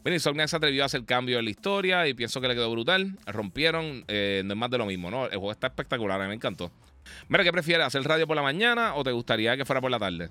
Bueno, 0.02 0.16
Insomniac 0.16 0.48
se 0.48 0.56
atrevió 0.56 0.84
a 0.84 0.86
hacer 0.86 1.04
cambio 1.06 1.40
en 1.40 1.46
la 1.46 1.52
historia 1.52 2.08
y 2.08 2.14
pienso 2.14 2.42
que 2.42 2.48
le 2.48 2.56
quedó 2.56 2.72
brutal. 2.72 3.18
Rompieron, 3.26 4.06
eh, 4.08 4.42
no 4.46 4.54
es 4.54 4.58
más 4.58 4.70
de 4.70 4.78
lo 4.78 4.86
mismo, 4.86 5.12
¿no? 5.12 5.26
El 5.26 5.32
juego 5.32 5.52
está 5.52 5.68
espectacular, 5.68 6.20
a 6.20 6.24
mí 6.24 6.30
me 6.30 6.36
encantó. 6.36 6.72
Mira, 7.28 7.44
¿qué 7.44 7.52
prefieres? 7.52 7.86
¿Hacer 7.86 8.04
radio 8.04 8.28
por 8.28 8.36
la 8.36 8.42
mañana 8.42 8.96
o 8.96 9.04
te 9.04 9.12
gustaría 9.12 9.56
que 9.58 9.66
fuera 9.66 9.82
por 9.82 9.92
la 9.92 10.00
tarde? 10.00 10.30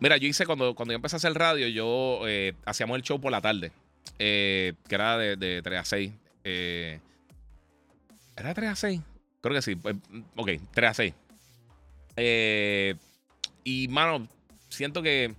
Mira, 0.00 0.16
yo 0.16 0.26
hice 0.26 0.46
cuando, 0.46 0.74
cuando 0.74 0.92
yo 0.92 0.96
empecé 0.96 1.16
a 1.16 1.18
hacer 1.18 1.34
radio, 1.34 1.68
yo 1.68 2.22
eh, 2.26 2.54
hacíamos 2.64 2.96
el 2.96 3.02
show 3.02 3.20
por 3.20 3.30
la 3.30 3.40
tarde. 3.40 3.72
Eh, 4.18 4.74
que 4.88 4.94
era 4.94 5.18
de, 5.18 5.36
de 5.36 5.62
3 5.62 5.80
a 5.80 5.84
6. 5.84 6.12
Eh, 6.44 7.00
¿Era 8.36 8.48
de 8.48 8.54
3 8.54 8.70
a 8.70 8.76
6? 8.76 9.00
Creo 9.40 9.54
que 9.54 9.62
sí. 9.62 9.76
Pues, 9.76 9.96
ok, 10.36 10.50
3 10.72 10.90
a 10.90 10.94
6. 10.94 11.14
Eh, 12.22 12.96
y, 13.64 13.88
mano, 13.88 14.28
siento 14.68 15.02
que 15.02 15.34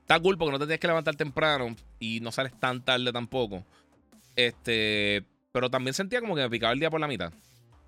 está 0.00 0.18
cool 0.18 0.36
porque 0.36 0.50
no 0.50 0.58
te 0.58 0.64
tienes 0.64 0.80
que 0.80 0.88
levantar 0.88 1.14
temprano 1.14 1.76
y 2.00 2.18
no 2.20 2.32
sales 2.32 2.58
tan 2.58 2.84
tarde 2.84 3.12
tampoco. 3.12 3.64
Este, 4.34 5.24
pero 5.52 5.70
también 5.70 5.94
sentía 5.94 6.20
como 6.20 6.34
que 6.34 6.42
me 6.42 6.50
picaba 6.50 6.72
el 6.72 6.80
día 6.80 6.90
por 6.90 6.98
la 6.98 7.06
mitad. 7.06 7.32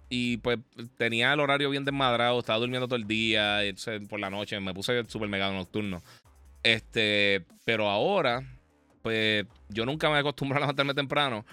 Y 0.09 0.37
pues 0.37 0.61
tenía 0.97 1.33
el 1.33 1.41
horario 1.41 1.71
bien 1.71 1.85
desmadrado, 1.85 2.39
estaba 2.39 2.61
durmiendo 2.61 2.87
todo 2.87 2.97
el 2.97 3.09
día, 3.09 3.61
por 4.09 4.21
la 4.21 4.31
noche 4.31 4.59
me 4.61 4.73
puse 4.73 5.05
súper 5.09 5.29
mega 5.29 5.51
nocturno. 5.51 6.03
Este, 6.63 7.45
pero 7.65 7.89
ahora 7.89 8.45
pues 9.03 9.47
yo 9.69 9.87
nunca 9.87 10.09
me 10.09 10.19
acostumbro 10.19 10.59
a 10.59 10.61
levantarme 10.61 10.95
temprano. 10.95 11.45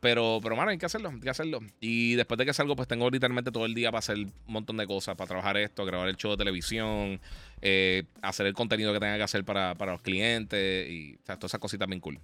Pero, 0.00 0.38
pero, 0.42 0.54
mano, 0.54 0.70
hay 0.70 0.78
que 0.78 0.86
hacerlo, 0.86 1.10
hay 1.10 1.20
que 1.20 1.30
hacerlo. 1.30 1.60
Y 1.80 2.14
después 2.14 2.38
de 2.38 2.46
que 2.46 2.52
salgo, 2.52 2.76
pues 2.76 2.86
tengo 2.86 3.10
literalmente 3.10 3.50
todo 3.50 3.66
el 3.66 3.74
día 3.74 3.90
para 3.90 3.98
hacer 3.98 4.16
un 4.16 4.32
montón 4.46 4.76
de 4.76 4.86
cosas, 4.86 5.16
para 5.16 5.28
trabajar 5.28 5.56
esto, 5.56 5.84
grabar 5.84 6.08
el 6.08 6.16
show 6.16 6.30
de 6.30 6.36
televisión, 6.36 7.20
eh, 7.62 8.04
hacer 8.22 8.46
el 8.46 8.54
contenido 8.54 8.92
que 8.92 9.00
tenga 9.00 9.16
que 9.16 9.24
hacer 9.24 9.44
para, 9.44 9.74
los 9.74 10.02
clientes 10.02 10.88
y 10.88 11.16
o 11.16 11.26
sea, 11.26 11.36
todas 11.36 11.50
esas 11.50 11.60
cositas 11.60 11.88
bien 11.88 12.00
cool. 12.00 12.20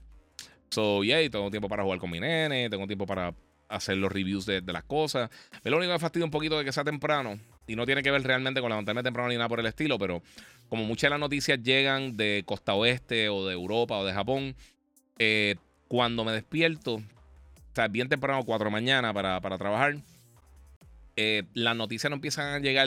So, 0.71 1.03
yeah, 1.03 1.29
tengo 1.31 1.51
tiempo 1.51 1.69
para 1.69 1.83
jugar 1.83 1.99
con 1.99 2.11
mi 2.11 2.21
nene, 2.21 2.71
tengo 2.71 2.87
tiempo 2.87 3.07
para 3.07 3.35
hacer 3.69 3.97
los 3.97 4.11
reviews 4.11 4.47
de, 4.47 4.63
las 4.63 4.85
cosas. 4.85 5.31
Es 5.63 5.71
lo 5.71 5.77
único 5.77 5.91
que 5.91 5.95
me 5.95 5.99
fastidia 5.99 6.25
un 6.25 6.31
poquito 6.31 6.59
de 6.59 6.65
que 6.65 6.73
sea 6.73 6.85
temprano 6.85 7.39
y 7.67 7.77
no 7.77 7.87
tiene 7.87 8.03
que 8.03 8.11
ver 8.11 8.23
realmente 8.23 8.61
con 8.61 8.71
levantarme 8.71 9.03
temprano 9.03 9.29
ni 9.29 9.37
nada 9.37 9.49
por 9.49 9.61
el 9.61 9.67
estilo, 9.67 9.99
pero 9.99 10.23
como 10.69 10.85
muchas 10.85 11.09
de 11.09 11.11
las 11.11 11.21
noticias 11.21 11.63
llegan 11.63 12.17
de 12.17 12.43
costa 12.47 12.75
oeste 12.75 13.29
o 13.29 13.47
de 13.47 13.55
Europa 13.55 13.99
o 13.99 14.05
de 14.05 14.13
Japón, 14.13 14.55
eh, 15.19 15.57
cuando 15.89 16.25
me 16.25 16.33
despierto, 16.33 17.03
o 17.75 17.77
sea, 17.77 17.89
bien 17.89 18.09
temprano, 18.09 18.45
4 18.45 18.67
de 18.67 18.71
mañana 18.71 19.13
para, 19.13 19.41
trabajar, 19.59 19.97
eh, 21.17 21.43
las 21.55 21.75
noticias 21.75 22.09
no 22.09 22.15
empiezan 22.15 22.55
a 22.55 22.59
llegar 22.61 22.87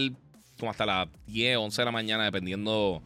como 0.58 0.71
hasta 0.71 0.86
las 0.86 1.10
10, 1.26 1.58
11 1.58 1.82
de 1.82 1.86
la 1.86 1.91
mañana, 1.91 2.23
dependiendo, 2.23 3.04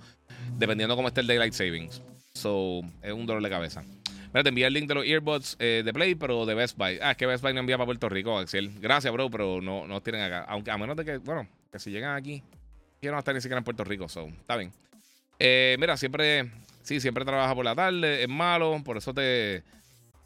dependiendo 0.59 0.95
cómo 0.95 1.07
esté 1.07 1.21
el 1.21 1.27
Daylight 1.27 1.53
Savings. 1.53 2.03
So, 2.35 2.81
es 3.01 3.11
un 3.11 3.25
dolor 3.25 3.41
de 3.41 3.49
cabeza. 3.49 3.83
Mira, 4.27 4.43
te 4.43 4.49
envié 4.49 4.67
el 4.67 4.73
link 4.73 4.87
de 4.87 4.93
los 4.93 5.05
earbuds 5.07 5.57
eh, 5.57 5.81
de 5.83 5.91
Play, 5.91 6.13
pero 6.13 6.45
de 6.45 6.53
Best 6.53 6.77
Buy. 6.77 6.99
Ah, 7.01 7.11
es 7.11 7.17
que 7.17 7.25
Best 7.25 7.43
Buy 7.43 7.53
no 7.53 7.61
envía 7.61 7.77
para 7.77 7.87
Puerto 7.87 8.09
Rico, 8.09 8.37
Axel. 8.37 8.79
Gracias, 8.79 9.11
bro, 9.11 9.31
pero 9.31 9.59
no, 9.59 9.87
no 9.87 10.01
tienen 10.01 10.21
acá. 10.21 10.45
Aunque 10.47 10.69
a 10.69 10.77
menos 10.77 10.95
de 10.95 11.03
que, 11.03 11.17
bueno, 11.17 11.47
que 11.71 11.79
si 11.79 11.89
llegan 11.89 12.15
aquí, 12.15 12.43
yo 13.01 13.11
no 13.11 13.17
estar 13.17 13.33
ni 13.33 13.41
siquiera 13.41 13.57
en 13.57 13.63
Puerto 13.63 13.83
Rico, 13.83 14.07
so, 14.07 14.27
está 14.27 14.55
bien. 14.55 14.71
mira, 15.79 15.97
siempre 15.97 16.51
Sí, 16.83 16.99
siempre 16.99 17.25
trabaja 17.25 17.53
por 17.53 17.65
la 17.65 17.75
tarde, 17.75 18.23
es 18.23 18.29
malo, 18.29 18.81
por 18.83 18.97
eso 18.97 19.13
te. 19.13 19.63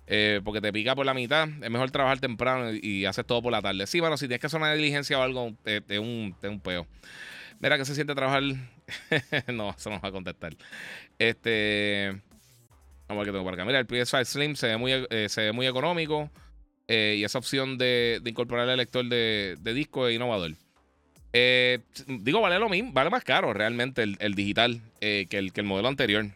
Eh, 0.08 0.42
porque 0.44 0.62
te 0.62 0.72
pica 0.72 0.96
por 0.96 1.06
la 1.06 1.14
mitad. 1.14 1.48
Es 1.62 1.70
mejor 1.70 1.92
trabajar 1.92 2.20
temprano 2.20 2.72
y, 2.74 3.06
haces 3.06 3.26
todo 3.26 3.42
por 3.42 3.52
la 3.52 3.62
tarde. 3.62 3.88
Sí, 3.88 4.00
bueno, 4.00 4.18
si 4.18 4.28
tienes 4.28 4.40
que 4.40 4.48
hacer 4.48 4.60
una 4.60 4.74
diligencia 4.74 5.18
o 5.20 5.22
algo, 5.22 5.54
es 5.66 6.00
un, 6.00 6.36
peo. 6.64 6.88
Mira 7.60 7.78
que 7.78 7.86
se 7.86 7.96
siente 7.96 8.14
trabajar. 8.14 8.44
no, 9.48 9.72
eso 9.72 9.90
no 9.90 10.00
va 10.00 10.10
a 10.10 10.12
contestar. 10.12 10.56
Este. 11.18 12.22
Vamos 13.08 13.22
a 13.22 13.24
ver 13.24 13.26
qué 13.26 13.32
tengo 13.32 13.44
por 13.44 13.54
acá. 13.54 13.66
Mira, 13.66 13.80
el 13.80 13.88
PS5 13.88 14.26
Slim 14.26 14.56
se 14.56 14.68
ve 14.68 14.78
muy, 14.78 14.92
eh, 15.10 15.28
se 15.30 15.42
ve 15.42 15.52
muy 15.52 15.68
económico. 15.68 16.30
Eh, 16.88 17.16
y 17.18 17.24
esa 17.24 17.40
opción 17.40 17.80
de, 17.80 18.22
incorporar 18.26 18.70
el 18.70 18.78
lector 18.78 19.06
de, 19.06 19.58
de 19.60 19.74
disco 19.74 20.08
es 20.08 20.16
innovador. 20.16 20.54
digo, 22.08 22.42
vale 22.42 22.60
lo 22.60 22.70
mismo, 22.70 22.92
vale 22.94 23.10
más 23.10 23.24
caro 23.24 23.54
realmente 23.54 24.04
el, 24.04 24.36
digital 24.36 24.82
que, 25.00 25.28
el, 25.32 25.52
que 25.52 25.62
el 25.62 25.68
modelo 25.68 25.88
anterior. 25.88 26.28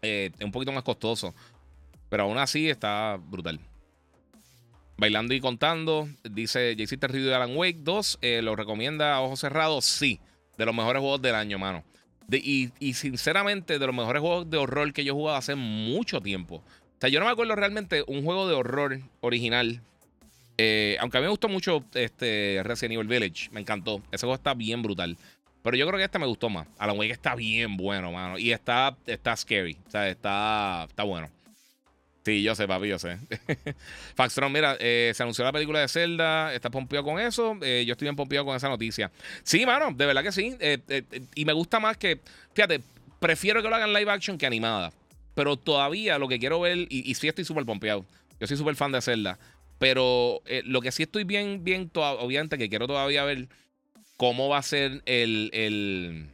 Es 0.00 0.32
un 0.40 0.52
poquito 0.52 0.70
más 0.70 0.84
costoso. 0.84 1.34
Pero 2.08 2.24
aún 2.24 2.38
así 2.38 2.68
está 2.68 3.18
brutal. 3.20 3.60
Bailando 4.96 5.32
y 5.32 5.40
contando, 5.40 6.08
dice 6.28 6.74
JC 6.74 6.98
Terrible 6.98 7.28
de 7.28 7.34
Alan 7.34 7.56
Wake 7.56 7.78
2. 7.82 8.18
Eh, 8.20 8.42
¿Lo 8.42 8.56
recomienda 8.56 9.14
a 9.14 9.20
ojos 9.20 9.40
cerrados? 9.40 9.84
Sí. 9.84 10.20
De 10.56 10.66
los 10.66 10.74
mejores 10.74 11.00
juegos 11.00 11.22
del 11.22 11.36
año, 11.36 11.58
mano. 11.58 11.84
y, 12.30 12.70
sinceramente, 12.94 13.78
de 13.78 13.86
los 13.86 13.94
mejores 13.94 14.20
juegos 14.20 14.50
de 14.50 14.56
horror 14.56 14.92
que 14.92 15.04
yo 15.04 15.12
he 15.12 15.14
jugado 15.14 15.38
hace 15.38 15.54
mucho 15.54 16.20
tiempo. 16.20 16.56
O 16.56 17.00
sea, 17.00 17.08
yo 17.10 17.20
no 17.20 17.26
me 17.26 17.32
acuerdo 17.32 17.54
realmente 17.54 18.02
un 18.08 18.24
juego 18.24 18.48
de 18.48 18.54
horror 18.54 18.98
original. 19.20 19.80
Eh, 20.58 20.96
aunque 20.98 21.18
a 21.18 21.20
mí 21.20 21.26
me 21.26 21.30
gustó 21.30 21.48
mucho 21.48 21.84
este 21.94 22.60
Resident 22.64 22.94
Evil 22.94 23.06
Village. 23.06 23.50
Me 23.52 23.60
encantó. 23.60 24.02
Ese 24.10 24.26
juego 24.26 24.34
está 24.34 24.54
bien 24.54 24.82
brutal. 24.82 25.16
Pero 25.62 25.76
yo 25.76 25.86
creo 25.86 25.98
que 25.98 26.04
este 26.04 26.18
me 26.18 26.26
gustó 26.26 26.48
más. 26.48 26.66
Alan 26.76 26.98
Wake 26.98 27.12
está 27.12 27.36
bien 27.36 27.76
bueno, 27.76 28.10
mano. 28.10 28.36
Y 28.36 28.50
está, 28.50 28.96
está 29.06 29.36
scary. 29.36 29.78
O 29.86 29.90
sea, 29.92 30.08
está, 30.08 30.86
está 30.88 31.04
bueno. 31.04 31.30
Sí, 32.28 32.42
yo 32.42 32.54
sé, 32.54 32.68
papi, 32.68 32.88
yo 32.88 32.98
sé. 32.98 33.16
Faxtron, 34.14 34.52
mira, 34.52 34.76
eh, 34.80 35.12
se 35.14 35.22
anunció 35.22 35.46
la 35.46 35.50
película 35.50 35.80
de 35.80 35.88
Zelda. 35.88 36.52
¿Estás 36.52 36.70
pompeado 36.70 37.02
con 37.02 37.18
eso? 37.18 37.56
Eh, 37.62 37.84
yo 37.86 37.92
estoy 37.92 38.04
bien 38.04 38.16
pompeado 38.16 38.44
con 38.44 38.54
esa 38.54 38.68
noticia. 38.68 39.10
Sí, 39.42 39.64
mano, 39.64 39.92
de 39.96 40.04
verdad 40.04 40.22
que 40.22 40.30
sí. 40.30 40.54
Eh, 40.60 41.04
y 41.34 41.46
me 41.46 41.54
gusta 41.54 41.80
más 41.80 41.96
que. 41.96 42.20
Fíjate, 42.52 42.82
prefiero 43.18 43.62
que 43.62 43.70
lo 43.70 43.76
hagan 43.76 43.94
live 43.94 44.10
action 44.10 44.36
que 44.36 44.44
animada. 44.44 44.92
Pero 45.34 45.56
todavía 45.56 46.18
lo 46.18 46.28
que 46.28 46.38
quiero 46.38 46.60
ver. 46.60 46.86
Y, 46.90 47.14
sí 47.14 47.28
estoy 47.28 47.46
súper 47.46 47.64
pompeado. 47.64 48.04
Yo 48.38 48.46
soy 48.46 48.58
súper 48.58 48.76
fan 48.76 48.92
de 48.92 49.00
Zelda. 49.00 49.38
Pero 49.78 50.42
lo 50.64 50.82
que 50.82 50.92
sí 50.92 51.04
estoy 51.04 51.24
bien, 51.24 51.64
bien, 51.64 51.90
obviamente 51.94 52.58
que 52.58 52.68
quiero 52.68 52.86
todavía 52.86 53.24
ver 53.24 53.48
cómo 54.18 54.50
va 54.50 54.58
a 54.58 54.62
ser 54.62 55.00
el, 55.06 55.48
el 55.54 56.28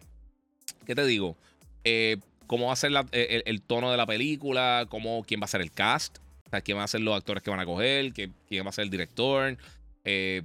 ¿qué 0.87 0.97
te 0.97 1.07
digo? 1.07 1.37
Eh, 1.85 2.17
cómo 2.47 2.67
va 2.67 2.73
a 2.73 2.77
ser 2.77 2.93
el, 3.13 3.63
tono 3.63 3.91
de 3.91 3.97
la 3.97 4.07
película, 4.07 4.87
cómo, 4.89 5.25
quién 5.27 5.41
va 5.41 5.45
a 5.45 5.49
ser 5.49 5.61
el 5.61 5.71
cast, 5.71 6.19
quién 6.63 6.77
van 6.77 6.85
a 6.85 6.89
ser 6.89 7.01
los 7.01 7.17
actores 7.17 7.43
que 7.43 7.51
van 7.51 7.61
a 7.61 7.67
coger, 7.67 8.13
quién, 8.13 8.35
va 8.65 8.71
a 8.71 8.73
ser 8.73 8.85
el 8.85 8.91
director, 8.91 9.57
eh, 10.05 10.43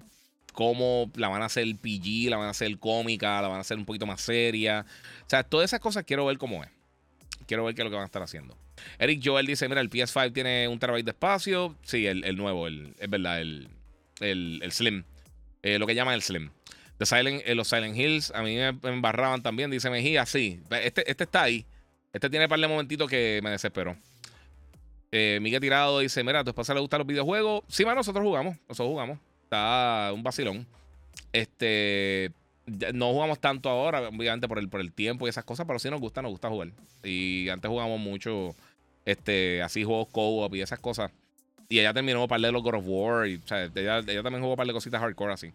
cómo 0.54 1.12
la 1.16 1.28
van 1.28 1.42
a 1.42 1.46
hacer 1.46 1.66
PG, 1.76 2.30
la 2.30 2.38
van 2.38 2.48
a 2.48 2.52
hacer 2.52 2.78
cómica, 2.80 3.42
la 3.42 3.48
van 3.48 3.58
a 3.58 3.62
hacer 3.62 3.78
un 3.78 3.86
poquito 3.86 4.06
más 4.06 4.22
seria. 4.22 4.86
O 5.22 5.30
sea, 5.30 5.44
todas 5.44 5.70
esas 5.70 5.80
cosas 5.80 6.04
quiero 6.06 6.26
ver 6.26 6.38
cómo 6.38 6.64
es. 6.64 6.70
Quiero 7.46 7.64
ver 7.64 7.74
qué 7.74 7.82
es 7.82 7.86
lo 7.86 7.90
que 7.90 7.96
van 7.96 8.04
a 8.04 8.08
estar 8.08 8.22
haciendo. 8.22 8.58
Eric 9.00 9.22
Joel 9.24 9.46
dice: 9.46 9.68
Mira, 9.68 9.82
el 9.82 9.90
PS5 9.90 10.34
tiene 10.34 10.68
un 10.68 10.80
terabyte 10.80 11.06
de 11.06 11.12
espacio. 11.12 11.76
Sí, 11.84 12.06
el, 12.06 12.38
nuevo, 12.38 12.68
el, 12.68 12.94
es 13.00 13.10
verdad, 13.10 13.42
el, 13.42 13.70
el, 14.20 14.72
Slim. 14.72 15.04
Eh, 15.64 15.80
lo 15.80 15.88
que 15.88 15.96
llaman 15.96 16.14
el 16.14 16.22
Slim. 16.22 16.52
Silent, 17.02 17.42
eh, 17.46 17.56
los 17.56 17.70
Silent 17.70 17.96
Hills 17.96 18.32
a 18.36 18.44
mí 18.44 18.58
me, 18.58 18.68
embarraban 18.90 19.42
también, 19.42 19.72
dice 19.72 19.90
Mejía, 19.90 20.26
sí. 20.26 20.60
Este, 20.70 21.10
este 21.10 21.24
está 21.24 21.44
ahí. 21.44 21.66
Este 22.13 22.30
tiene 22.30 22.45
un 22.45 22.50
par 22.50 22.60
de 22.60 22.67
momentitos 22.67 23.10
que 23.10 23.39
me 23.43 23.52
desesperó. 23.52 23.95
Eh, 25.12 25.39
Miguel 25.41 25.62
Tirado 25.62 26.00
dice: 26.00 26.24
Mira, 26.24 26.39
a 26.39 26.43
tu 26.43 26.50
esposa 26.50 26.74
le 26.74 26.80
gustan 26.80 27.00
los 27.00 27.08
videojuegos. 27.08 27.63
Sí, 27.67 27.86
más 27.86 27.95
nosotros 27.95 28.24
jugamos. 28.24 28.58
Nosotros 28.67 28.89
jugamos. 28.89 29.19
Está 29.43 30.12
un 30.13 30.24
vacilón. 30.24 30.65
Este. 31.34 32.32
No 32.93 33.12
jugamos 33.13 33.39
tanto 33.39 33.67
ahora, 33.67 34.10
obviamente 34.10 34.48
por 34.48 34.60
el, 34.60 34.69
por 34.69 34.80
el 34.80 34.91
tiempo 34.91 35.26
y 35.26 35.30
esas 35.30 35.43
cosas, 35.43 35.65
pero 35.65 35.80
sí 35.80 35.89
nos 35.89 36.00
gusta, 36.00 36.22
nos 36.22 36.30
gusta 36.30 36.50
jugar. 36.50 36.69
Y 37.04 37.50
antes 37.50 37.67
jugamos 37.67 38.00
mucho, 38.00 38.56
este, 39.06 39.63
así 39.63 39.84
juegos 39.84 40.08
co-op 40.12 40.54
y 40.54 40.62
esas 40.62 40.78
cosas. 40.78 41.12
Y 41.67 41.80
ella 41.80 41.93
terminó 41.93 42.22
un 42.22 42.28
par 42.28 42.39
de 42.39 42.52
los 42.52 42.62
God 42.62 42.76
of 42.76 42.84
War. 42.86 43.28
Y, 43.28 43.38
o 43.38 43.48
sea, 43.48 43.63
ella, 43.63 44.00
ella, 44.00 44.22
también 44.22 44.41
jugó 44.41 44.54
un 44.54 44.58
par 44.58 44.67
de 44.67 44.74
cositas 44.74 45.02
hardcore 45.02 45.34
así. 45.34 45.52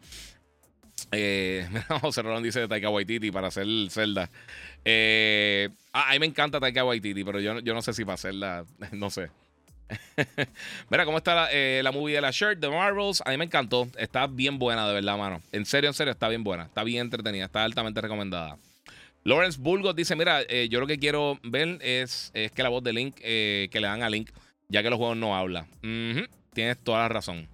Eh, 1.12 1.68
José 2.00 2.22
Rolón 2.22 2.42
dice 2.42 2.60
de 2.60 2.68
Taika 2.68 2.90
Waititi 2.90 3.31
para 3.31 3.48
hacer 3.48 3.66
Zelda. 3.90 4.31
Eh, 4.85 5.68
a 5.92 6.12
mí 6.12 6.18
me 6.18 6.26
encanta 6.26 6.60
Taika 6.60 6.85
Waititi, 6.85 7.24
pero 7.24 7.40
yo, 7.40 7.60
yo 7.60 7.74
no 7.74 7.83
sé 7.83 7.92
si 7.92 8.04
para 8.04 8.14
hacerla, 8.14 8.64
no 8.92 9.10
sé. 9.10 9.31
Mira 10.90 11.04
cómo 11.04 11.18
está 11.18 11.35
la, 11.35 11.48
eh, 11.52 11.81
la, 11.83 11.92
movie 11.92 12.14
de 12.14 12.20
la 12.20 12.31
shirt 12.31 12.58
de 12.58 12.68
Marvels. 12.68 13.22
A 13.24 13.31
mí 13.31 13.37
me 13.37 13.44
encantó. 13.44 13.88
Está 13.96 14.26
bien 14.26 14.58
buena, 14.58 14.87
de 14.87 14.94
verdad, 14.94 15.18
mano. 15.18 15.42
En 15.52 15.66
serio, 15.66 15.90
en 15.90 15.94
serio, 15.94 16.12
está 16.12 16.29
bien 16.29 16.44
buena. 16.44 16.64
Está 16.64 16.85
bien 16.85 17.02
entretenida. 17.02 17.44
Está 17.44 17.64
altamente 17.64 18.00
recomendada. 18.00 18.58
Lawrence 19.24 19.58
Burgos 19.60 19.96
dice: 19.96 20.16
Mira, 20.16 20.42
eh, 20.48 20.68
yo 20.70 20.81
lo 20.81 20.87
que 20.87 20.98
quiero 20.98 21.38
ver 21.42 21.79
es, 21.83 22.31
es 22.35 22.52
que 22.52 22.62
la 22.62 22.68
voz 22.68 22.83
de 22.83 22.92
Link, 22.92 23.16
eh, 23.22 23.68
que 23.70 23.81
le 23.81 23.87
dan 23.87 24.02
a 24.02 24.10
Link, 24.10 24.31
ya 24.68 24.83
que 24.83 24.90
los 24.90 24.98
juegos 24.98 25.16
no 25.16 25.37
habla. 25.37 25.66
Tienes 25.81 26.79
toda 26.83 27.00
la 27.00 27.08
razón. 27.08 27.48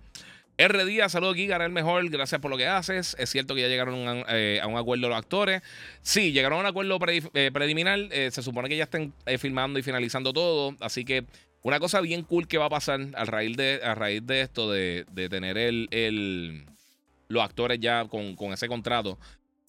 R. 0.60 0.84
Díaz, 0.84 1.12
saludos 1.12 1.36
Giga, 1.36 1.56
el 1.64 1.72
mejor, 1.72 2.06
gracias 2.10 2.38
por 2.38 2.50
lo 2.50 2.58
que 2.58 2.66
haces. 2.66 3.16
Es 3.18 3.30
cierto 3.30 3.54
que 3.54 3.62
ya 3.62 3.68
llegaron 3.68 4.06
a 4.06 4.66
un 4.66 4.76
acuerdo 4.76 5.08
los 5.08 5.16
actores. 5.16 5.62
Sí, 6.02 6.32
llegaron 6.32 6.58
a 6.58 6.60
un 6.60 6.66
acuerdo 6.66 6.98
preliminar. 6.98 7.98
se 8.10 8.42
supone 8.42 8.68
que 8.68 8.76
ya 8.76 8.84
estén 8.84 9.14
filmando 9.38 9.78
y 9.78 9.82
finalizando 9.82 10.34
todo. 10.34 10.76
Así 10.80 11.06
que 11.06 11.24
una 11.62 11.80
cosa 11.80 12.02
bien 12.02 12.24
cool 12.24 12.46
que 12.46 12.58
va 12.58 12.66
a 12.66 12.68
pasar 12.68 13.00
a 13.14 13.24
raíz 13.24 13.56
de, 13.56 13.80
a 13.82 13.94
raíz 13.94 14.26
de 14.26 14.42
esto, 14.42 14.70
de, 14.70 15.06
tener 15.30 15.56
el, 15.56 16.66
los 17.28 17.42
actores 17.42 17.80
ya 17.80 18.04
con, 18.04 18.52
ese 18.52 18.68
contrato, 18.68 19.18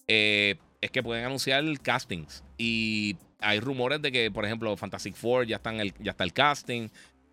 eh, 0.08 0.56
es 0.82 0.90
que 0.90 1.02
pueden 1.02 1.24
anunciar 1.24 1.64
castings. 1.80 2.44
Y 2.58 3.16
hay 3.40 3.60
rumores 3.60 4.02
de 4.02 4.12
que, 4.12 4.30
por 4.30 4.44
ejemplo, 4.44 4.76
Fantastic 4.76 5.14
Four 5.14 5.46
ya, 5.46 5.56
están 5.56 5.80
el, 5.80 5.94
ya 6.00 6.10
está 6.10 6.24
el 6.24 6.34
casting. 6.34 6.90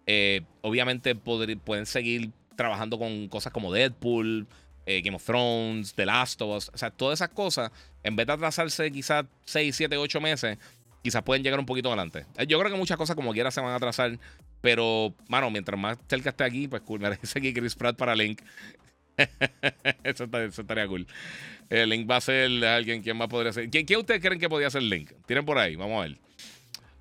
Eh, 0.08 0.44
obviamente 0.62 1.14
pueden 1.14 1.86
seguir 1.86 2.32
trabajando 2.60 3.00
con 3.00 3.28
cosas 3.30 3.52
como 3.52 3.72
Deadpool, 3.74 4.48
eh, 4.86 5.02
Game 5.02 5.16
of 5.16 5.26
Thrones, 5.26 5.94
The 5.96 6.06
Last 6.06 6.42
of 6.42 6.58
Us. 6.58 6.72
O 6.74 6.78
sea, 6.78 6.92
todas 6.92 7.20
esas 7.20 7.30
cosas, 7.30 7.72
en 8.04 8.16
vez 8.16 8.28
de 8.28 8.34
atrasarse 8.34 8.92
quizás 8.92 9.26
6, 9.46 9.76
7, 9.76 9.98
8 9.98 10.22
meses, 10.22 10.58
quizás 11.04 11.24
pueden 11.24 11.44
llegar 11.44 11.60
un 11.60 11.66
poquito 11.66 11.90
adelante. 11.90 12.26
Yo 12.48 12.60
creo 12.60 12.72
que 12.72 12.78
muchas 12.78 12.98
cosas 12.98 13.16
como 13.16 13.34
quiera 13.34 13.50
se 13.50 13.62
van 13.62 13.72
a 13.72 13.76
atrasar 13.76 14.20
pero, 14.62 15.14
mano, 15.28 15.50
mientras 15.50 15.80
más 15.80 15.98
cerca 16.08 16.32
esté 16.32 16.44
aquí, 16.44 16.68
pues 16.68 16.82
cool. 16.82 17.00
Merece 17.00 17.40
aquí 17.40 17.54
Chris 17.54 17.76
Pratt 17.76 17.96
para 17.96 18.16
Link. 18.16 18.42
eso, 20.04 20.26
estaría 20.26 20.88
cool. 20.88 21.08
Eh, 21.70 21.86
Link 21.86 22.10
va 22.10 22.18
a 22.18 22.22
ser 22.22 22.66
alguien. 22.66 23.02
¿Quién 23.02 23.18
más 23.18 23.28
podría 23.28 23.54
ser? 23.54 23.70
¿Quién, 23.70 23.86
ustedes 23.98 24.22
creen 24.22 24.40
que 24.40 24.50
podría 24.50 24.70
ser 24.70 24.84
Link? 24.84 25.12
Tienen 25.26 25.46
por 25.46 25.58
ahí, 25.58 25.76
vamos 25.76 26.00
a 26.00 26.08
ver. 26.08 26.18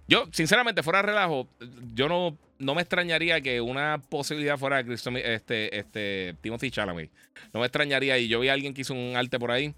Yo, 0.08 0.26
sinceramente, 0.32 0.82
fuera 0.82 1.00
de 1.00 1.08
relajo, 1.08 1.46
yo 1.94 2.08
no, 2.08 2.36
no 2.58 2.74
me 2.74 2.80
extrañaría 2.80 3.42
que 3.42 3.60
una 3.60 4.00
posibilidad 4.08 4.56
fuera 4.56 4.80
este, 4.80 5.78
este, 5.78 6.34
Timothy 6.40 6.70
Chalamet. 6.70 7.10
No 7.52 7.60
me 7.60 7.66
extrañaría. 7.66 8.18
Y 8.18 8.26
yo 8.26 8.40
vi 8.40 8.48
a 8.48 8.54
alguien 8.54 8.72
que 8.72 8.80
hizo 8.80 8.94
un 8.94 9.16
arte 9.16 9.38
por 9.38 9.50
ahí. 9.50 9.74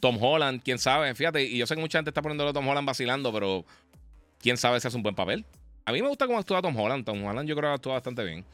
Tom 0.00 0.22
Holland, 0.22 0.62
quién 0.64 0.78
sabe. 0.78 1.12
Fíjate, 1.16 1.42
y 1.42 1.58
yo 1.58 1.66
sé 1.66 1.74
que 1.74 1.80
mucha 1.80 1.98
gente 1.98 2.10
está 2.10 2.22
poniéndolo 2.22 2.50
a 2.50 2.52
Tom 2.52 2.66
Holland 2.66 2.86
vacilando, 2.86 3.32
pero 3.32 3.64
quién 4.40 4.56
sabe 4.56 4.78
si 4.78 4.86
hace 4.86 4.96
un 4.96 5.02
buen 5.02 5.16
papel. 5.16 5.44
A 5.84 5.92
mí 5.92 6.00
me 6.00 6.08
gusta 6.08 6.26
cómo 6.26 6.38
actúa 6.38 6.62
Tom 6.62 6.76
Holland. 6.78 7.04
Tom 7.04 7.24
Holland 7.24 7.48
yo 7.48 7.56
creo 7.56 7.70
que 7.70 7.74
actúa 7.74 7.94
bastante 7.94 8.22
bien. 8.22 8.44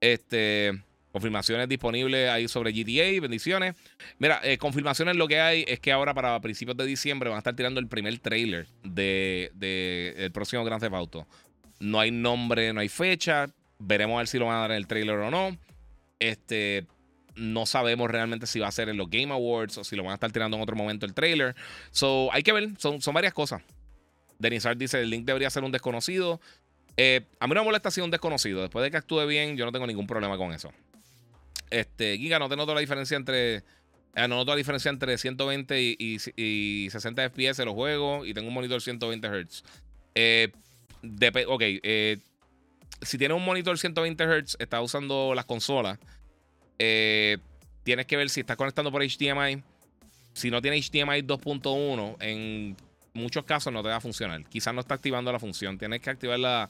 Este, 0.00 0.82
confirmaciones 1.12 1.68
disponibles 1.68 2.30
ahí 2.30 2.48
sobre 2.48 2.72
GTA. 2.72 3.20
Bendiciones. 3.20 3.74
Mira, 4.18 4.40
eh, 4.42 4.58
confirmaciones 4.58 5.16
lo 5.16 5.28
que 5.28 5.40
hay 5.40 5.64
es 5.66 5.80
que 5.80 5.92
ahora 5.92 6.14
para 6.14 6.40
principios 6.40 6.76
de 6.76 6.86
diciembre 6.86 7.28
van 7.28 7.36
a 7.36 7.38
estar 7.38 7.54
tirando 7.54 7.80
el 7.80 7.88
primer 7.88 8.18
trailer 8.18 8.66
del 8.82 9.50
de, 9.54 10.30
próximo 10.32 10.64
Grand 10.64 10.80
Theft 10.80 10.94
Auto. 10.94 11.26
No 11.78 12.00
hay 12.00 12.10
nombre, 12.10 12.72
no 12.72 12.80
hay 12.80 12.88
fecha. 12.88 13.48
Veremos 13.78 14.14
a 14.14 14.18
ver 14.18 14.28
si 14.28 14.38
lo 14.38 14.46
van 14.46 14.56
a 14.56 14.60
dar 14.60 14.70
en 14.72 14.76
el 14.76 14.86
trailer 14.86 15.16
o 15.16 15.30
no. 15.30 15.56
Este, 16.18 16.86
no 17.34 17.66
sabemos 17.66 18.10
realmente 18.10 18.46
si 18.46 18.60
va 18.60 18.68
a 18.68 18.72
ser 18.72 18.88
en 18.88 18.96
los 18.96 19.08
Game 19.08 19.32
Awards 19.32 19.78
o 19.78 19.84
si 19.84 19.96
lo 19.96 20.02
van 20.02 20.12
a 20.12 20.14
estar 20.14 20.30
tirando 20.30 20.56
en 20.56 20.62
otro 20.62 20.76
momento 20.76 21.06
el 21.06 21.14
trailer. 21.14 21.56
So, 21.90 22.30
hay 22.32 22.42
que 22.42 22.52
ver. 22.52 22.70
Son, 22.78 23.00
son 23.00 23.14
varias 23.14 23.32
cosas. 23.32 23.62
Denizar 24.38 24.76
dice: 24.76 25.00
el 25.00 25.10
link 25.10 25.24
debería 25.24 25.50
ser 25.50 25.64
un 25.64 25.72
desconocido. 25.72 26.40
Eh, 26.96 27.22
a 27.38 27.46
mí 27.46 27.54
no 27.54 27.62
me 27.62 27.66
molesta 27.66 27.90
si 27.90 28.00
un 28.00 28.10
desconocido. 28.10 28.60
Después 28.60 28.82
de 28.82 28.90
que 28.90 28.98
actúe 28.98 29.24
bien, 29.26 29.56
yo 29.56 29.64
no 29.64 29.72
tengo 29.72 29.86
ningún 29.86 30.06
problema 30.06 30.36
con 30.36 30.52
eso. 30.52 30.70
Este, 31.70 32.18
Giga, 32.18 32.38
no 32.38 32.48
te 32.48 32.56
noto 32.56 32.74
la 32.74 32.80
diferencia 32.80 33.16
entre. 33.16 33.56
Eh, 33.56 34.26
no 34.28 34.36
noto 34.36 34.50
la 34.52 34.56
diferencia 34.56 34.90
entre 34.90 35.16
120 35.16 35.80
y, 35.80 36.88
60 36.90 37.30
FPS 37.30 37.60
en 37.60 37.66
los 37.66 37.74
juegos. 37.74 38.26
Y 38.26 38.34
tengo 38.34 38.48
un 38.48 38.54
monitor 38.54 38.82
120 38.82 39.28
Hz. 39.28 39.62
Eh, 40.14 40.52
ok, 41.46 41.62
si 43.02 43.16
tienes 43.16 43.36
un 43.36 43.44
monitor 43.44 43.78
120 43.78 44.24
Hz, 44.24 44.56
estás 44.58 44.82
usando 44.82 45.32
las 45.34 45.44
consolas. 45.44 45.98
tienes 46.76 48.06
que 48.06 48.16
ver 48.16 48.30
si 48.30 48.40
estás 48.40 48.56
conectando 48.56 48.90
por 48.90 49.02
HDMI. 49.02 49.62
Si 50.32 50.50
no 50.50 50.60
tienes 50.60 50.90
HDMI 50.90 51.22
2.1, 51.22 52.16
en 52.20 52.76
muchos 53.14 53.44
casos 53.44 53.72
no 53.72 53.82
te 53.82 53.88
va 53.88 53.96
a 53.96 54.00
funcionar. 54.00 54.44
Quizás 54.46 54.74
no 54.74 54.80
está 54.80 54.94
activando 54.94 55.32
la 55.32 55.38
función. 55.38 55.78
Tienes 55.78 56.00
que 56.00 56.10
activar 56.10 56.38
la, 56.38 56.68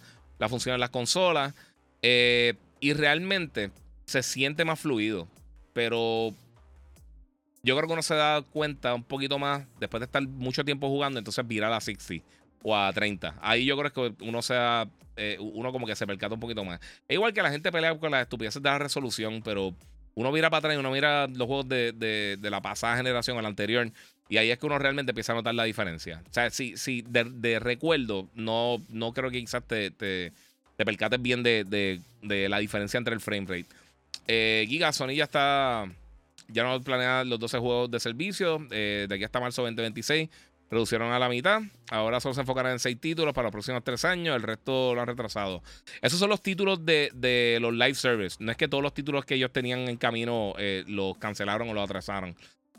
función 0.48 0.74
en 0.74 0.80
las 0.80 0.90
consolas. 0.90 1.54
Eh, 2.02 2.54
y 2.80 2.94
realmente 2.94 3.70
se 4.10 4.22
siente 4.22 4.64
más 4.64 4.80
fluido. 4.80 5.28
Pero 5.72 6.34
yo 7.62 7.76
creo 7.76 7.86
que 7.86 7.92
uno 7.92 8.02
se 8.02 8.14
da 8.14 8.42
cuenta 8.42 8.94
un 8.94 9.04
poquito 9.04 9.38
más 9.38 9.66
después 9.78 10.00
de 10.00 10.06
estar 10.06 10.22
mucho 10.26 10.64
tiempo 10.64 10.88
jugando. 10.88 11.18
Entonces 11.18 11.46
virar 11.46 11.72
a 11.72 11.80
60 11.80 12.24
o 12.62 12.76
a 12.76 12.92
30. 12.92 13.36
Ahí 13.40 13.64
yo 13.64 13.76
creo 13.78 13.92
que 13.92 14.24
uno 14.24 14.42
sea. 14.42 14.88
Eh, 15.16 15.36
uno 15.38 15.70
como 15.70 15.86
que 15.86 15.94
se 15.96 16.06
percata 16.06 16.34
un 16.34 16.40
poquito 16.40 16.64
más. 16.64 16.80
Es 17.06 17.14
igual 17.14 17.34
que 17.34 17.42
la 17.42 17.50
gente 17.50 17.70
pelea 17.70 17.98
con 17.98 18.10
las 18.10 18.22
estupideces 18.22 18.62
de 18.62 18.68
la 18.68 18.78
resolución, 18.78 19.42
pero 19.42 19.74
uno 20.14 20.32
mira 20.32 20.48
para 20.48 20.58
atrás 20.60 20.74
y 20.74 20.78
uno 20.78 20.90
mira 20.90 21.26
los 21.26 21.46
juegos 21.46 21.68
de, 21.68 21.92
de 21.92 22.50
la 22.50 22.62
pasada 22.62 22.96
generación 22.96 23.36
o 23.36 23.42
la 23.42 23.48
anterior. 23.48 23.90
Y 24.30 24.38
ahí 24.38 24.50
es 24.52 24.58
que 24.58 24.66
uno 24.66 24.78
realmente 24.78 25.10
empieza 25.10 25.32
a 25.32 25.34
notar 25.34 25.56
la 25.56 25.64
diferencia. 25.64 26.22
O 26.30 26.32
sea, 26.32 26.50
si, 26.50 26.76
si 26.76 27.02
de, 27.02 27.58
recuerdo, 27.58 28.28
no, 28.34 28.80
no 28.88 29.12
creo 29.12 29.28
que 29.28 29.40
quizás 29.40 29.64
te, 29.66 29.90
te, 29.90 30.32
percates 30.76 31.20
bien 31.20 31.42
de, 31.42 32.00
la 32.22 32.58
diferencia 32.60 32.96
entre 32.96 33.12
el 33.12 33.20
frame 33.20 33.46
rate. 33.48 33.66
Eh, 34.32 34.64
Giga, 34.68 34.92
Sony 34.92 35.14
ya 35.14 35.24
está. 35.24 35.90
Ya 36.46 36.62
no 36.62 36.80
planea 36.80 37.24
los 37.24 37.40
12 37.40 37.58
juegos 37.58 37.90
de 37.90 37.98
servicio. 37.98 38.64
Eh, 38.70 39.06
de 39.08 39.14
aquí 39.16 39.24
hasta 39.24 39.40
marzo 39.40 39.62
2026. 39.62 40.28
Reducieron 40.70 41.10
a 41.12 41.18
la 41.18 41.28
mitad. 41.28 41.62
Ahora 41.90 42.20
solo 42.20 42.34
se 42.34 42.42
enfocarán 42.42 42.72
en 42.72 42.78
6 42.78 43.00
títulos 43.00 43.34
para 43.34 43.46
los 43.46 43.52
próximos 43.52 43.82
3 43.82 44.04
años. 44.04 44.36
El 44.36 44.42
resto 44.42 44.94
lo 44.94 45.00
han 45.00 45.08
retrasado. 45.08 45.64
Esos 46.00 46.20
son 46.20 46.30
los 46.30 46.42
títulos 46.42 46.86
de, 46.86 47.58
los 47.60 47.74
live 47.74 47.94
service. 47.94 48.36
No 48.38 48.52
es 48.52 48.56
que 48.56 48.68
todos 48.68 48.84
los 48.84 48.94
títulos 48.94 49.24
que 49.24 49.34
ellos 49.34 49.52
tenían 49.52 49.88
en 49.88 49.96
camino 49.96 50.54
eh, 50.58 50.84
los 50.86 51.18
cancelaron 51.18 51.68
o 51.68 51.74
los 51.74 51.82
atrasaron. 51.82 52.36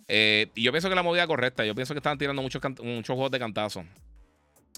Eh, 0.07 0.47
y 0.55 0.63
yo 0.63 0.71
pienso 0.71 0.87
que 0.87 0.95
la 0.95 1.03
movida 1.03 1.27
correcta. 1.27 1.65
Yo 1.65 1.75
pienso 1.75 1.93
que 1.93 1.99
están 1.99 2.17
tirando 2.17 2.41
muchos, 2.41 2.61
muchos 2.81 3.13
juegos 3.13 3.31
de 3.31 3.39
cantazo. 3.39 3.83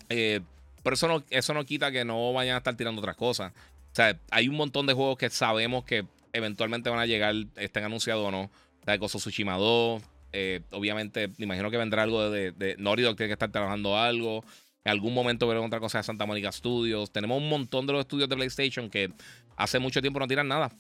Pero 0.07 0.93
eso 0.93 1.07
no, 1.07 1.23
eso 1.29 1.53
no 1.53 1.65
quita 1.65 1.91
que 1.91 2.03
no 2.03 2.33
vayan 2.33 2.55
a 2.55 2.57
estar 2.57 2.75
tirando 2.75 2.99
otras 2.99 3.15
cosas. 3.15 3.53
O 3.53 3.95
sea, 3.95 4.19
hay 4.31 4.47
un 4.47 4.55
montón 4.55 4.87
de 4.87 4.93
juegos 4.93 5.19
que 5.19 5.29
sabemos 5.29 5.85
que 5.85 6.07
eventualmente 6.33 6.89
van 6.89 6.99
a 6.99 7.05
llegar, 7.05 7.33
estén 7.55 7.83
anunciados 7.83 8.27
o 8.27 8.31
no. 8.31 8.51
O 8.81 8.85
sea, 8.85 8.97
Tsushima 8.97 9.55
2. 9.57 10.01
Eh, 10.33 10.61
obviamente, 10.71 11.29
me 11.37 11.45
imagino 11.45 11.69
que 11.71 11.77
vendrá 11.77 12.03
algo 12.03 12.29
de, 12.29 12.51
de 12.51 12.75
Naughty 12.77 13.03
Dog, 13.03 13.15
tiene 13.15 13.29
que 13.29 13.33
estar 13.33 13.51
trabajando 13.51 13.97
algo. 13.97 14.43
En 14.83 14.91
algún 14.91 15.13
momento 15.13 15.47
veremos 15.47 15.67
otra 15.67 15.79
cosa 15.79 15.99
de 15.99 16.03
Santa 16.03 16.25
Mónica 16.25 16.51
Studios. 16.51 17.11
Tenemos 17.11 17.37
un 17.37 17.47
montón 17.47 17.87
de 17.87 17.93
los 17.93 18.01
estudios 18.01 18.27
de 18.27 18.35
PlayStation 18.35 18.89
que 18.89 19.11
hace 19.55 19.79
mucho 19.79 20.01
tiempo 20.01 20.19
no 20.19 20.27
tiran 20.27 20.47
nada. 20.47 20.71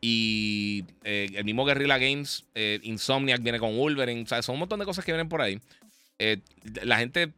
Y 0.00 0.84
eh, 1.04 1.30
el 1.34 1.44
mismo 1.44 1.64
Guerrilla 1.64 1.98
Games, 1.98 2.46
eh, 2.54 2.80
Insomniac 2.82 3.42
viene 3.42 3.58
con 3.58 3.76
Wolverine. 3.76 4.22
O 4.22 4.26
sea, 4.26 4.42
son 4.42 4.54
un 4.54 4.60
montón 4.60 4.80
de 4.80 4.86
cosas 4.86 5.04
que 5.04 5.12
vienen 5.12 5.28
por 5.28 5.42
ahí. 5.42 5.60
La 6.82 6.98
gente 6.98 7.32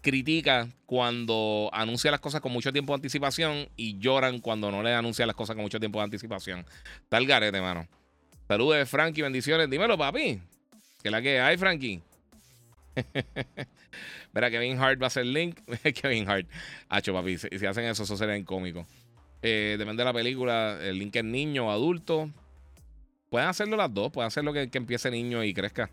critica 0.00 0.68
cuando 0.86 1.70
anuncia 1.72 2.10
las 2.10 2.20
cosas 2.20 2.40
con 2.40 2.52
mucho 2.52 2.72
tiempo 2.72 2.92
de 2.92 2.96
anticipación 2.96 3.68
y 3.76 3.98
lloran 3.98 4.40
cuando 4.40 4.70
no 4.70 4.82
le 4.82 4.94
anuncia 4.94 5.26
las 5.26 5.36
cosas 5.36 5.54
con 5.54 5.62
mucho 5.62 5.80
tiempo 5.80 5.98
de 5.98 6.04
anticipación. 6.04 6.64
Tal 7.08 7.26
garete, 7.26 7.60
mano. 7.60 7.86
Saludos, 8.48 8.88
Frankie, 8.88 9.22
bendiciones. 9.22 9.70
Dímelo, 9.70 9.96
papi. 9.96 10.40
Que 11.02 11.10
la 11.10 11.22
que 11.22 11.40
hay, 11.40 11.56
Frankie. 11.56 12.00
Verá, 14.32 14.50
Kevin 14.50 14.78
Hart 14.78 15.02
va 15.02 15.06
a 15.06 15.10
ser 15.10 15.26
Link. 15.26 15.60
Kevin 16.02 16.28
Hart. 16.28 16.48
Hacho, 16.88 17.12
papi. 17.12 17.38
Si, 17.38 17.66
hacen 17.66 17.84
eso, 17.84 18.02
eso 18.02 18.16
sería 18.16 18.44
cómico. 18.44 18.86
Eh, 19.42 19.76
depende 19.78 20.02
de 20.02 20.04
la 20.04 20.12
película. 20.12 20.78
El 20.82 20.98
link 20.98 21.14
es 21.16 21.24
niño 21.24 21.68
o 21.68 21.70
adulto. 21.70 22.30
Pueden 23.28 23.48
hacerlo 23.48 23.76
las 23.76 23.92
dos. 23.92 24.10
Pueden 24.10 24.26
hacerlo 24.26 24.52
que, 24.52 24.68
que 24.68 24.78
empiece 24.78 25.10
niño 25.10 25.44
y 25.44 25.54
crezca. 25.54 25.90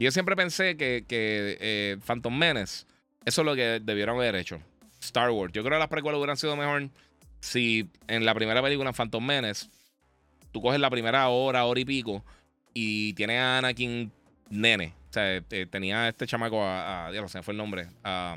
Yo 0.00 0.10
siempre 0.10 0.34
pensé 0.34 0.78
que, 0.78 1.04
que 1.06 1.58
eh, 1.60 1.98
Phantom 2.06 2.34
Menace, 2.34 2.86
eso 3.24 3.42
es 3.42 3.44
lo 3.44 3.54
que 3.54 3.80
debieron 3.82 4.16
haber 4.16 4.34
hecho. 4.36 4.60
Star 5.00 5.30
Wars. 5.30 5.52
Yo 5.52 5.62
creo 5.62 5.76
que 5.76 5.80
las 5.80 5.88
precuelas 5.88 6.18
hubieran 6.18 6.36
sido 6.36 6.56
mejor 6.56 6.90
si 7.40 7.88
en 8.06 8.24
la 8.24 8.34
primera 8.34 8.62
película, 8.62 8.92
Phantom 8.92 9.24
Menace, 9.24 9.68
tú 10.52 10.60
coges 10.60 10.78
la 10.78 10.90
primera 10.90 11.28
hora, 11.28 11.64
hora 11.64 11.80
y 11.80 11.84
pico, 11.84 12.24
y 12.74 13.14
tienes 13.14 13.38
a 13.38 13.58
Anakin 13.58 14.12
nene. 14.50 14.94
O 15.08 15.12
sea, 15.12 15.36
eh, 15.36 15.66
tenía 15.68 16.08
este 16.08 16.26
chamaco 16.26 16.62
a. 16.62 17.08
a 17.08 17.28
se 17.28 17.38
me 17.38 17.42
fue 17.42 17.52
el 17.52 17.58
nombre. 17.58 17.88
A, 18.04 18.36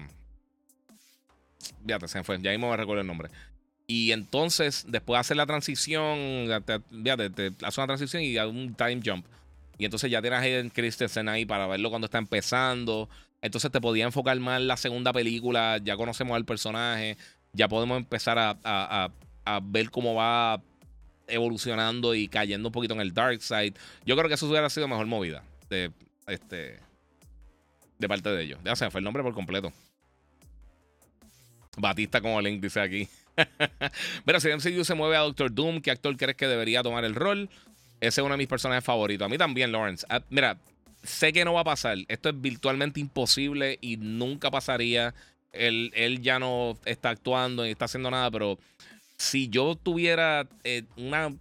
fíjate, 1.85 2.07
se 2.07 2.17
me 2.17 2.23
fue. 2.23 2.41
Ya 2.41 2.51
mismo 2.51 2.71
me 2.71 2.77
recuerdo 2.77 3.01
el 3.01 3.07
nombre. 3.07 3.29
Y 3.85 4.11
entonces, 4.11 4.85
después 4.87 5.17
de 5.17 5.19
hacer 5.19 5.37
la 5.37 5.45
transición, 5.45 6.47
te, 6.65 6.79
te, 7.29 7.51
hace 7.65 7.81
una 7.81 7.87
transición 7.87 8.23
y 8.23 8.37
un 8.37 8.73
time 8.75 9.01
jump. 9.05 9.25
Y 9.77 9.85
entonces 9.85 10.11
ya 10.11 10.21
tienes 10.21 10.39
a 10.39 10.43
Hayden 10.43 10.69
Christensen 10.69 11.29
ahí 11.29 11.45
para 11.45 11.67
verlo 11.67 11.89
cuando 11.89 12.05
está 12.05 12.17
empezando. 12.17 13.09
Entonces 13.41 13.71
te 13.71 13.81
podía 13.81 14.05
enfocar 14.05 14.39
más 14.39 14.59
en 14.61 14.67
la 14.67 14.77
segunda 14.77 15.11
película. 15.11 15.79
Ya 15.83 15.97
conocemos 15.97 16.35
al 16.35 16.45
personaje. 16.45 17.17
Ya 17.53 17.67
podemos 17.67 17.97
empezar 17.97 18.37
a, 18.39 18.57
a, 18.63 19.11
a, 19.45 19.59
ver 19.61 19.91
cómo 19.91 20.15
va 20.15 20.61
evolucionando 21.27 22.15
y 22.15 22.27
cayendo 22.27 22.69
un 22.69 22.73
poquito 22.73 22.93
en 22.93 23.01
el 23.01 23.13
dark 23.13 23.41
side. 23.41 23.73
Yo 24.05 24.15
creo 24.15 24.27
que 24.27 24.35
eso 24.35 24.47
hubiera 24.47 24.69
sido 24.69 24.87
mejor 24.87 25.05
movida. 25.07 25.43
De, 25.69 25.91
este, 26.27 26.79
de 27.97 28.07
parte 28.07 28.29
de 28.29 28.43
ellos. 28.43 28.59
Ya 28.63 28.75
se 28.75 28.89
fue 28.91 28.99
el 28.99 29.05
nombre 29.05 29.23
por 29.23 29.33
completo. 29.33 29.71
Batista 31.77 32.21
como 32.21 32.39
Link 32.41 32.61
dice 32.61 32.79
aquí. 32.79 33.07
Pero 34.25 34.39
si 34.39 34.49
MCU 34.49 34.83
se 34.83 34.93
mueve 34.93 35.15
a 35.15 35.21
Doctor 35.21 35.53
Doom, 35.53 35.81
¿qué 35.81 35.91
actor 35.91 36.15
crees 36.17 36.37
que 36.37 36.47
debería 36.47 36.83
tomar 36.83 37.03
el 37.03 37.15
rol? 37.15 37.49
Ese 38.03 38.19
es 38.19 38.25
uno 38.25 38.33
de 38.33 38.37
mis 38.37 38.47
personajes 38.47 38.83
favoritos. 38.83 39.25
A 39.25 39.29
mí 39.29 39.37
también, 39.37 39.71
Lawrence. 39.71 40.05
Ah, 40.09 40.21
mira, 40.29 40.57
sé 41.03 41.31
que 41.31 41.45
no 41.45 41.53
va 41.53 41.61
a 41.61 41.65
pasar. 41.65 41.97
Esto 42.09 42.29
es 42.29 42.41
virtualmente 42.41 42.99
imposible 42.99 43.77
y 43.79 43.95
nunca 43.95 44.51
pasaría. 44.51 45.13
Él, 45.53 45.91
él 45.95 46.21
ya 46.21 46.37
no 46.37 46.77
está 46.83 47.11
actuando 47.11 47.63
ni 47.63 47.69
está 47.69 47.85
haciendo 47.85 48.11
nada, 48.11 48.29
pero 48.29 48.59
si 49.17 49.47
yo 49.47 49.75
tuviera 49.75 50.47
eh, 50.65 50.83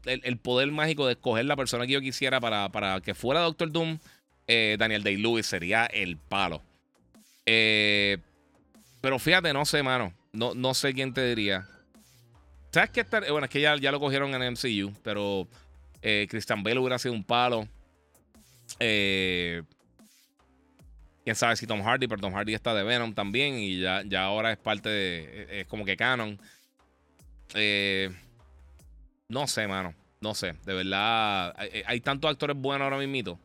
el, 0.04 0.36
poder 0.36 0.70
mágico 0.70 1.06
de 1.06 1.14
escoger 1.14 1.46
la 1.46 1.56
persona 1.56 1.84
que 1.84 1.94
yo 1.94 2.00
quisiera 2.00 2.38
para, 2.40 2.68
para 2.68 3.00
que 3.00 3.14
fuera 3.14 3.40
Doctor 3.40 3.72
Doom, 3.72 3.98
eh, 4.46 4.76
Daniel 4.78 5.02
Day-Lewis 5.02 5.46
sería 5.46 5.86
el 5.86 6.16
palo. 6.16 6.62
Eh, 7.44 8.18
pero 9.00 9.18
fíjate, 9.18 9.52
no 9.52 9.64
sé, 9.64 9.82
mano. 9.82 10.12
No, 10.32 10.54
no 10.54 10.74
sé 10.74 10.94
quién 10.94 11.12
te 11.12 11.26
diría. 11.26 11.66
¿Sabes 12.70 12.90
qué? 12.90 13.04
Bueno, 13.30 13.46
es 13.46 13.50
que 13.50 13.60
ya, 13.60 13.76
ya 13.76 13.90
lo 13.90 13.98
cogieron 13.98 14.32
en 14.34 14.52
MCU, 14.52 14.94
pero 15.02 15.48
Christian 16.28 16.62
Bale 16.62 16.78
hubiera 16.78 16.98
sido 16.98 17.14
un 17.14 17.24
palo. 17.24 17.68
quién 18.78 19.64
sabe 21.34 21.56
si 21.56 21.66
Tom 21.66 21.82
Hardy, 21.82 22.08
pero 22.08 22.20
Tom 22.20 22.34
Hardy 22.34 22.54
está 22.54 22.74
de 22.74 22.82
Venom 22.82 23.14
también 23.14 23.54
y 23.58 23.80
ya, 23.80 24.02
ya 24.04 24.24
ahora 24.24 24.52
es 24.52 24.58
parte 24.58 24.88
de. 24.88 25.60
Es 25.60 25.66
como 25.66 25.84
que 25.84 25.96
canon. 25.96 26.38
Eh, 27.54 28.10
no 29.28 29.46
sé, 29.46 29.66
mano. 29.66 29.94
No 30.20 30.34
sé. 30.34 30.54
De 30.64 30.74
verdad, 30.74 31.54
hay, 31.86 32.00
tantos 32.00 32.30
actores 32.30 32.56
buenos 32.56 32.84
ahora 32.84 32.98
mismo 32.98 33.38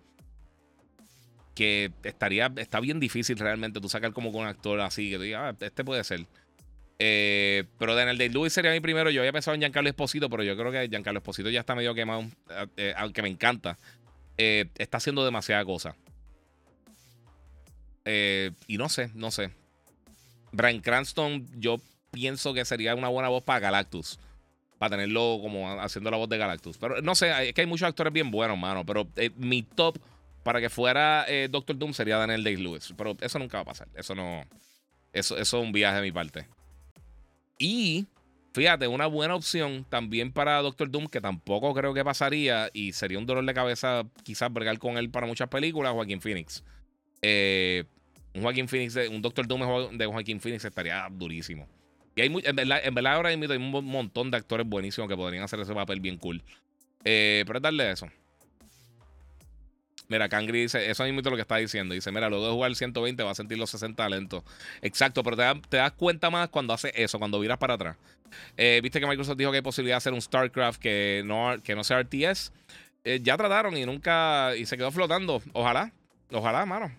que 1.55 1.91
estaría, 2.03 2.53
está 2.57 2.79
bien 2.79 2.99
difícil 2.99 3.35
realmente 3.35 3.81
tú 3.81 3.89
sacar 3.89 4.13
como 4.13 4.31
con 4.31 4.41
un 4.41 4.47
actor 4.47 4.79
así 4.79 5.09
que 5.09 5.17
digas, 5.17 5.55
ah, 5.55 5.65
este 5.65 5.83
puede 5.83 6.03
ser. 6.03 6.27
Eh, 6.99 7.65
pero 7.77 7.93
Daniel 7.95 8.17
Day-Lewis 8.17 8.53
sería 8.53 8.71
mi 8.71 8.79
primero. 8.79 9.09
Yo 9.09 9.21
había 9.21 9.33
pensado 9.33 9.55
en 9.55 9.61
Giancarlo 9.61 9.89
Esposito, 9.89 10.29
pero 10.29 10.43
yo 10.43 10.57
creo 10.57 10.71
que 10.71 10.87
Giancarlo 10.89 11.19
Esposito 11.19 11.49
ya 11.49 11.59
está 11.59 11.75
medio 11.75 11.93
quemado, 11.93 12.25
eh, 12.75 12.93
aunque 12.97 13.21
me 13.21 13.29
encanta. 13.29 13.77
está 14.37 14.97
haciendo 14.97 15.23
demasiada 15.25 15.63
cosa. 15.65 15.95
y 18.05 18.77
no 18.77 18.89
sé, 18.89 19.11
no 19.13 19.31
sé. 19.31 19.51
Brian 20.51 20.79
Cranston, 20.79 21.47
yo 21.59 21.79
pienso 22.11 22.53
que 22.53 22.65
sería 22.65 22.95
una 22.95 23.09
buena 23.09 23.29
voz 23.29 23.43
para 23.43 23.59
Galactus. 23.59 24.19
Para 24.77 24.91
tenerlo 24.91 25.39
como 25.41 25.79
haciendo 25.81 26.11
la 26.11 26.17
voz 26.17 26.29
de 26.29 26.37
Galactus. 26.37 26.77
Pero 26.77 27.01
no 27.01 27.15
sé, 27.15 27.49
es 27.49 27.53
que 27.53 27.61
hay 27.61 27.67
muchos 27.67 27.87
actores 27.87 28.13
bien 28.13 28.29
buenos, 28.29 28.57
mano. 28.57 28.85
Pero 28.85 29.07
eh, 29.15 29.31
mi 29.35 29.63
top 29.63 29.97
para 30.43 30.61
que 30.61 30.69
fuera 30.69 31.25
eh, 31.27 31.47
Doctor 31.49 31.77
Doom 31.77 31.93
sería 31.93 32.17
Daniel 32.17 32.43
Day-Lewis. 32.43 32.93
Pero 32.95 33.17
eso 33.19 33.39
nunca 33.39 33.57
va 33.57 33.61
a 33.63 33.65
pasar. 33.65 33.87
Eso 33.95 34.13
no. 34.13 34.45
Eso, 35.13 35.37
eso 35.37 35.57
es 35.57 35.63
un 35.63 35.71
viaje 35.71 35.97
de 35.97 36.01
mi 36.03 36.11
parte. 36.11 36.47
Y 37.57 38.07
fíjate, 38.53 38.87
una 38.87 39.07
buena 39.07 39.35
opción 39.35 39.85
también 39.89 40.31
para 40.31 40.61
Doctor 40.61 40.89
Doom, 40.89 41.07
que 41.07 41.21
tampoco 41.21 41.73
creo 41.73 41.93
que 41.93 42.03
pasaría 42.03 42.69
y 42.73 42.93
sería 42.93 43.19
un 43.19 43.25
dolor 43.25 43.45
de 43.45 43.53
cabeza 43.53 44.03
quizás 44.23 44.51
bregar 44.51 44.77
con 44.79 44.97
él 44.97 45.09
para 45.09 45.27
muchas 45.27 45.49
películas, 45.49 45.93
Joaquín 45.93 46.21
Phoenix. 46.21 46.63
Eh, 47.21 47.85
un 48.33 48.43
Joaquín 48.43 48.67
Phoenix, 48.67 48.95
un 49.09 49.21
Doctor 49.21 49.47
Doom 49.47 49.97
de 49.97 50.05
Joaquín 50.05 50.39
Phoenix 50.39 50.65
estaría 50.65 51.07
durísimo. 51.11 51.67
Y 52.15 52.21
hay 52.21 52.33
en, 52.45 52.55
verdad, 52.55 52.79
en 52.83 52.95
verdad 52.95 53.13
ahora 53.13 53.29
hay 53.29 53.35
un 53.35 53.85
montón 53.85 54.31
de 54.31 54.37
actores 54.37 54.67
buenísimos 54.67 55.07
que 55.07 55.15
podrían 55.15 55.43
hacer 55.43 55.59
ese 55.59 55.73
papel 55.73 55.99
bien 55.99 56.17
cool. 56.17 56.43
Eh, 57.03 57.43
pero 57.45 57.59
es 57.59 57.63
darle 57.63 57.91
eso. 57.91 58.07
Mira, 60.09 60.29
Kangri 60.29 60.61
dice, 60.61 60.89
eso 60.89 61.03
mismo 61.03 61.19
es 61.19 61.25
lo 61.25 61.35
que 61.35 61.41
está 61.41 61.57
diciendo. 61.57 61.93
Dice, 61.93 62.11
mira, 62.11 62.29
luego 62.29 62.45
de 62.45 62.51
jugar 62.53 62.69
el 62.69 62.75
120 62.75 63.23
va 63.23 63.31
a 63.31 63.35
sentir 63.35 63.57
los 63.57 63.69
60 63.69 64.01
talentos. 64.01 64.43
Exacto, 64.81 65.23
pero 65.23 65.35
te, 65.35 65.77
das 65.77 65.91
cuenta 65.93 66.29
más 66.29 66.49
cuando 66.49 66.73
hace 66.73 66.91
eso, 66.95 67.19
cuando 67.19 67.39
viras 67.39 67.57
para 67.57 67.73
atrás. 67.73 67.97
Eh, 68.55 68.79
Viste 68.81 68.99
que 68.99 69.07
Microsoft 69.07 69.37
dijo 69.37 69.51
que 69.51 69.57
hay 69.57 69.63
posibilidad 69.63 69.95
de 69.95 69.97
hacer 69.97 70.13
un 70.13 70.21
StarCraft 70.21 70.81
que 70.81 71.23
no, 71.25 71.55
que 71.63 71.75
no 71.75 71.83
sea 71.83 72.01
RTS. 72.01 72.51
Eh, 73.03 73.19
ya 73.21 73.37
trataron 73.37 73.75
y 73.75 73.85
nunca, 73.85 74.55
y 74.55 74.65
se 74.65 74.77
quedó 74.77 74.91
flotando. 74.91 75.41
Ojalá, 75.53 75.91
ojalá, 76.31 76.65
mano. 76.65 76.91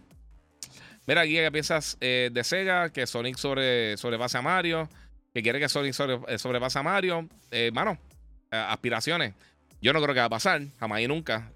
Mira, 1.06 1.22
aquí 1.22 1.34
que 1.34 1.50
piensas 1.50 1.96
de 2.00 2.40
Sega, 2.44 2.90
que 2.90 3.06
Sonic 3.06 3.38
sobre, 3.38 3.96
sobrepase 3.96 4.36
a 4.36 4.42
Mario 4.42 4.88
que 5.38 5.42
quiere 5.42 5.60
que 5.60 5.68
Sonic 5.68 5.94
eh, 6.28 6.38
sobrepase 6.38 6.78
a 6.78 6.82
Mario. 6.82 7.28
Eh, 7.50 7.70
mano, 7.72 7.98
eh, 8.50 8.56
aspiraciones. 8.56 9.34
Yo 9.80 9.92
no 9.92 10.02
creo 10.02 10.14
que 10.14 10.20
va 10.20 10.26
a 10.26 10.30
pasar, 10.30 10.62
jamás 10.78 11.00
y 11.00 11.08
nunca. 11.08 11.52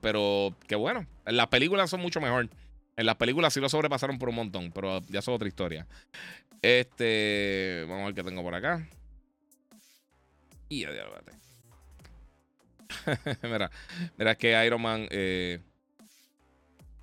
pero 0.00 0.54
que 0.68 0.76
bueno, 0.76 1.06
en 1.26 1.36
las 1.36 1.48
películas 1.48 1.90
son 1.90 2.00
mucho 2.00 2.20
mejor. 2.20 2.48
En 2.96 3.06
las 3.06 3.16
películas 3.16 3.52
sí 3.52 3.60
lo 3.60 3.68
sobrepasaron 3.68 4.18
por 4.18 4.28
un 4.28 4.36
montón, 4.36 4.70
pero 4.72 5.00
ya 5.08 5.18
es 5.18 5.28
otra 5.28 5.48
historia. 5.48 5.86
Este, 6.62 7.84
vamos 7.88 8.02
a 8.02 8.06
ver 8.06 8.14
qué 8.14 8.22
tengo 8.22 8.42
por 8.42 8.54
acá. 8.54 8.88
Y 10.68 10.84
adiós, 10.84 11.08
mira, 13.42 13.70
mira 14.16 14.34
que 14.36 14.64
Iron 14.64 14.80
Man. 14.80 15.08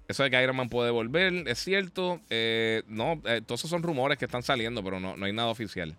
eso 0.07 0.23
de 0.23 0.29
que 0.29 0.41
Iron 0.41 0.55
Man 0.55 0.69
puede 0.69 0.89
volver, 0.89 1.47
es 1.47 1.59
cierto. 1.59 2.21
no, 2.87 3.21
todos 3.45 3.59
esos 3.59 3.69
son 3.69 3.83
rumores 3.83 4.17
que 4.17 4.25
están 4.25 4.43
saliendo, 4.43 4.83
pero 4.83 4.99
no, 4.99 5.17
no 5.17 5.25
hay 5.25 5.33
nada 5.33 5.49
oficial. 5.49 5.95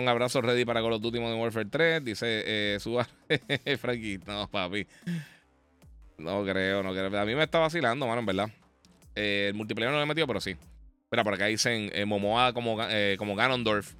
Un 0.00 0.08
abrazo 0.08 0.40
ready 0.40 0.64
para 0.64 0.80
Call 0.80 0.94
of 0.94 1.02
Duty 1.02 1.20
Modern 1.20 1.40
Warfare 1.40 1.66
3. 1.66 2.04
Dice 2.04 2.42
eh, 2.46 2.78
Suba 2.80 3.08
Frankie. 3.78 4.20
No, 4.26 4.48
papi. 4.48 4.86
No 6.18 6.44
creo, 6.44 6.82
no 6.82 6.92
creo. 6.92 7.20
A 7.20 7.24
mí 7.24 7.34
me 7.34 7.42
está 7.42 7.58
vacilando, 7.58 8.06
mano, 8.06 8.20
en 8.20 8.26
verdad. 8.26 8.50
Eh, 9.14 9.46
el 9.48 9.54
multiplayer 9.54 9.90
no 9.90 9.98
lo 9.98 10.04
he 10.04 10.06
metido, 10.06 10.26
pero 10.26 10.40
sí. 10.40 10.56
Mira, 11.10 11.24
por 11.24 11.34
acá 11.34 11.46
dicen 11.46 11.90
eh, 11.92 12.04
Momoa 12.04 12.52
como, 12.52 12.82
eh, 12.88 13.16
como 13.18 13.34
Ganondorf. 13.34 13.92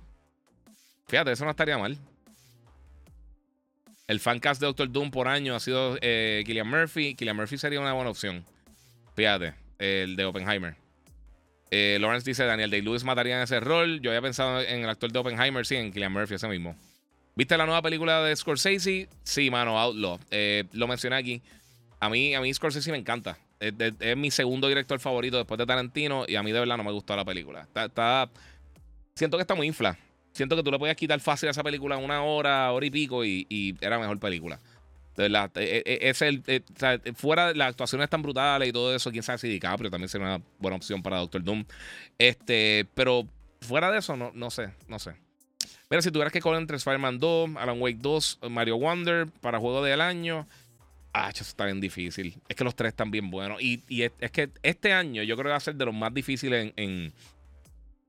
Fíjate, 1.08 1.32
eso 1.32 1.44
no 1.44 1.50
estaría 1.50 1.76
mal. 1.76 1.98
El 4.06 4.20
fancast 4.20 4.60
de 4.60 4.66
Doctor 4.66 4.90
Doom 4.90 5.10
por 5.10 5.28
año 5.28 5.54
ha 5.54 5.60
sido 5.60 5.96
Killian 5.96 6.68
Murphy. 6.68 7.14
Killian 7.14 7.36
Murphy 7.36 7.58
sería 7.58 7.80
una 7.80 7.92
buena 7.92 8.10
opción. 8.10 8.44
Fíjate, 9.14 9.54
el 9.78 10.16
de 10.16 10.24
Oppenheimer. 10.24 10.81
Eh, 11.74 11.96
Lawrence 11.98 12.28
dice: 12.28 12.44
Daniel 12.44 12.70
Day-Lewis 12.70 13.02
mataría 13.02 13.34
en 13.36 13.42
ese 13.42 13.58
rol. 13.58 14.00
Yo 14.02 14.10
había 14.10 14.20
pensado 14.20 14.60
en 14.60 14.84
el 14.84 14.90
actor 14.90 15.10
de 15.10 15.18
Oppenheimer, 15.18 15.64
sí, 15.64 15.74
en 15.74 15.90
Killian 15.90 16.12
Murphy, 16.12 16.34
ese 16.34 16.46
mismo. 16.46 16.76
¿Viste 17.34 17.56
la 17.56 17.64
nueva 17.64 17.80
película 17.80 18.22
de 18.22 18.36
Scorsese? 18.36 19.08
Sí, 19.24 19.50
mano, 19.50 19.78
Outlaw. 19.80 20.18
Eh, 20.30 20.64
lo 20.72 20.86
mencioné 20.86 21.16
aquí. 21.16 21.40
A 21.98 22.10
mí, 22.10 22.34
a 22.34 22.42
mí 22.42 22.52
Scorsese 22.52 22.92
me 22.92 22.98
encanta. 22.98 23.38
Es, 23.58 24.16
mi 24.18 24.30
segundo 24.30 24.68
director 24.68 25.00
favorito 25.00 25.38
después 25.38 25.56
de 25.56 25.64
Tarantino 25.64 26.26
y 26.28 26.36
a 26.36 26.42
mí 26.42 26.52
de 26.52 26.60
verdad 26.60 26.76
no 26.76 26.84
me 26.84 26.92
gustó 26.92 27.16
la 27.16 27.24
película. 27.24 27.66
Está, 27.74 28.28
siento 29.14 29.38
que 29.38 29.40
está 29.40 29.54
muy 29.54 29.66
infla. 29.66 29.96
Siento 30.32 30.56
que 30.56 30.62
tú 30.62 30.70
le 30.70 30.78
podías 30.78 30.96
quitar 30.96 31.20
fácil 31.20 31.48
a 31.48 31.52
esa 31.52 31.62
película 31.62 31.96
una 31.96 32.22
hora, 32.22 32.70
hora 32.70 32.84
y 32.84 32.90
pico 32.90 33.24
y, 33.24 33.46
y 33.48 33.76
era 33.80 33.98
mejor 33.98 34.18
película. 34.18 34.58
De 35.16 35.24
verdad, 35.24 35.50
eh, 35.56 35.82
eh, 35.84 35.98
es 36.02 36.22
el, 36.22 36.42
eh, 36.46 36.62
fuera 37.14 37.52
las 37.52 37.68
actuaciones 37.68 38.08
tan 38.08 38.22
brutales 38.22 38.68
y 38.68 38.72
todo 38.72 38.94
eso, 38.94 39.10
quién 39.10 39.22
sabe 39.22 39.38
si 39.38 39.48
DiCaprio 39.48 39.90
también 39.90 40.08
sería 40.08 40.26
una 40.26 40.44
buena 40.58 40.76
opción 40.76 41.02
para 41.02 41.18
Doctor 41.18 41.42
Doom. 41.42 41.64
Este, 42.18 42.86
pero 42.94 43.26
fuera 43.60 43.90
de 43.90 43.98
eso, 43.98 44.16
no, 44.16 44.32
no 44.34 44.50
sé, 44.50 44.72
no 44.88 44.98
sé. 44.98 45.14
Mira, 45.90 46.00
si 46.00 46.10
tuvieras 46.10 46.32
que 46.32 46.40
coger 46.40 46.58
entre 46.58 46.78
Spider-Man 46.78 47.18
2, 47.18 47.50
Alan 47.56 47.80
Wake 47.80 47.98
2, 48.00 48.38
Mario 48.50 48.78
Wonder 48.78 49.26
para 49.42 49.58
juego 49.58 49.84
del 49.84 50.00
año, 50.00 50.48
ah, 51.12 51.28
eso 51.28 51.42
está 51.42 51.66
bien 51.66 51.82
difícil. 51.82 52.40
Es 52.48 52.56
que 52.56 52.64
los 52.64 52.74
tres 52.74 52.92
están 52.92 53.10
bien 53.10 53.30
buenos. 53.30 53.60
Y, 53.60 53.82
es, 54.02 54.30
que 54.30 54.48
este 54.62 54.94
año 54.94 55.22
yo 55.22 55.36
creo 55.36 55.44
que 55.44 55.50
va 55.50 55.56
a 55.56 55.60
ser 55.60 55.74
de 55.74 55.84
los 55.84 55.94
más 55.94 56.14
difíciles 56.14 56.72
en, 56.76 57.12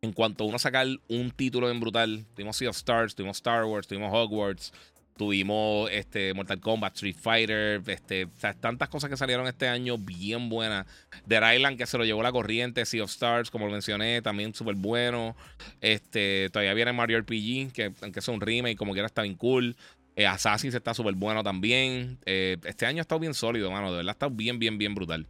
en, 0.01 0.13
cuanto 0.13 0.45
a 0.45 0.47
uno 0.47 0.59
sacar 0.59 0.87
un 1.09 1.31
título 1.31 1.69
en 1.69 1.79
brutal. 1.81 2.25
Tuvimos 2.35 2.55
Sea 2.55 2.69
of 2.69 2.77
Stars, 2.77 3.15
tuvimos 3.15 3.37
Star 3.37 3.65
Wars, 3.65 3.85
tuvimos 3.85 4.11
Hogwarts. 4.13 4.71
Tuvimos 5.18 5.91
este, 5.91 6.34
Mortal 6.34 6.59
Kombat, 6.59 6.95
Street 6.95 7.16
Fighter, 7.20 7.82
este, 7.86 8.28
tantas 8.59 8.89
cosas 8.89 9.09
que 9.09 9.18
salieron 9.18 9.45
este 9.47 9.68
año 9.68 9.97
bien 9.97 10.49
buenas. 10.49 10.88
Dead 11.26 11.53
Island 11.53 11.78
que 11.78 11.86
se 11.86 11.97
lo 11.97 12.05
llevó 12.05 12.24
la 12.24 12.32
corriente, 12.32 12.84
Sea 12.86 13.03
of 13.03 13.11
Stars, 13.11 13.51
como 13.51 13.68
lo 13.68 13.72
mencioné, 13.72 14.22
también 14.24 14.55
súper 14.55 14.76
bueno. 14.76 15.36
Este, 15.82 16.49
todavía 16.51 16.74
viene 16.74 16.93
Mario 16.93 17.20
RPG, 17.20 17.74
que 17.74 17.93
aunque 18.01 18.20
es 18.20 18.28
un 18.28 18.41
remake, 18.41 18.76
como 18.76 18.93
quiera 18.93 19.05
está 19.05 19.22
bien 19.22 19.36
cool. 19.36 19.76
Eh, 20.16 20.28
Assassin's 20.28 20.74
está 20.74 20.93
súper 20.93 21.14
bueno 21.14 21.43
también. 21.43 22.18
Eh, 22.26 22.57
este 22.66 22.86
año 22.86 22.99
ha 22.99 23.01
estado 23.01 23.20
bien 23.20 23.34
sólido, 23.34 23.72
mano. 23.72 23.91
De 23.91 23.97
verdad 23.97 24.09
ha 24.09 24.14
estado 24.14 24.32
bien, 24.32 24.57
bien, 24.57 24.78
bien 24.78 24.95
brutal. 24.95 25.28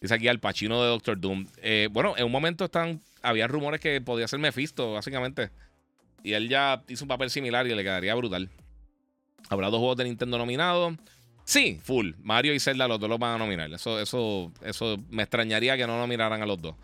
Dice 0.00 0.14
aquí 0.14 0.28
al 0.28 0.38
Pachino 0.38 0.82
de 0.82 0.88
Doctor 0.88 1.20
Doom. 1.20 1.46
Eh, 1.62 1.88
bueno, 1.90 2.14
en 2.16 2.24
un 2.24 2.32
momento 2.32 2.64
están, 2.64 3.00
había 3.22 3.48
rumores 3.48 3.80
que 3.80 4.00
podía 4.00 4.28
ser 4.28 4.38
Mephisto, 4.38 4.92
básicamente. 4.92 5.50
Y 6.22 6.34
él 6.34 6.48
ya 6.48 6.82
hizo 6.88 7.04
un 7.04 7.08
papel 7.08 7.30
similar 7.30 7.66
y 7.66 7.74
le 7.74 7.82
quedaría 7.82 8.14
brutal. 8.14 8.50
Habrá 9.48 9.70
dos 9.70 9.78
juegos 9.78 9.96
de 9.96 10.04
Nintendo 10.04 10.38
nominados. 10.38 10.94
Sí, 11.44 11.80
full. 11.82 12.12
Mario 12.22 12.52
y 12.52 12.60
Zelda 12.60 12.86
los 12.86 13.00
dos 13.00 13.08
los 13.08 13.18
van 13.18 13.36
a 13.36 13.38
nominar. 13.38 13.72
Eso, 13.72 13.98
eso, 13.98 14.52
eso 14.62 14.98
me 15.08 15.22
extrañaría 15.22 15.76
que 15.76 15.86
no 15.86 15.98
nominaran 15.98 16.42
a 16.42 16.46
los 16.46 16.60
dos. 16.60 16.74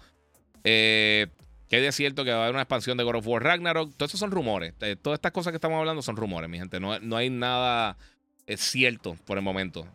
Eh, 0.64 1.26
que 1.68 1.86
es 1.86 1.94
cierto 1.94 2.24
que 2.24 2.30
va 2.30 2.38
a 2.38 2.42
haber 2.44 2.54
una 2.54 2.62
expansión 2.62 2.96
de 2.96 3.04
God 3.04 3.16
of 3.16 3.26
War 3.26 3.42
Ragnarok. 3.42 3.94
Todo 3.94 4.06
eso 4.06 4.16
son 4.16 4.30
rumores. 4.30 4.72
Eh, 4.80 4.96
todas 4.96 5.18
estas 5.18 5.32
cosas 5.32 5.50
que 5.50 5.56
estamos 5.56 5.78
hablando 5.78 6.00
son 6.02 6.16
rumores, 6.16 6.48
mi 6.48 6.58
gente. 6.58 6.80
No, 6.80 6.98
no 7.00 7.16
hay 7.16 7.30
nada 7.30 7.96
es 8.46 8.60
cierto 8.60 9.16
por 9.26 9.38
el 9.38 9.44
momento. 9.44 9.86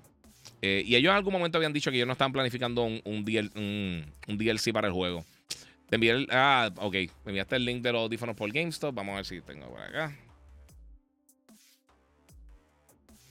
Eh, 0.61 0.83
y 0.85 0.95
ellos 0.95 1.11
en 1.11 1.17
algún 1.17 1.33
momento 1.33 1.57
habían 1.57 1.73
dicho 1.73 1.89
que 1.89 1.97
ellos 1.97 2.07
no 2.07 2.13
estaban 2.13 2.33
planificando 2.33 2.83
un, 2.83 3.01
un, 3.05 4.37
DLC 4.37 4.73
para 4.73 4.87
el 4.87 4.93
juego. 4.93 5.25
Te 5.89 5.95
envié 5.95 6.11
el. 6.11 6.27
Ah, 6.31 6.69
ok. 6.75 6.93
Me 6.93 7.31
enviaste 7.31 7.55
el 7.55 7.65
link 7.65 7.81
de 7.81 7.91
los 7.91 8.01
audífonos 8.01 8.35
por 8.35 8.51
GameStop. 8.51 8.93
Vamos 8.93 9.13
a 9.13 9.15
ver 9.17 9.25
si 9.25 9.41
tengo 9.41 9.67
por 9.69 9.81
acá. 9.81 10.15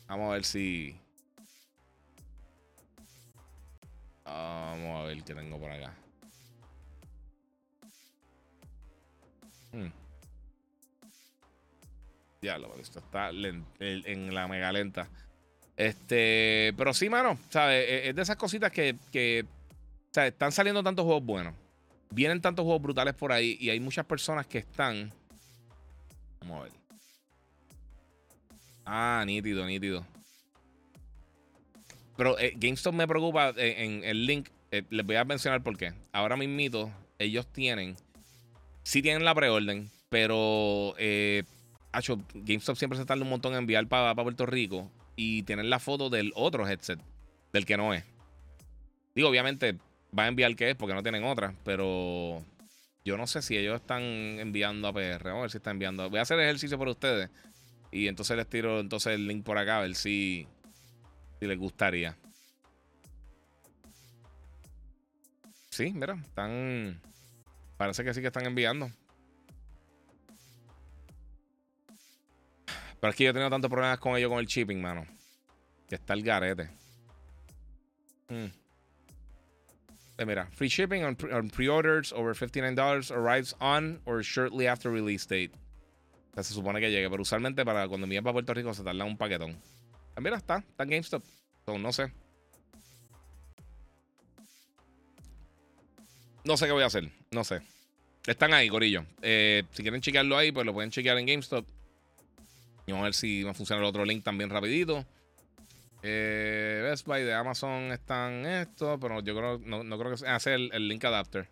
Vamos 0.09 0.31
a 0.31 0.33
ver 0.35 0.45
si. 0.45 0.97
Vamos 4.25 5.01
a 5.01 5.07
ver 5.07 5.23
qué 5.23 5.35
tengo 5.35 5.59
por 5.59 5.71
acá. 5.71 5.95
Hmm. 9.73 9.91
Ya 12.41 12.57
lo 12.57 12.75
esto 12.77 13.01
está 13.01 13.31
en 13.31 14.35
la 14.35 14.49
mega 14.49 14.73
lenta. 14.73 15.09
Este, 15.77 16.75
pero 16.77 16.93
sí, 16.93 17.09
mano, 17.09 17.39
¿sabes? 17.51 17.89
E, 17.89 18.09
es 18.09 18.17
de 18.17 18.23
esas 18.23 18.37
cositas 18.37 18.73
que, 18.73 18.97
que 19.13 19.45
están 20.13 20.51
saliendo 20.53 20.83
tantos 20.83 21.05
juegos 21.05 21.25
buenos. 21.25 21.55
Vienen 22.11 22.41
tantos 22.41 22.65
juegos 22.65 22.83
brutales 22.83 23.15
por 23.15 23.31
ahí 23.31 23.57
y 23.61 23.71
hay 23.71 23.79
muchas 23.79 24.07
personas 24.07 24.47
que 24.47 24.59
están. 24.59 25.13
Vamos 26.41 26.61
a 26.61 26.63
ver. 26.65 26.73
Ah, 28.91 29.23
nítido, 29.27 29.67
nítido. 29.67 30.07
Pero 32.17 32.39
eh, 32.39 32.55
GameStop 32.57 32.95
me 32.95 33.07
preocupa 33.07 33.51
eh, 33.51 33.85
en, 33.85 34.03
el 34.03 34.25
link. 34.25 34.49
Eh, 34.71 34.83
les 34.89 35.05
voy 35.05 35.17
a 35.17 35.25
mencionar 35.27 35.63
por 35.63 35.77
qué. 35.77 35.93
Ahora 36.11 36.39
mismito, 36.39 36.91
ellos 37.19 37.47
tienen. 37.53 37.97
Sí 38.83 39.03
tienen 39.03 39.27
la 39.27 39.35
preorden, 39.35 39.91
pero. 40.09 40.95
Eh, 40.99 41.45
GameStop 41.93 42.77
siempre 42.77 42.99
se 42.99 43.05
tarda 43.05 43.23
un 43.23 43.29
montón 43.29 43.53
en 43.53 43.59
enviar 43.59 43.87
para 43.89 44.15
Puerto 44.15 44.47
Rico 44.47 44.91
y 45.17 45.43
tienen 45.43 45.69
la 45.69 45.81
foto 45.81 46.09
del 46.09 46.33
otro 46.35 46.67
headset, 46.67 46.99
del 47.53 47.67
que 47.67 47.77
no 47.77 47.93
es. 47.93 48.05
Digo, 49.15 49.29
obviamente 49.29 49.77
va 50.19 50.25
a 50.25 50.29
enviar 50.29 50.55
que 50.57 50.71
es 50.71 50.77
porque 50.77 50.95
no 50.95 51.03
tienen 51.03 51.25
otra, 51.25 51.55
pero 51.65 52.43
yo 53.05 53.17
no 53.17 53.27
sé 53.27 53.43
si 53.43 53.57
ellos 53.57 53.81
están 53.81 54.03
enviando 54.03 54.89
a 54.89 54.93
PR. 54.95 55.25
Vamos 55.25 55.39
a 55.39 55.43
ver 55.43 55.51
si 55.51 55.59
están 55.59 55.73
enviando. 55.73 56.09
Voy 56.09 56.21
a 56.21 56.23
hacer 56.23 56.39
ejercicio 56.41 56.79
por 56.79 56.89
ustedes 56.89 57.29
y 57.91 58.09
entonces 58.09 58.37
les 58.37 58.49
tiro 58.49 58.81
entonces 58.81 59.15
el 59.15 59.27
link 59.27 59.45
por 59.45 59.59
acá 59.59 59.79
a 59.79 59.83
ver 59.83 59.95
si, 59.95 60.47
si 61.39 61.47
les 61.47 61.59
gustaría. 61.59 62.17
Sí, 65.71 65.93
mira, 65.93 66.15
están. 66.15 67.01
Parece 67.77 68.03
que 68.03 68.13
sí 68.13 68.21
que 68.21 68.27
están 68.27 68.47
enviando. 68.47 68.91
Pero 73.01 73.11
es 73.11 73.17
que 73.17 73.25
yo 73.25 73.31
he 73.31 73.33
tenido 73.33 73.51
tantos 73.51 73.71
problemas 73.71 73.99
con 73.99 74.17
ellos 74.17 74.29
con 74.29 74.41
el 74.41 74.47
shipping, 74.47 74.81
mano. 74.81 75.07
Que 75.89 75.95
está 75.95 76.15
el 76.15 76.23
garete. 76.23 76.69
Hmm. 78.29 78.47
Mira, 80.27 80.49
free 80.51 80.69
shipping 80.69 81.05
on, 81.05 81.15
pre-orders 81.15 82.13
over 82.13 82.35
$59 82.35 83.11
arrives 83.13 83.55
on 83.61 84.01
or 84.05 84.23
shortly 84.23 84.67
after 84.67 84.91
release 84.91 85.25
date. 85.27 85.53
Se 86.43 86.55
supone 86.55 86.81
que 86.81 86.91
llegue, 86.91 87.11
pero 87.11 87.23
usualmente 87.23 87.65
para 87.65 87.89
cuando 87.89 88.05
envíen 88.05 88.23
para 88.23 88.33
Puerto 88.33 88.55
Rico 88.55 88.73
se 88.73 88.83
tarda 88.83 89.05
un 89.05 89.17
paquetón. 89.17 89.57
Ah, 90.15 90.21
mira, 90.21 90.37
está, 90.37 90.59
está 90.59 90.85
en 90.85 90.91
GameStop. 90.91 91.25
no 91.67 91.93
sé. 91.93 92.13
No 96.45 96.57
sé 96.57 96.67
qué 96.67 96.73
voy 96.73 96.83
a 96.83 96.87
hacer, 96.87 97.11
no 97.31 97.45
sé. 97.45 97.61
Están 98.27 98.55
ahí, 98.55 98.69
Corillo. 98.69 99.05
Eh, 99.23 99.65
si 99.73 99.83
quieren 99.83 100.01
chequearlo 100.01 100.37
ahí, 100.37 100.53
pues 100.53 100.65
lo 100.65 100.73
pueden 100.73 100.91
chequear 100.91 101.19
en 101.19 101.27
GameStop. 101.27 101.67
Vamos 102.87 103.03
a 103.03 103.05
ver 103.05 103.15
si 103.15 103.43
va 103.43 103.51
a 103.51 103.55
funcionar 103.55 103.83
el 103.83 103.89
otro 103.89 104.05
link 104.05 104.25
también 104.25 104.51
rapidito. 104.51 105.05
Eh, 106.03 106.81
Best 106.85 107.07
Buy 107.07 107.23
de 107.23 107.35
Amazon 107.35 107.93
están 107.93 108.47
esto, 108.47 108.99
pero 109.01 109.21
yo 109.21 109.35
creo, 109.37 109.59
no, 109.59 109.99
creo 109.99 110.13
que 110.13 110.19
sea 110.19 110.37
hacer 110.37 110.55
el, 110.55 110.89
link 110.89 111.05
adapter. 111.05 111.49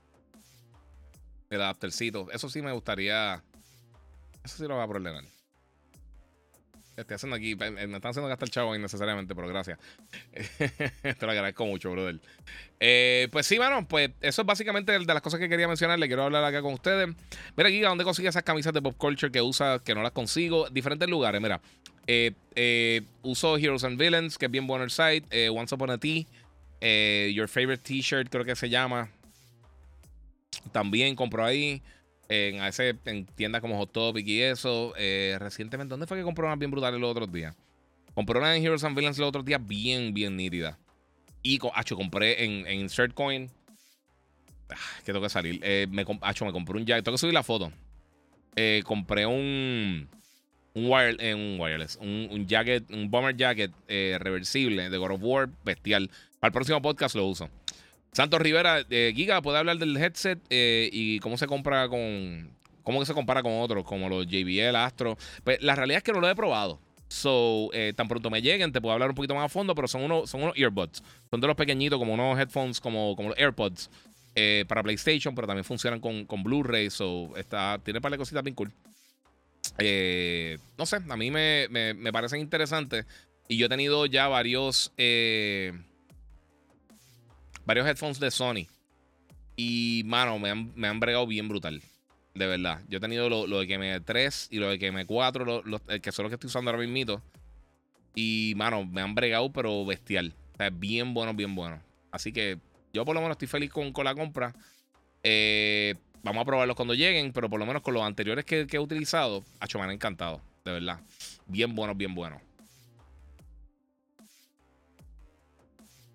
El 1.51 1.63
adaptercito. 1.63 2.31
Eso 2.31 2.49
sí 2.49 2.63
me 2.63 2.73
gustaría. 2.73 3.43
Eso 4.47 4.59
sí 4.59 4.69
lo 4.69 4.77
voy 4.77 4.85
a 4.85 4.87
problemar. 4.87 5.25
Estoy 6.97 7.17
haciendo 7.17 7.35
aquí, 7.35 7.57
me 7.57 7.67
están 7.67 8.11
haciendo 8.11 8.29
gastar 8.29 8.49
chavo 8.49 8.77
innecesariamente, 8.77 9.35
pero 9.35 9.49
gracias. 9.49 9.77
Te 11.03 11.27
lo 11.27 11.33
agradezco 11.33 11.67
mucho, 11.67 11.91
brother. 11.91 12.21
Eh, 12.79 13.29
pues 13.33 13.45
sí, 13.45 13.59
mano, 13.59 13.89
pues 13.89 14.11
eso 14.21 14.43
es 14.43 14.47
básicamente 14.47 14.93
de 14.97 15.05
las 15.05 15.21
cosas 15.21 15.41
que 15.41 15.49
quería 15.49 15.67
mencionar. 15.67 15.99
Le 15.99 16.07
quiero 16.07 16.23
hablar 16.23 16.45
acá 16.45 16.63
con 16.63 16.75
ustedes. 16.75 17.09
Mira 17.57 17.69
aquí, 17.69 17.81
¿dónde 17.81 18.05
consigue 18.05 18.29
esas 18.29 18.45
camisas 18.45 18.73
de 18.73 18.81
pop 18.81 18.97
culture 18.97 19.33
que 19.33 19.43
usa, 19.43 19.81
que 19.85 19.97
no 19.97 20.03
las 20.03 20.13
consigo? 20.13 20.71
Diferentes 20.71 21.09
lugares, 21.09 21.43
mira. 21.43 21.61
Eh, 22.07 22.33
eh, 22.55 23.03
uso 23.23 23.57
Heroes 23.57 23.83
and 23.83 23.99
Villains, 23.99 24.39
que 24.39 24.47
es 24.47 24.53
bien 24.53 24.69
bueno 24.69 24.89
site. 24.89 25.51
Once 25.51 25.75
Upon 25.75 25.91
a 25.91 25.99
Tea. 25.99 26.25
Your 27.33 27.49
Favorite 27.49 27.83
T-shirt, 27.83 28.29
creo 28.31 28.45
que 28.45 28.55
se 28.55 28.71
llama. 28.71 29.11
También 30.71 31.17
compro 31.17 31.45
ahí 31.45 31.83
en, 32.29 32.61
a 32.61 32.69
ese, 32.69 32.97
en 33.05 33.27
tiendas 33.27 33.61
como 33.61 33.79
Hot 33.79 33.93
Topic 33.93 34.27
y 34.27 34.43
eso. 34.43 34.95
Eh, 34.97 35.37
recientemente, 35.39 35.91
¿dónde 35.91 36.07
fue 36.07 36.17
que 36.17 36.25
compró 36.25 36.47
una 36.47 36.57
bien 36.57 36.71
brutal 36.71 36.99
los 36.99 37.11
otros 37.11 37.33
días? 37.33 37.55
Compré 38.15 38.39
una 38.39 38.57
en 38.57 38.65
Heroes 38.65 38.85
and 38.85 38.97
Villains 38.97 39.19
los 39.19 39.29
otros 39.29 39.45
días 39.45 39.65
bien, 39.65 40.15
bien 40.15 40.37
nítida. 40.37 40.79
Y, 41.43 41.59
acho, 41.75 41.97
compré 41.97 42.45
en, 42.45 42.67
en 42.67 42.81
Insert 42.81 43.15
Coin. 43.15 43.51
Ah, 44.71 44.77
que 45.05 45.13
tengo 45.13 45.23
que 45.23 45.29
salir. 45.29 45.61
Eh, 45.63 45.87
me, 45.91 46.05
acho, 46.23 46.45
me 46.45 46.53
compré 46.53 46.77
un 46.77 46.87
jacket. 46.87 47.05
Tengo 47.05 47.15
que 47.15 47.21
subir 47.21 47.35
la 47.35 47.43
foto. 47.43 47.73
Eh, 48.57 48.83
compré 48.85 49.27
un. 49.27 50.09
Un, 50.75 50.91
wire, 50.91 51.35
un 51.35 51.59
wireless. 51.59 51.97
Un, 51.97 52.29
un, 52.31 52.47
jacket, 52.47 52.91
un 52.91 53.11
bomber 53.11 53.35
jacket 53.35 53.73
reversible 53.89 54.91
de 54.91 54.99
God 54.99 55.13
of 55.13 55.21
War 55.23 55.49
bestial. 55.65 56.11
Para 56.41 56.49
el 56.49 56.53
próximo 56.53 56.83
podcast 56.83 57.15
lo 57.15 57.27
uso. 57.27 57.49
Santos 58.17 58.41
Rivera, 58.41 58.83
eh, 58.89 59.13
Giga, 59.15 59.43
¿puede 59.43 59.59
hablar 59.59 59.77
del 59.77 59.95
headset 59.95 60.39
eh, 60.49 60.89
y 60.91 61.19
cómo 61.19 61.37
se 61.37 61.47
compra 61.47 61.87
con. 61.87 62.51
¿Cómo 62.83 63.05
se 63.05 63.13
compara 63.13 63.43
con 63.43 63.61
otros, 63.61 63.85
como 63.85 64.09
los 64.09 64.27
JBL, 64.27 64.75
Astro? 64.75 65.19
Pues 65.45 65.61
la 65.61 65.77
realidad 65.77 65.99
es 65.99 66.03
que 66.03 66.13
no 66.13 66.21
lo 66.21 66.31
he 66.31 66.35
probado. 66.35 66.81
So, 67.09 67.69
eh, 67.75 67.93
tan 67.95 68.09
pronto 68.09 68.31
me 68.31 68.41
lleguen, 68.41 68.73
te 68.73 68.81
puedo 68.81 68.95
hablar 68.95 69.11
un 69.11 69.17
poquito 69.17 69.35
más 69.35 69.45
a 69.45 69.49
fondo, 69.51 69.75
pero 69.75 69.87
son 69.87 70.03
unos, 70.03 70.31
son 70.31 70.45
unos 70.45 70.57
earbuds. 70.57 71.03
Son 71.31 71.43
de 71.43 71.47
los 71.47 71.57
pequeñitos, 71.57 71.99
como 71.99 72.15
unos 72.15 72.39
headphones, 72.39 72.81
como, 72.81 73.15
como 73.17 73.29
los 73.29 73.39
AirPods 73.39 73.91
para 74.67 74.83
PlayStation, 74.83 75.35
pero 75.35 75.47
también 75.47 75.65
funcionan 75.65 76.01
con, 76.01 76.25
con 76.25 76.43
Blu-ray. 76.43 76.89
So, 76.89 77.37
está, 77.37 77.79
tiene 77.85 77.99
un 77.99 78.03
par 78.03 78.13
de 78.13 78.19
cositas 78.19 78.43
bien 78.43 78.55
cool. 78.55 78.73
no 80.79 80.87
sé, 80.87 80.97
a 81.07 81.17
mí 81.19 81.31
me, 81.31 81.67
me, 81.69 81.93
me, 81.93 82.13
parecen 82.15 82.41
interesantes. 82.41 83.05
Y 83.47 83.59
yo 83.59 83.67
he 83.67 83.69
tenido 83.69 84.07
ya 84.07 84.27
varios 84.27 84.91
varios 87.67 87.87
headphones 87.87 88.19
de 88.19 88.31
Sony. 88.31 88.67
Y, 89.57 90.03
mano, 90.07 90.39
me 90.39 90.51
han, 90.51 90.73
me 90.75 90.89
han 90.89 91.01
bregado 91.01 91.27
bien 91.27 91.49
brutal. 91.49 91.83
De 92.35 92.47
verdad. 92.47 92.83
Yo 92.89 92.99
he 92.99 93.01
tenido 93.01 93.29
lo, 93.29 93.47
de 93.59 93.67
que 93.67 93.79
me 93.79 94.01
3 94.01 94.49
y 94.51 94.59
lo 94.59 94.69
de 94.69 94.79
que 94.79 94.93
me 94.93 95.07
4, 95.07 95.63
que 96.01 96.13
son 96.13 96.23
los 96.25 96.31
que 96.31 96.35
estoy 96.35 96.49
usando 96.49 96.71
ahora 96.71 96.87
mismo. 96.87 97.21
Y, 98.15 98.55
mano, 98.57 98.85
me 98.85 99.01
han 99.01 99.15
bregado, 99.15 99.53
pero 99.53 99.85
bestial. 99.85 100.35
O 100.55 100.57
sea, 100.57 100.71
bien 100.71 101.13
bueno, 101.13 101.35
bien 101.35 101.55
bueno. 101.55 101.83
Así 102.11 102.33
que 102.33 102.59
yo 102.93 103.05
por 103.05 103.15
lo 103.15 103.21
menos 103.21 103.35
estoy 103.35 103.49
feliz 103.49 103.71
con, 103.71 103.93
con 103.93 104.05
la 104.05 104.15
compra. 104.15 104.55
Eh, 105.23 105.95
vamos 106.23 106.43
a 106.43 106.45
probarlos 106.45 106.77
cuando 106.77 106.95
lleguen, 106.95 107.33
pero 107.33 107.51
por 107.51 107.59
lo 107.59 107.67
menos 107.67 107.83
con 107.83 107.95
los 107.95 108.03
anteriores 108.03 108.45
que, 108.45 108.67
he 108.71 108.79
utilizado, 108.79 109.45
hecho, 109.63 109.79
me 109.79 109.85
han 109.85 109.91
encantado. 109.91 110.41
De 110.65 110.73
verdad. 110.73 111.01
Bien 111.47 111.75
buenos, 111.75 111.97
bien 111.97 112.15
buenos. 112.15 112.41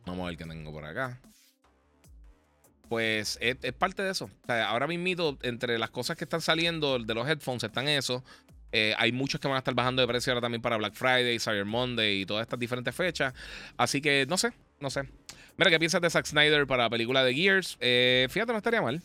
Vamos 0.05 0.23
a 0.23 0.29
ver 0.29 0.37
qué 0.37 0.45
tengo 0.45 0.71
por 0.71 0.85
acá 0.85 1.19
pues 2.91 3.37
es, 3.39 3.55
parte 3.71 4.03
de 4.03 4.11
eso. 4.11 4.29
ahora 4.49 4.85
mismo, 4.85 5.37
entre 5.43 5.79
las 5.79 5.91
cosas 5.91 6.17
que 6.17 6.25
están 6.25 6.41
saliendo 6.41 6.99
de 6.99 7.13
los 7.13 7.25
headphones, 7.25 7.63
están 7.63 7.87
eso. 7.87 8.21
Eh, 8.73 8.93
hay 8.97 9.13
muchos 9.13 9.39
que 9.39 9.47
van 9.47 9.55
a 9.55 9.59
estar 9.59 9.73
bajando 9.73 10.01
de 10.01 10.09
precio 10.09 10.33
ahora 10.33 10.41
también 10.41 10.61
para 10.61 10.75
Black 10.75 10.95
Friday, 10.95 11.39
Cyber 11.39 11.63
Monday 11.63 12.23
y 12.23 12.25
todas 12.25 12.41
estas 12.41 12.59
diferentes 12.59 12.93
fechas. 12.93 13.33
Así 13.77 14.01
que 14.01 14.25
no 14.27 14.37
sé, 14.37 14.51
no 14.81 14.89
sé. 14.89 15.03
Mira, 15.55 15.71
¿qué 15.71 15.79
piensas 15.79 16.01
de 16.01 16.09
Zack 16.09 16.25
Snyder 16.25 16.67
para 16.67 16.83
la 16.83 16.89
película 16.89 17.23
de 17.23 17.33
Gears? 17.33 17.77
Eh, 17.79 18.27
fíjate, 18.29 18.51
no 18.51 18.57
estaría 18.57 18.81
mal. 18.81 19.01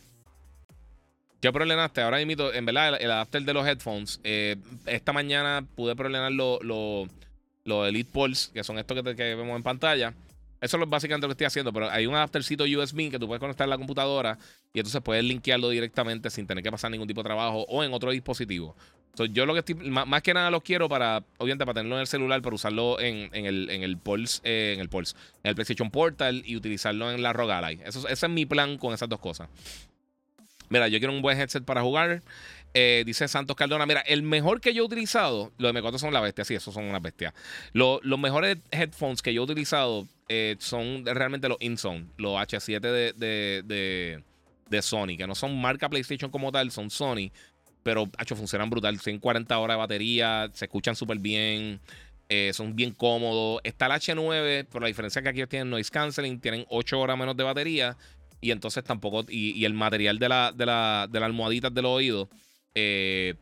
¿Qué 1.39 1.53
problemaste? 1.53 2.01
Ahora 2.01 2.17
mismo, 2.25 2.51
en 2.51 2.65
verdad, 2.65 2.97
el, 2.99 3.09
adapter 3.09 3.43
de 3.43 3.53
los 3.53 3.65
headphones. 3.65 4.19
Eh, 4.25 4.57
esta 4.85 5.13
mañana 5.13 5.65
pude 5.77 5.95
problemar 5.95 6.33
los 6.33 6.59
lo, 6.61 7.85
Elite 7.85 8.11
Pulse, 8.11 8.51
que 8.51 8.65
son 8.65 8.79
estos 8.79 9.01
que, 9.01 9.15
que 9.15 9.35
vemos 9.35 9.55
en 9.55 9.63
pantalla. 9.63 10.13
Eso 10.59 10.81
es 10.81 10.89
básicamente 10.89 11.27
lo 11.27 11.29
que 11.29 11.33
estoy 11.33 11.45
haciendo, 11.45 11.71
pero 11.71 11.89
hay 11.89 12.07
un 12.07 12.15
adaptercito 12.15 12.63
USB 12.63 13.11
que 13.11 13.19
tú 13.19 13.27
puedes 13.27 13.39
conectar 13.39 13.65
a 13.65 13.67
la 13.67 13.77
computadora 13.77 14.37
y 14.73 14.79
entonces 14.79 15.01
puedes 15.01 15.23
linkearlo 15.23 15.69
directamente 15.69 16.29
sin 16.29 16.47
tener 16.47 16.63
que 16.63 16.71
pasar 16.71 16.91
ningún 16.91 17.07
tipo 17.07 17.21
de 17.21 17.25
trabajo 17.25 17.65
o 17.69 17.83
en 17.83 17.93
otro 17.93 18.11
dispositivo. 18.11 18.75
Entonces, 19.17 19.35
yo 19.35 19.47
lo 19.47 19.53
que 19.53 19.59
estoy, 19.59 19.75
más, 19.89 20.21
que 20.21 20.31
nada 20.31 20.51
los 20.51 20.61
quiero 20.61 20.87
para, 20.87 21.23
obviamente, 21.37 21.65
para 21.65 21.79
tenerlo 21.79 21.95
en 21.95 22.01
el 22.01 22.07
celular, 22.07 22.39
para 22.43 22.53
usarlo 22.53 22.99
en, 22.99 23.33
el, 23.33 23.67
en 23.71 23.81
el 23.81 23.97
Pulse, 23.97 24.41
eh, 24.43 24.73
en 24.75 24.79
el 24.79 24.89
Pulse, 24.89 25.15
en 25.43 25.49
el 25.49 25.55
PlayStation 25.55 25.89
Portal 25.89 26.43
y 26.45 26.55
utilizarlo 26.55 27.09
en 27.11 27.23
la 27.23 27.33
ROG 27.33 27.49
Ally. 27.49 27.81
Eso, 27.83 28.07
ese 28.07 28.25
es 28.27 28.31
mi 28.31 28.45
plan 28.45 28.77
con 28.77 28.93
esas 28.93 29.09
dos 29.09 29.19
cosas. 29.19 29.49
Mira, 30.69 30.87
yo 30.87 30.99
quiero 30.99 31.13
un 31.13 31.21
buen 31.21 31.39
headset 31.39 31.63
para 31.63 31.81
jugar. 31.81 32.21
Eh, 32.73 33.03
dice 33.05 33.27
Santos 33.27 33.55
Cardona, 33.55 33.85
mira, 33.85 34.01
el 34.01 34.21
mejor 34.23 34.61
que 34.61 34.73
yo 34.73 34.83
he 34.83 34.85
utilizado, 34.85 35.51
los 35.57 35.73
de 35.73 35.81
M4 35.81 35.97
son 35.97 36.13
la 36.13 36.19
bestia, 36.19 36.45
sí, 36.45 36.55
esos 36.55 36.73
son 36.73 36.83
una 36.83 36.99
bestia. 36.99 37.33
los 37.73 38.19
mejores 38.19 38.57
headphones 38.71 39.21
que 39.21 39.33
yo 39.33 39.41
he 39.41 39.45
utilizado 39.45 40.07
eh, 40.29 40.57
son 40.59 41.05
realmente 41.05 41.49
los 41.49 41.57
InZone, 41.59 42.07
los 42.17 42.37
H7 42.37 42.79
de, 42.79 43.13
de, 43.13 44.23
de, 44.69 44.81
Sony, 44.81 45.17
que 45.17 45.25
no 45.25 45.33
son 45.33 45.59
marca 45.59 45.89
PlayStation 45.89 46.29
como 46.29 46.51
tal, 46.51 46.69
son 46.71 46.89
Sony, 46.89 47.31
pero 47.87 48.09
hecho, 48.19 48.35
funcionan 48.35 48.69
brutal. 48.69 48.99
Tienen 48.99 49.21
40 49.21 49.57
horas 49.57 49.75
de 49.75 49.79
batería, 49.79 50.51
se 50.53 50.65
escuchan 50.65 50.93
súper 50.95 51.19
bien. 51.19 51.79
Eh, 52.27 52.51
son 52.53 52.75
bien 52.75 52.91
cómodos. 52.91 53.61
Está 53.63 53.85
el 53.85 53.93
H9, 53.93 54.67
pero 54.69 54.81
la 54.81 54.87
diferencia 54.87 55.19
es 55.19 55.23
que 55.23 55.29
aquí 55.29 55.45
tienen 55.47 55.69
noise 55.69 55.89
canceling, 55.89 56.41
tienen 56.41 56.65
8 56.67 56.99
horas 56.99 57.17
menos 57.17 57.37
de 57.37 57.43
batería. 57.43 57.95
Y 58.41 58.51
entonces 58.51 58.83
tampoco. 58.83 59.25
Y, 59.29 59.63
el 59.63 59.73
material 59.73 60.19
de 60.19 60.27
la, 60.27 60.51
de 60.51 60.65
la, 60.65 61.07
de 61.09 61.23
almohadita 61.23 61.69
del 61.69 61.85
oído, 61.85 62.29
eh, 62.79 63.33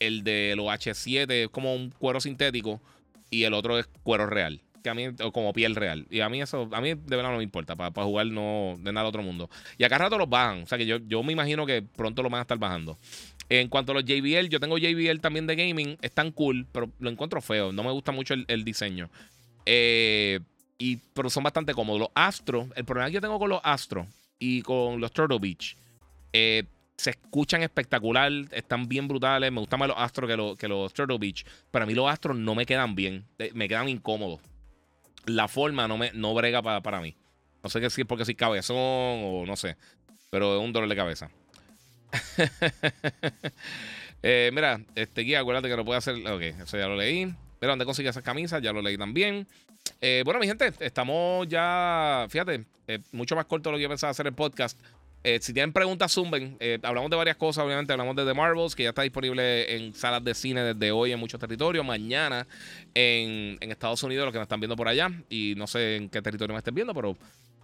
el 0.00 0.22
de 0.22 0.52
los 0.54 0.66
H7 0.66 1.30
es 1.30 1.48
como 1.48 1.74
un 1.74 1.88
cuero 1.88 2.20
sintético 2.20 2.78
y 3.30 3.44
el 3.44 3.54
otro 3.54 3.78
es 3.78 3.88
cuero 4.02 4.26
real. 4.26 4.60
Que 4.82 4.90
a 4.90 4.94
mí, 4.94 5.06
o 5.06 5.32
como 5.32 5.54
piel 5.54 5.74
real. 5.74 6.06
Y 6.10 6.20
a 6.20 6.28
mí 6.28 6.42
eso, 6.42 6.68
a 6.72 6.80
mí 6.82 6.90
de 6.90 7.16
verdad 7.16 7.30
no 7.30 7.38
me 7.38 7.42
importa. 7.42 7.74
Para, 7.74 7.90
jugar 8.04 8.26
no 8.26 8.76
de 8.78 8.92
nada 8.92 9.08
otro 9.08 9.22
mundo. 9.22 9.48
Y 9.78 9.84
acá 9.84 9.96
rato 9.96 10.18
los 10.18 10.28
bajan. 10.28 10.64
O 10.64 10.66
sea 10.66 10.76
que 10.76 10.84
yo, 10.84 10.98
yo 11.08 11.22
me 11.22 11.32
imagino 11.32 11.64
que 11.64 11.80
pronto 11.80 12.22
lo 12.22 12.28
van 12.28 12.40
a 12.40 12.42
estar 12.42 12.58
bajando. 12.58 12.98
En 13.48 13.68
cuanto 13.68 13.92
a 13.92 13.94
los 13.94 14.04
JBL, 14.04 14.48
yo 14.48 14.60
tengo 14.60 14.76
JBL 14.76 15.20
también 15.20 15.46
de 15.46 15.56
gaming. 15.56 15.96
Están 16.02 16.30
cool, 16.32 16.66
pero 16.70 16.90
lo 17.00 17.08
encuentro 17.08 17.40
feo. 17.40 17.72
No 17.72 17.82
me 17.82 17.92
gusta 17.92 18.12
mucho 18.12 18.34
el, 18.34 18.64
diseño. 18.64 19.08
Eh, 19.64 20.40
y, 20.76 20.96
pero 21.14 21.30
son 21.30 21.44
bastante 21.44 21.72
cómodos. 21.72 22.00
Los 22.00 22.10
Astro, 22.14 22.68
el 22.76 22.84
problema 22.84 23.08
que 23.08 23.14
yo 23.14 23.20
tengo 23.22 23.38
con 23.38 23.48
los 23.48 23.60
Astro 23.64 24.06
y 24.38 24.60
con 24.60 25.00
los 25.00 25.12
Turtle 25.12 25.38
Beach, 25.38 25.76
eh, 26.34 26.64
se 26.96 27.10
escuchan 27.10 27.62
espectacular, 27.62 28.30
están 28.52 28.88
bien 28.88 29.08
brutales. 29.08 29.52
Me 29.52 29.60
gustan 29.60 29.78
más 29.80 29.88
los 29.88 29.98
Astro 29.98 30.26
que, 30.26 30.54
que 30.58 30.68
los 30.68 30.92
Turtle 30.92 31.18
Beach. 31.18 31.44
Pero 31.70 31.84
a 31.84 31.86
mí 31.86 31.94
los 31.94 32.10
Astros 32.10 32.36
no 32.36 32.54
me 32.54 32.66
quedan 32.66 32.94
bien, 32.94 33.24
eh, 33.38 33.50
me 33.54 33.68
quedan 33.68 33.88
incómodos. 33.88 34.40
La 35.26 35.48
forma 35.48 35.88
no, 35.88 35.98
me, 35.98 36.12
no 36.12 36.34
brega 36.34 36.62
para, 36.62 36.80
para 36.82 37.00
mí. 37.00 37.14
No 37.62 37.70
sé 37.70 37.90
si 37.90 38.02
es 38.02 38.06
porque 38.06 38.24
soy 38.24 38.34
cabezón 38.34 38.76
o 38.78 39.44
no 39.46 39.56
sé, 39.56 39.76
pero 40.30 40.56
es 40.56 40.64
un 40.64 40.72
dolor 40.72 40.88
de 40.88 40.96
cabeza. 40.96 41.30
Eh, 44.28 44.50
mira, 44.52 44.80
este 44.96 45.20
guía, 45.20 45.38
acuérdate 45.38 45.68
que 45.68 45.76
lo 45.76 45.84
puede 45.84 45.98
hacer. 45.98 46.16
Ok, 46.26 46.40
eso 46.40 46.76
ya 46.76 46.88
lo 46.88 46.96
leí. 46.96 47.26
Mira, 47.26 47.68
¿dónde 47.72 47.84
consigue 47.84 48.08
esas 48.08 48.24
camisas? 48.24 48.60
Ya 48.60 48.72
lo 48.72 48.82
leí 48.82 48.98
también. 48.98 49.46
Eh, 50.00 50.22
bueno, 50.24 50.40
mi 50.40 50.46
gente, 50.46 50.72
estamos 50.80 51.46
ya, 51.46 52.26
fíjate, 52.28 52.64
eh, 52.88 52.98
mucho 53.12 53.36
más 53.36 53.46
corto 53.46 53.68
de 53.68 53.72
lo 53.72 53.78
que 53.78 53.84
yo 53.84 53.88
pensaba 53.88 54.10
hacer 54.10 54.26
el 54.26 54.34
podcast. 54.34 54.80
Si 55.40 55.52
tienen 55.52 55.72
preguntas, 55.72 56.12
zumben. 56.12 56.56
hablamos 56.82 57.10
de 57.10 57.16
varias 57.16 57.36
cosas, 57.36 57.64
obviamente. 57.64 57.92
Hablamos 57.92 58.16
de 58.16 58.24
The 58.24 58.34
Marvels, 58.34 58.74
que 58.74 58.84
ya 58.84 58.90
está 58.90 59.02
disponible 59.02 59.76
en 59.76 59.94
salas 59.94 60.22
de 60.22 60.34
cine 60.34 60.62
desde 60.62 60.92
hoy 60.92 61.12
en 61.12 61.18
muchos 61.18 61.40
territorios. 61.40 61.84
Mañana 61.84 62.46
en, 62.94 63.58
en 63.60 63.70
Estados 63.70 64.02
Unidos, 64.02 64.24
los 64.26 64.32
que 64.32 64.38
me 64.38 64.44
están 64.44 64.60
viendo 64.60 64.76
por 64.76 64.88
allá. 64.88 65.10
Y 65.28 65.54
no 65.56 65.66
sé 65.66 65.96
en 65.96 66.08
qué 66.08 66.22
territorio 66.22 66.54
me 66.54 66.58
estén 66.58 66.74
viendo, 66.74 66.94
pero 66.94 67.16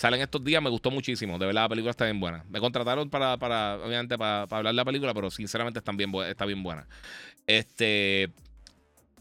Salen 0.03 0.21
estos 0.21 0.43
días, 0.43 0.61
me 0.61 0.69
gustó 0.69 0.91
muchísimo. 0.91 1.39
De 1.39 1.47
verdad, 1.47 1.63
la 1.63 1.69
película 1.69 1.93
está 1.93 2.07
bien 2.07 2.19
buena. 2.19 2.45
Me 2.51 2.59
contrataron 2.59 3.09
para, 3.09 3.37
para 3.37 3.77
obviamente, 3.77 4.19
para, 4.19 4.43
hablar 4.43 4.73
de 4.73 4.77
la 4.77 4.85
película, 4.85 5.15
pero 5.15 5.31
sinceramente 5.31 5.79
está 5.79 5.93
bien 6.45 6.63
buena. 6.65 6.89
Este. 7.47 8.29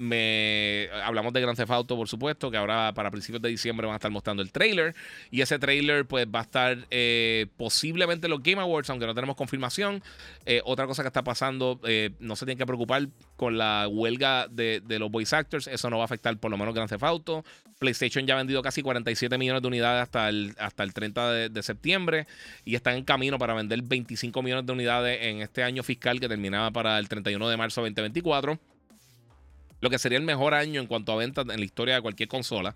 Me, 0.02 0.89
hablamos 1.04 1.32
de 1.32 1.41
Grand 1.41 1.56
Theft 1.56 1.70
Auto, 1.70 1.95
por 1.95 2.10
supuesto, 2.10 2.49
que 2.49 2.58
ahora 2.58 2.91
para 2.95 3.12
principios 3.12 3.39
de 3.39 3.49
diciembre 3.49 3.86
van 3.86 3.93
a 3.93 3.97
estar 3.97 4.10
mostrando 4.10 4.41
el 4.41 4.52
trailer. 4.52 4.95
Y 5.30 5.41
ese 5.41 5.60
trailer, 5.60 6.08
pues, 6.08 6.26
va 6.26 6.39
a 6.39 6.41
estar 6.41 6.88
eh, 6.89 7.45
posiblemente 7.56 8.26
en 8.26 8.32
los 8.32 8.41
Game 8.41 8.60
Awards, 8.60 8.89
aunque 8.89 9.06
no 9.06 9.14
tenemos 9.14 9.36
confirmación. 9.36 10.02
Eh, 10.47 10.60
otra 10.66 10.88
cosa 10.88 11.04
que 11.04 11.08
está 11.08 11.24
pasando, 11.24 11.80
eh, 11.84 12.10
no 12.20 12.36
se 12.36 12.45
tienen 12.45 12.58
que 12.58 12.66
preocupar 12.66 13.10
con 13.36 13.60
la 13.60 13.88
huelga 13.88 14.47
de, 14.47 14.82
los 14.97 15.12
voice 15.12 15.36
actors. 15.36 15.68
Eso 15.68 15.91
no 15.91 15.97
va 15.97 16.04
a 16.04 16.06
afectar 16.06 16.36
por 16.38 16.49
lo 16.49 16.58
menos 16.58 16.74
Grand 16.74 16.89
Theft 16.89 17.04
Auto. 17.04 17.45
PlayStation 17.78 18.26
ya 18.26 18.34
ha 18.34 18.38
vendido 18.38 18.64
casi 18.64 18.82
47 18.82 19.38
millones 19.38 19.62
de 19.62 19.68
unidades 19.68 20.02
hasta 20.02 20.30
el, 20.30 20.56
hasta 20.58 20.82
el 20.82 20.95
30 20.95 21.32
de, 21.32 21.49
de 21.49 21.62
septiembre. 21.62 22.26
Y 22.66 22.74
están 22.74 22.95
en 22.95 23.04
camino 23.04 23.38
para 23.38 23.54
vender 23.54 23.84
25 23.84 24.41
millones 24.41 24.66
de 24.66 24.74
unidades 24.74 25.20
en 25.22 25.41
este 25.43 25.62
año 25.62 25.84
fiscal 25.84 26.20
que 26.20 26.28
terminaba 26.28 26.72
para 26.72 26.97
el 26.97 27.08
31 27.08 27.49
de 27.49 27.58
marzo 27.58 27.84
de 27.84 27.91
2024 27.91 28.70
lo 29.82 29.90
que 29.90 30.00
sería 30.00 30.18
el 30.18 30.24
mejor 30.24 30.54
año 30.54 30.80
en 30.80 30.88
cuanto 30.88 31.12
a 31.12 31.18
ventas 31.18 31.46
en 31.50 31.60
la 31.60 31.66
historia 31.66 31.96
de 31.96 32.02
cualquier 32.02 32.30
consola. 32.30 32.76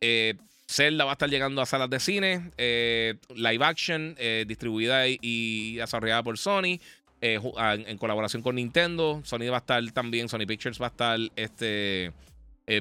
Eh, 0.00 0.34
Zelda 0.68 1.04
va 1.04 1.12
a 1.12 1.14
estar 1.14 1.30
llegando 1.30 1.62
a 1.62 1.66
salas 1.66 1.90
de 1.90 1.98
cine, 1.98 2.50
eh, 2.58 3.14
live 3.34 3.64
action, 3.64 4.14
eh, 4.18 4.44
distribuida 4.46 5.06
y, 5.08 5.76
desarrollada 5.76 6.22
por 6.22 6.38
Sony, 6.38 6.78
en, 7.20 7.98
colaboración 7.98 8.42
con 8.42 8.56
Nintendo. 8.56 9.20
Sony 9.24 9.50
va 9.50 9.56
a 9.56 9.60
estar 9.60 9.90
también, 9.92 10.28
Sony 10.28 10.46
Pictures 10.46 10.80
va 10.80 10.86
a 10.86 10.90
estar 10.90 11.18
este, 11.36 12.12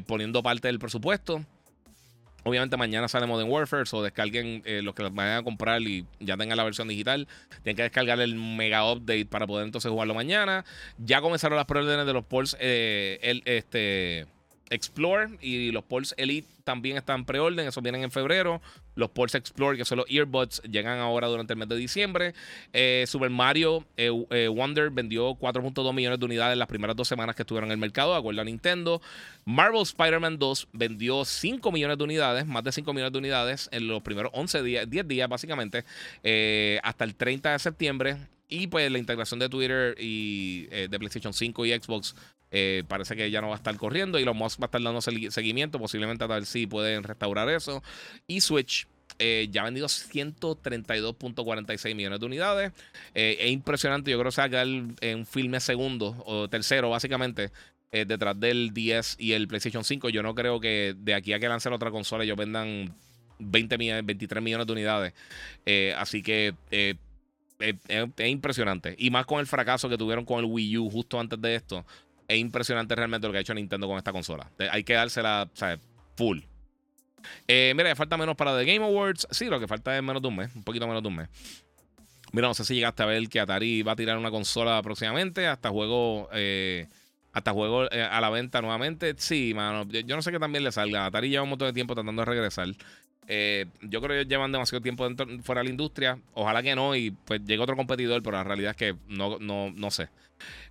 poniendo 0.05 0.43
parte 0.43 0.67
del 0.67 0.79
presupuesto. 0.79 1.43
Obviamente 2.43 2.77
mañana 2.77 3.07
sale 3.07 3.27
Modern 3.27 3.49
Warfare, 3.49 3.83
o 3.91 4.03
descarguen 4.03 4.61
eh, 4.65 4.81
los 4.81 4.95
que 4.95 5.03
vayan 5.03 5.37
a 5.37 5.43
comprar 5.43 5.81
y 5.81 6.05
ya 6.19 6.37
tengan 6.37 6.57
la 6.57 6.63
versión 6.63 6.87
digital. 6.87 7.27
Tienen 7.63 7.75
que 7.75 7.83
descargar 7.83 8.19
el 8.19 8.35
mega 8.35 8.89
update 8.89 9.25
para 9.25 9.45
poder 9.45 9.65
entonces 9.65 9.91
jugarlo 9.91 10.13
mañana. 10.13 10.65
Ya 10.97 11.21
comenzaron 11.21 11.57
las 11.57 11.65
preórdenes 11.65 12.05
de 12.05 12.13
los 12.13 12.25
Pulse 12.25 12.57
eh, 12.59 13.19
el, 13.21 13.41
este, 13.45 14.27
Explore 14.69 15.37
y 15.41 15.71
los 15.71 15.83
Pulse 15.83 16.15
Elite 16.17 16.47
también 16.63 16.97
están 16.97 17.25
preorden, 17.25 17.67
esos 17.67 17.81
vienen 17.81 18.03
en 18.03 18.11
febrero. 18.11 18.61
Los 18.93 19.09
Pulse 19.09 19.37
Explore, 19.37 19.77
que 19.77 19.85
son 19.85 19.97
los 19.97 20.05
earbuds, 20.09 20.61
llegan 20.63 20.99
ahora 20.99 21.27
durante 21.27 21.53
el 21.53 21.59
mes 21.59 21.67
de 21.67 21.75
diciembre. 21.75 22.33
Eh, 22.73 23.05
Super 23.07 23.29
Mario 23.29 23.85
eh, 23.97 24.11
eh, 24.29 24.47
Wonder 24.47 24.91
vendió 24.91 25.31
4.2 25.31 25.93
millones 25.93 26.19
de 26.19 26.25
unidades 26.25 26.53
en 26.53 26.59
las 26.59 26.67
primeras 26.67 26.95
dos 26.95 27.07
semanas 27.07 27.35
que 27.35 27.41
estuvieron 27.41 27.69
en 27.69 27.73
el 27.73 27.77
mercado, 27.79 28.21
de 28.21 28.41
a 28.41 28.43
Nintendo. 28.43 29.01
Marvel 29.45 29.81
Spider-Man 29.81 30.37
2 30.37 30.67
vendió 30.73 31.25
5 31.25 31.71
millones 31.71 31.97
de 31.97 32.03
unidades, 32.03 32.45
más 32.45 32.63
de 32.63 32.71
5 32.71 32.93
millones 32.93 33.13
de 33.13 33.17
unidades 33.17 33.69
en 33.71 33.87
los 33.87 34.03
primeros 34.03 34.31
11 34.35 34.61
días, 34.61 34.89
10 34.89 35.07
días 35.07 35.27
básicamente, 35.27 35.85
hasta 36.83 37.03
el 37.03 37.15
30 37.15 37.53
de 37.53 37.59
septiembre. 37.59 38.17
Y 38.51 38.67
pues 38.67 38.91
la 38.91 38.97
integración 38.97 39.39
de 39.39 39.47
Twitter 39.47 39.95
y 39.99 40.65
de 40.65 40.99
PlayStation 40.99 41.33
5 41.33 41.65
y 41.65 41.71
Xbox 41.71 42.15
eh, 42.51 42.83
parece 42.87 43.15
que 43.15 43.29
ya 43.29 43.41
no 43.41 43.49
va 43.49 43.55
a 43.55 43.57
estar 43.57 43.75
corriendo. 43.77 44.17
Y 44.19 44.25
los 44.25 44.35
Musk 44.35 44.59
va 44.61 44.65
a 44.65 44.67
estar 44.67 44.81
dando 44.81 45.01
seguimiento. 45.01 45.79
Posiblemente 45.79 46.23
a 46.23 46.27
ver 46.27 46.45
si 46.45 46.67
pueden 46.67 47.03
restaurar 47.03 47.49
eso. 47.49 47.83
Y 48.27 48.41
Switch. 48.41 48.87
Eh, 49.17 49.47
ya 49.51 49.63
ha 49.63 49.65
vendido 49.65 49.87
132.46 49.87 51.95
millones 51.95 52.19
de 52.21 52.25
unidades. 52.25 52.71
Eh, 53.13 53.37
es 53.39 53.51
impresionante. 53.51 54.11
Yo 54.11 54.19
creo 54.19 54.31
que 54.31 54.35
se 54.35 54.47
va 54.47 54.63
en 55.01 55.25
filme 55.25 55.59
segundo 55.59 56.15
o 56.25 56.47
tercero, 56.47 56.91
básicamente, 56.91 57.51
detrás 57.91 58.39
del 58.39 58.71
10 58.71 59.17
y 59.19 59.33
el 59.33 59.47
PlayStation 59.47 59.83
5. 59.83 60.09
Yo 60.09 60.23
no 60.23 60.33
creo 60.35 60.61
que 60.61 60.95
de 60.95 61.15
aquí 61.15 61.33
a 61.33 61.39
que 61.39 61.49
lancen 61.49 61.73
otra 61.73 61.91
consola 61.91 62.23
ellos 62.23 62.37
vendan 62.37 62.95
20 63.39 63.77
millones, 63.77 64.05
23 64.05 64.43
millones 64.43 64.67
de 64.67 64.73
unidades. 64.73 65.13
así 65.97 66.21
que 66.21 66.53
es, 66.69 66.95
impresionante. 68.19 68.95
Y 68.97 69.09
más 69.09 69.25
con 69.25 69.41
el 69.41 69.47
fracaso 69.47 69.89
que 69.89 69.97
tuvieron 69.97 70.23
con 70.23 70.39
el 70.39 70.45
Wii 70.45 70.77
U 70.77 70.89
justo 70.89 71.19
antes 71.19 71.41
de 71.41 71.55
esto 71.55 71.85
es 72.29 72.37
impresionante 72.37 72.95
realmente 72.95 73.27
lo 73.27 73.33
que 73.33 73.39
ha 73.39 73.41
hecho 73.41 73.55
Nintendo 73.55 73.87
con 73.87 73.97
esta 73.97 74.13
consola. 74.13 74.49
Hay 74.71 74.83
que 74.83 74.93
dársela, 74.93 75.49
sea, 75.53 75.79
full. 76.15 76.39
Eh, 77.47 77.73
mira, 77.75 77.93
falta 77.95 78.17
menos 78.17 78.35
para 78.35 78.57
The 78.57 78.65
Game 78.65 78.85
Awards. 78.85 79.27
Sí, 79.31 79.45
lo 79.45 79.59
que 79.59 79.67
falta 79.67 79.97
es 79.97 80.03
menos 80.03 80.21
de 80.21 80.27
un 80.27 80.35
mes, 80.37 80.55
un 80.55 80.63
poquito 80.63 80.87
menos 80.87 81.01
de 81.01 81.09
un 81.09 81.15
mes. 81.15 81.29
Mira, 82.31 82.47
no 82.47 82.53
sé 82.53 82.63
si 82.63 82.75
llegaste 82.75 83.01
a 83.01 83.07
ver 83.07 83.27
que 83.29 83.39
Atari 83.39 83.81
va 83.81 83.93
a 83.93 83.95
tirar 83.95 84.15
una 84.15 84.29
consola 84.29 84.79
próximamente, 84.83 85.47
hasta 85.47 85.69
juego, 85.69 86.29
eh, 86.31 86.87
hasta 87.33 87.51
juego 87.51 87.91
eh, 87.91 88.03
a 88.03 88.21
la 88.21 88.29
venta 88.29 88.61
nuevamente. 88.61 89.15
Sí, 89.17 89.53
mano, 89.55 89.89
yo, 89.91 90.15
no 90.15 90.21
sé 90.21 90.31
qué 90.31 90.37
también 90.37 90.63
le 90.63 90.71
salga. 90.71 91.07
Atari 91.07 91.29
lleva 91.29 91.43
un 91.43 91.49
montón 91.49 91.67
de 91.67 91.73
tiempo 91.73 91.95
tratando 91.95 92.21
de 92.21 92.25
regresar. 92.25 92.67
Yo 93.81 94.01
creo 94.01 94.23
que 94.23 94.25
llevan 94.29 94.51
demasiado 94.51 94.81
tiempo 94.81 95.07
fuera 95.43 95.61
de 95.61 95.65
la 95.65 95.69
industria. 95.69 96.19
Ojalá 96.33 96.63
que 96.63 96.75
no, 96.75 96.95
y 96.95 97.11
pues 97.11 97.41
llegue 97.45 97.61
otro 97.61 97.75
competidor, 97.75 98.23
pero 98.23 98.37
la 98.37 98.43
realidad 98.43 98.71
es 98.71 98.77
que 98.77 98.95
no, 99.07 99.37
no, 99.39 99.71
no 99.71 99.91
sé. 99.91 100.09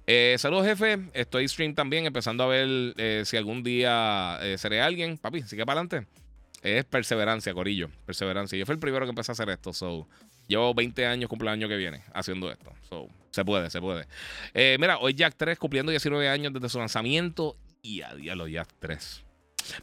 Eh, 0.06 0.36
saludos, 0.38 0.66
jefe. 0.66 0.98
Estoy 1.12 1.46
stream 1.48 1.74
también, 1.74 2.06
empezando 2.06 2.44
a 2.44 2.46
ver 2.46 2.94
eh, 2.96 3.22
si 3.26 3.36
algún 3.36 3.62
día 3.62 4.38
eh, 4.40 4.56
seré 4.56 4.80
alguien. 4.80 5.18
Papi, 5.18 5.42
sigue 5.42 5.66
para 5.66 5.80
adelante. 5.80 6.08
Es 6.62 6.84
perseverancia, 6.86 7.52
Corillo. 7.52 7.90
Perseverancia. 8.06 8.58
Yo 8.58 8.66
fui 8.66 8.72
el 8.72 8.78
primero 8.78 9.04
que 9.04 9.10
empecé 9.10 9.32
a 9.32 9.34
hacer 9.34 9.50
esto. 9.50 9.72
So, 9.72 10.08
llevo 10.46 10.74
20 10.74 11.06
años, 11.06 11.28
cumple 11.28 11.48
el 11.50 11.54
año 11.54 11.68
que 11.68 11.76
viene 11.76 12.02
haciendo 12.14 12.50
esto. 12.50 12.72
So, 12.88 13.08
se 13.30 13.44
puede, 13.44 13.68
se 13.70 13.80
puede. 13.80 14.06
mira, 14.78 14.98
hoy 14.98 15.14
Jack 15.14 15.34
3 15.36 15.58
cumpliendo 15.58 15.90
19 15.90 16.28
años 16.28 16.52
desde 16.54 16.70
su 16.70 16.78
lanzamiento. 16.78 17.56
Y 17.82 18.00
a 18.00 18.14
día 18.14 18.34
los 18.34 18.50
Jack 18.50 18.68
3. 18.78 19.27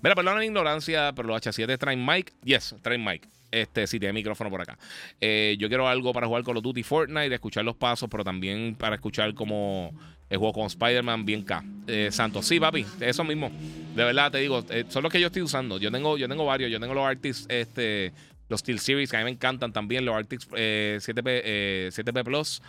Mira, 0.02 0.16
perdón 0.16 0.38
la 0.38 0.46
ignorancia, 0.46 1.14
pero 1.16 1.28
los 1.28 1.42
H7 1.42 1.78
traen 1.78 2.06
mic. 2.06 2.34
Yes, 2.44 2.76
traen 2.82 3.04
mic. 3.04 3.28
Este, 3.52 3.88
si 3.88 4.00
tiene 4.00 4.12
micrófono 4.12 4.50
por 4.50 4.62
acá. 4.62 4.78
yo 5.22 5.68
quiero 5.70 5.88
algo 5.88 6.12
para 6.12 6.28
jugar 6.28 6.44
con 6.44 6.56
los 6.56 6.64
Duty 6.64 6.84
Fortnite, 6.84 7.34
escuchar 7.34 7.64
los 7.64 7.76
pasos, 7.76 8.10
pero 8.10 8.24
también 8.24 8.76
para 8.76 8.96
escuchar 8.96 9.34
como 9.34 9.94
juego 10.38 10.54
con 10.54 10.66
Spider-Man 10.68 11.26
bien 11.26 11.44
K. 11.44 11.64
Eh, 11.88 12.10
Santos, 12.12 12.46
sí, 12.46 12.60
papi, 12.60 12.86
eso 13.00 13.24
mismo. 13.24 13.52
De 13.96 14.04
verdad 14.04 14.32
te 14.32 14.40
digo, 14.40 14.64
eh, 14.70 14.86
son 14.90 15.04
los 15.04 15.12
que 15.12 15.20
yo 15.20 15.28
estoy 15.28 15.42
usando. 15.42 15.78
Yo 15.78 15.92
tengo, 15.92 16.18
yo 16.18 16.28
tengo 16.28 16.46
varios. 16.46 16.72
Yo 16.72 16.80
tengo 16.80 16.94
los 16.94 17.06
Arctics, 17.06 17.46
este, 17.50 18.14
los 18.50 18.60
Steel 18.62 18.80
Series, 18.80 19.10
que 19.10 19.18
a 19.18 19.20
mí 19.20 19.26
me 19.26 19.32
encantan 19.32 19.72
también. 19.72 20.06
Los 20.06 20.16
Arctics 20.16 20.48
7P, 20.50 21.24
eh, 21.26 21.90
7P 21.92 22.24
Plus. 22.24 22.62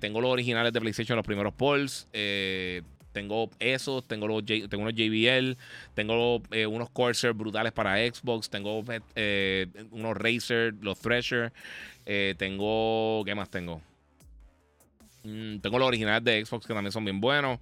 tengo 0.00 0.20
los 0.20 0.30
originales 0.30 0.72
de 0.72 0.80
PlayStation, 0.80 1.16
los 1.16 1.26
primeros 1.26 1.54
Pulse. 1.54 2.06
Tengo 3.12 3.50
esos, 3.58 4.06
tengo, 4.06 4.28
los 4.28 4.44
tengo 4.44 4.82
unos 4.82 4.94
JBL, 4.94 5.56
tengo 5.94 6.42
unos 6.68 6.90
Corsair 6.90 7.34
brutales 7.34 7.72
para 7.72 7.96
Xbox, 7.96 8.50
tengo 8.50 8.84
unos 9.90 10.16
Razer, 10.16 10.74
los 10.80 10.98
Thresher, 11.00 11.52
tengo, 12.36 13.22
¿qué 13.24 13.34
más 13.34 13.50
tengo? 13.50 13.80
Mm, 15.22 15.58
tengo 15.58 15.78
los 15.78 15.88
originales 15.88 16.24
de 16.24 16.44
Xbox 16.44 16.66
que 16.66 16.74
también 16.74 16.92
son 16.92 17.04
bien 17.04 17.20
buenos. 17.20 17.58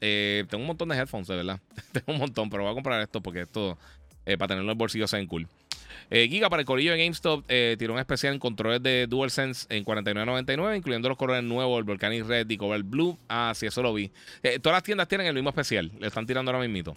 Eh, 0.00 0.44
tengo 0.48 0.62
un 0.62 0.68
montón 0.68 0.88
de 0.88 0.96
headphones, 0.96 1.28
de 1.28 1.36
verdad. 1.36 1.60
tengo 1.92 2.12
un 2.12 2.18
montón, 2.18 2.50
pero 2.50 2.62
voy 2.62 2.72
a 2.72 2.74
comprar 2.74 3.00
esto 3.00 3.20
porque 3.20 3.42
esto, 3.42 3.78
eh, 4.24 4.36
para 4.36 4.48
tenerlo 4.48 4.70
en 4.70 4.76
el 4.76 4.78
bolsillo, 4.78 5.06
cool. 5.28 5.48
Eh, 6.10 6.28
Giga 6.28 6.48
para 6.48 6.60
el 6.60 6.66
corillo 6.66 6.92
de 6.92 6.98
GameStop 6.98 7.46
tiró 7.78 7.94
un 7.94 7.98
especial 7.98 8.34
en 8.34 8.38
controles 8.38 8.82
de 8.82 9.06
DualSense 9.06 9.66
en 9.70 9.84
49.99, 9.84 10.76
incluyendo 10.76 11.08
los 11.08 11.18
colores 11.18 11.42
nuevos, 11.42 11.78
el 11.78 11.84
Volcanic 11.84 12.26
Red 12.26 12.48
y 12.48 12.56
Cobalt 12.56 12.88
Blue. 12.88 13.18
Ah, 13.28 13.52
sí, 13.54 13.66
eso 13.66 13.82
lo 13.82 13.92
vi. 13.92 14.10
todas 14.62 14.76
las 14.76 14.82
tiendas 14.82 15.08
tienen 15.08 15.26
el 15.26 15.34
mismo 15.34 15.50
especial, 15.50 15.90
le 15.98 16.06
están 16.06 16.26
tirando 16.26 16.50
ahora 16.50 16.66
mismo. 16.66 16.96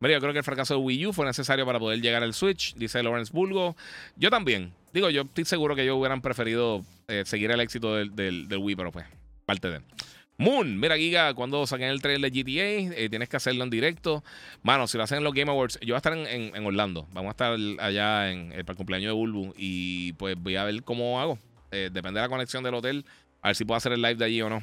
Mira, 0.00 0.14
yo 0.14 0.20
creo 0.20 0.32
que 0.32 0.38
el 0.38 0.44
fracaso 0.44 0.74
de 0.74 0.80
Wii 0.80 1.06
U 1.06 1.12
fue 1.12 1.26
necesario 1.26 1.66
para 1.66 1.78
poder 1.78 2.00
llegar 2.00 2.22
al 2.22 2.34
Switch, 2.34 2.74
dice 2.74 3.02
Lawrence 3.02 3.32
Bulgo. 3.32 3.76
Yo 4.16 4.30
también. 4.30 4.72
Digo, 4.92 5.10
yo 5.10 5.22
estoy 5.22 5.44
seguro 5.44 5.76
que 5.76 5.82
ellos 5.82 5.96
hubieran 5.96 6.20
preferido 6.20 6.84
seguir 7.24 7.50
el 7.50 7.60
éxito 7.60 7.94
del, 7.94 8.14
del, 8.14 8.58
Wii, 8.58 8.76
pero 8.76 8.92
pues, 8.92 9.06
parte 9.44 9.68
de. 9.68 9.80
Moon, 10.40 10.78
mira 10.78 10.96
Giga, 10.96 11.34
cuando 11.34 11.66
saquen 11.66 11.88
el 11.88 12.00
trailer 12.00 12.30
de 12.30 12.42
GTA, 12.42 12.94
eh, 12.96 13.08
tienes 13.08 13.28
que 13.28 13.36
hacerlo 13.36 13.64
en 13.64 13.70
directo. 13.70 14.22
Mano, 14.62 14.86
si 14.86 14.96
lo 14.96 15.02
hacen 15.02 15.18
en 15.18 15.24
los 15.24 15.34
Game 15.34 15.50
Awards, 15.50 15.80
yo 15.80 15.88
voy 15.88 15.94
a 15.94 15.96
estar 15.96 16.16
en, 16.16 16.64
Orlando. 16.64 17.08
Vamos 17.12 17.30
a 17.30 17.32
estar 17.32 17.58
allá 17.80 18.30
en, 18.30 18.52
eh, 18.52 18.62
para 18.62 18.74
el 18.74 18.76
cumpleaños 18.76 19.08
de 19.08 19.14
Bulbu 19.14 19.52
y 19.56 20.12
pues 20.12 20.36
voy 20.38 20.54
a 20.54 20.62
ver 20.62 20.84
cómo 20.84 21.20
hago. 21.20 21.40
Eh, 21.72 21.90
depende 21.92 22.20
de 22.20 22.26
la 22.26 22.28
conexión 22.28 22.62
del 22.62 22.74
hotel, 22.74 23.04
a 23.42 23.48
ver 23.48 23.56
si 23.56 23.64
puedo 23.64 23.78
hacer 23.78 23.90
el 23.90 24.00
live 24.00 24.14
de 24.14 24.26
allí 24.26 24.40
o 24.40 24.48
no. 24.48 24.62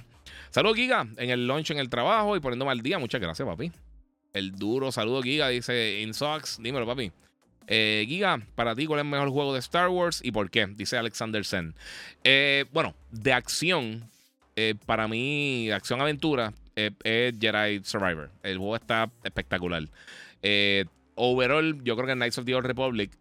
Saludos 0.49 0.77
Giga, 0.77 1.07
en 1.17 1.29
el 1.29 1.45
lunch, 1.45 1.71
en 1.71 1.79
el 1.79 1.89
trabajo 1.89 2.37
y 2.37 2.39
poniéndome 2.39 2.71
al 2.71 2.79
día. 2.79 2.97
Muchas 2.97 3.19
gracias, 3.19 3.45
papi. 3.45 3.73
El 4.31 4.53
duro, 4.53 4.93
saludo 4.93 5.21
Giga, 5.21 5.49
dice 5.49 5.99
InSox. 6.03 6.57
Dímelo, 6.63 6.85
papi. 6.85 7.11
Giga, 7.67 8.41
para 8.55 8.75
ti, 8.75 8.85
¿cuál 8.85 9.01
es 9.01 9.03
el 9.03 9.11
mejor 9.11 9.29
juego 9.29 9.51
de 9.51 9.59
Star 9.59 9.89
Wars 9.89 10.21
y 10.23 10.31
por 10.31 10.49
qué? 10.49 10.67
Dice 10.67 10.97
Alexander 10.97 11.43
Sen. 11.43 11.75
bueno, 12.71 12.95
de 13.11 13.33
acción, 13.33 14.09
eh, 14.55 14.75
para 14.85 15.07
mí, 15.07 15.69
acción-aventura 15.71 16.53
eh, 16.75 16.91
es 17.03 17.33
Jedi 17.39 17.83
Survivor. 17.83 18.29
El 18.43 18.57
juego 18.57 18.75
está 18.75 19.09
espectacular. 19.23 19.83
Eh, 20.41 20.85
overall, 21.15 21.83
yo 21.83 21.95
creo 21.95 22.07
que 22.07 22.13
Knights 22.13 22.37
of 22.37 22.45
the 22.45 22.55
Old 22.55 22.65
Republic, 22.65 23.11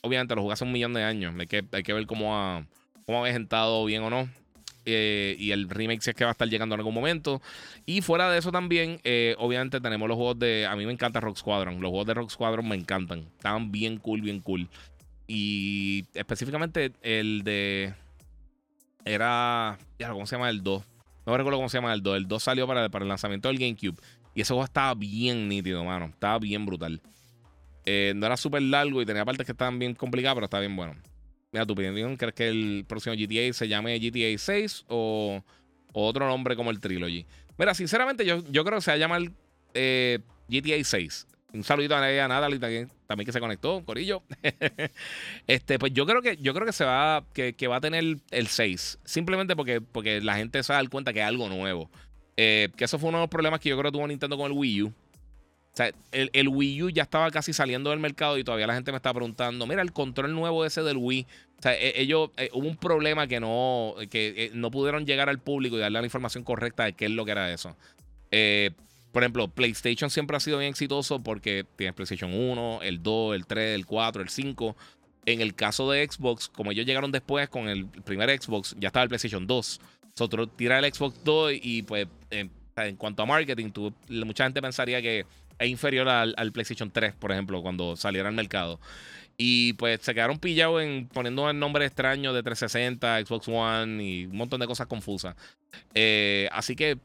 obviamente 0.00 0.34
lo 0.34 0.42
jugué 0.42 0.54
hace 0.54 0.64
un 0.64 0.72
millón 0.72 0.94
de 0.94 1.02
años. 1.02 1.34
Hay 1.38 1.46
que, 1.46 1.64
hay 1.70 1.82
que 1.82 1.92
ver 1.92 2.06
cómo 2.06 2.36
ha, 2.36 2.64
cómo 3.04 3.18
ha 3.18 3.20
avejentado 3.22 3.84
bien 3.84 4.02
o 4.02 4.10
no. 4.10 4.28
y 4.86 5.50
el 5.50 5.68
remake 5.68 6.02
si 6.02 6.10
es 6.10 6.16
que 6.16 6.24
va 6.24 6.30
a 6.30 6.32
estar 6.32 6.48
llegando 6.48 6.74
en 6.74 6.80
algún 6.80 6.94
momento. 6.94 7.42
Y 7.84 8.00
fuera 8.00 8.30
de 8.30 8.38
eso 8.38 8.50
también, 8.50 9.00
obviamente 9.38 9.80
tenemos 9.80 10.08
los 10.08 10.16
juegos 10.16 10.38
de... 10.38 10.66
A 10.66 10.76
mí 10.76 10.86
me 10.86 10.92
encanta 10.92 11.20
Rock 11.20 11.36
Squadron. 11.36 11.80
Los 11.80 11.90
juegos 11.90 12.06
de 12.06 12.14
Rock 12.14 12.30
Squadron 12.30 12.66
me 12.66 12.76
encantan. 12.76 13.26
Estaban 13.36 13.70
bien 13.70 13.98
cool, 13.98 14.22
bien 14.22 14.40
cool. 14.40 14.68
Y 15.26 16.04
específicamente 16.14 16.92
el 17.02 17.42
de 17.44 17.94
era. 19.04 19.78
¿Cómo 20.08 20.26
se 20.26 20.36
llama 20.36 20.50
el 20.50 20.62
2? 20.62 20.82
No 21.26 21.36
recuerdo 21.36 21.58
cómo 21.58 21.68
se 21.68 21.78
llama 21.78 21.92
el 21.92 22.02
2. 22.02 22.16
El 22.16 22.28
2 22.28 22.42
salió 22.42 22.66
para, 22.66 22.86
el 22.86 23.08
lanzamiento 23.08 23.48
del 23.48 23.58
GameCube. 23.58 24.00
Y 24.34 24.40
ese 24.40 24.52
juego 24.52 24.64
estaba 24.64 24.94
bien 24.94 25.48
nítido, 25.48 25.84
mano. 25.84 26.06
Estaba 26.06 26.38
bien 26.38 26.66
brutal. 26.66 27.00
Eh, 27.86 28.12
no 28.16 28.26
era 28.26 28.36
súper 28.36 28.62
largo 28.62 29.00
y 29.02 29.06
tenía 29.06 29.24
partes 29.24 29.46
que 29.46 29.52
estaban 29.52 29.78
bien 29.78 29.94
complicadas, 29.94 30.34
pero 30.34 30.44
estaba 30.46 30.60
bien 30.60 30.76
bueno. 30.76 30.94
Mira, 31.52 31.66
tu 31.66 31.74
opinión, 31.74 32.16
¿crees 32.16 32.34
que 32.34 32.48
el 32.48 32.84
próximo 32.88 33.14
GTA 33.14 33.52
se 33.52 33.68
llame 33.68 33.98
GTA 33.98 34.36
6 34.36 34.86
o, 34.88 35.40
otro 35.92 36.26
nombre 36.26 36.56
como 36.56 36.70
el 36.70 36.80
Trilogy? 36.80 37.26
Mira, 37.56 37.74
sinceramente, 37.74 38.26
yo, 38.26 38.42
yo 38.50 38.64
creo 38.64 38.78
que 38.78 38.82
se 38.82 38.90
va 38.90 38.96
a 38.96 38.98
llamar 38.98 39.22
eh, 39.74 40.18
GTA 40.48 40.82
6. 40.82 41.28
Un 41.52 41.62
saludito 41.62 41.94
a 41.94 42.00
Natalie 42.00 42.58
también, 42.58 42.90
también 43.06 43.26
que 43.26 43.32
se 43.32 43.40
conectó, 43.40 43.84
Corillo. 43.84 44.22
este, 45.46 45.78
pues 45.78 45.92
yo 45.92 46.06
creo 46.06 46.22
que, 46.22 46.36
yo 46.38 46.54
creo 46.54 46.66
que 46.66 46.72
se 46.72 46.84
va, 46.84 47.24
que, 47.32 47.66
va 47.66 47.76
a 47.76 47.80
tener 47.80 48.18
el 48.30 48.46
6. 48.46 49.00
Simplemente 49.04 49.56
porque, 49.56 49.80
porque 49.80 50.20
la 50.20 50.36
gente 50.36 50.62
se 50.62 50.72
va 50.72 50.78
a 50.78 50.82
dar 50.82 50.90
cuenta 50.90 51.12
que 51.12 51.20
es 51.20 51.26
algo 51.26 51.48
nuevo. 51.48 51.90
Eh, 52.36 52.70
que 52.76 52.84
eso 52.84 52.98
fue 52.98 53.10
uno 53.10 53.18
de 53.18 53.22
los 53.22 53.30
problemas 53.30 53.60
que 53.60 53.68
yo 53.68 53.78
creo 53.78 53.90
que 53.90 53.96
tuvo 53.96 54.08
Nintendo 54.08 54.36
con 54.36 54.50
el 54.50 54.58
Wii 54.58 54.82
U. 54.82 54.92
O 55.74 55.76
sea, 55.76 55.90
el, 56.12 56.48
Wii 56.48 56.82
U 56.84 56.90
ya 56.90 57.02
estaba 57.02 57.32
casi 57.32 57.52
saliendo 57.52 57.90
del 57.90 57.98
mercado 57.98 58.38
y 58.38 58.44
todavía 58.44 58.68
la 58.68 58.74
gente 58.74 58.92
me 58.92 58.96
está 58.96 59.12
preguntando, 59.12 59.66
mira, 59.66 59.82
el 59.82 59.92
control 59.92 60.32
nuevo 60.32 60.64
ese 60.64 60.84
del 60.84 60.96
Wii. 60.96 61.26
O 61.58 61.62
sea, 61.62 61.74
e, 61.74 62.00
ellos, 62.00 62.30
eh, 62.36 62.48
hubo 62.52 62.68
un 62.68 62.76
problema 62.76 63.26
que 63.26 63.40
no, 63.40 63.96
que 64.08 64.34
eh, 64.36 64.50
no 64.54 64.70
pudieron 64.70 65.04
llegar 65.04 65.28
al 65.28 65.40
público 65.40 65.76
y 65.76 65.80
darle 65.80 65.98
la 65.98 66.06
información 66.06 66.44
correcta 66.44 66.84
de 66.84 66.92
qué 66.92 67.06
es 67.06 67.10
lo 67.10 67.24
que 67.24 67.32
era 67.32 67.52
eso. 67.52 67.76
Eh, 68.30 68.70
por 69.14 69.22
ejemplo, 69.22 69.46
PlayStation 69.46 70.10
siempre 70.10 70.36
ha 70.36 70.40
sido 70.40 70.58
bien 70.58 70.70
exitoso 70.70 71.22
porque 71.22 71.64
tienes 71.76 71.94
PlayStation 71.94 72.34
1, 72.34 72.80
el 72.82 73.00
2, 73.00 73.36
el 73.36 73.46
3, 73.46 73.76
el 73.76 73.86
4, 73.86 74.22
el 74.22 74.28
5. 74.28 74.76
En 75.26 75.40
el 75.40 75.54
caso 75.54 75.88
de 75.88 76.04
Xbox, 76.04 76.48
como 76.48 76.72
ellos 76.72 76.84
llegaron 76.84 77.12
después 77.12 77.48
con 77.48 77.68
el 77.68 77.86
primer 77.86 78.28
Xbox, 78.42 78.74
ya 78.76 78.88
estaba 78.88 79.04
el 79.04 79.08
PlayStation 79.08 79.46
2. 79.46 79.80
Nosotros 80.18 80.48
tira 80.56 80.80
el 80.80 80.92
Xbox 80.92 81.22
2 81.22 81.52
y 81.62 81.82
pues 81.84 82.08
en 82.30 82.96
cuanto 82.96 83.22
a 83.22 83.26
marketing, 83.26 83.70
mucha 84.08 84.44
gente 84.44 84.60
pensaría 84.60 85.00
que 85.00 85.26
es 85.60 85.68
inferior 85.68 86.08
al, 86.08 86.34
PlayStation 86.52 86.90
3, 86.90 87.14
por 87.14 87.30
ejemplo, 87.30 87.62
cuando 87.62 87.94
saliera 87.94 88.28
al 88.28 88.34
mercado. 88.34 88.80
Y 89.36 89.74
pues 89.74 90.00
se 90.02 90.12
quedaron 90.12 90.40
pillados 90.40 90.82
en 90.82 91.06
poniendo 91.06 91.48
el 91.48 91.56
nombre 91.56 91.86
extraño 91.86 92.32
de 92.32 92.42
360, 92.42 93.24
Xbox 93.24 93.46
One 93.46 94.02
y 94.02 94.26
un 94.26 94.36
montón 94.36 94.58
de 94.58 94.66
cosas 94.66 94.88
confusas. 94.88 95.36
Eh, 95.94 96.48
así 96.50 96.74
que 96.74 96.98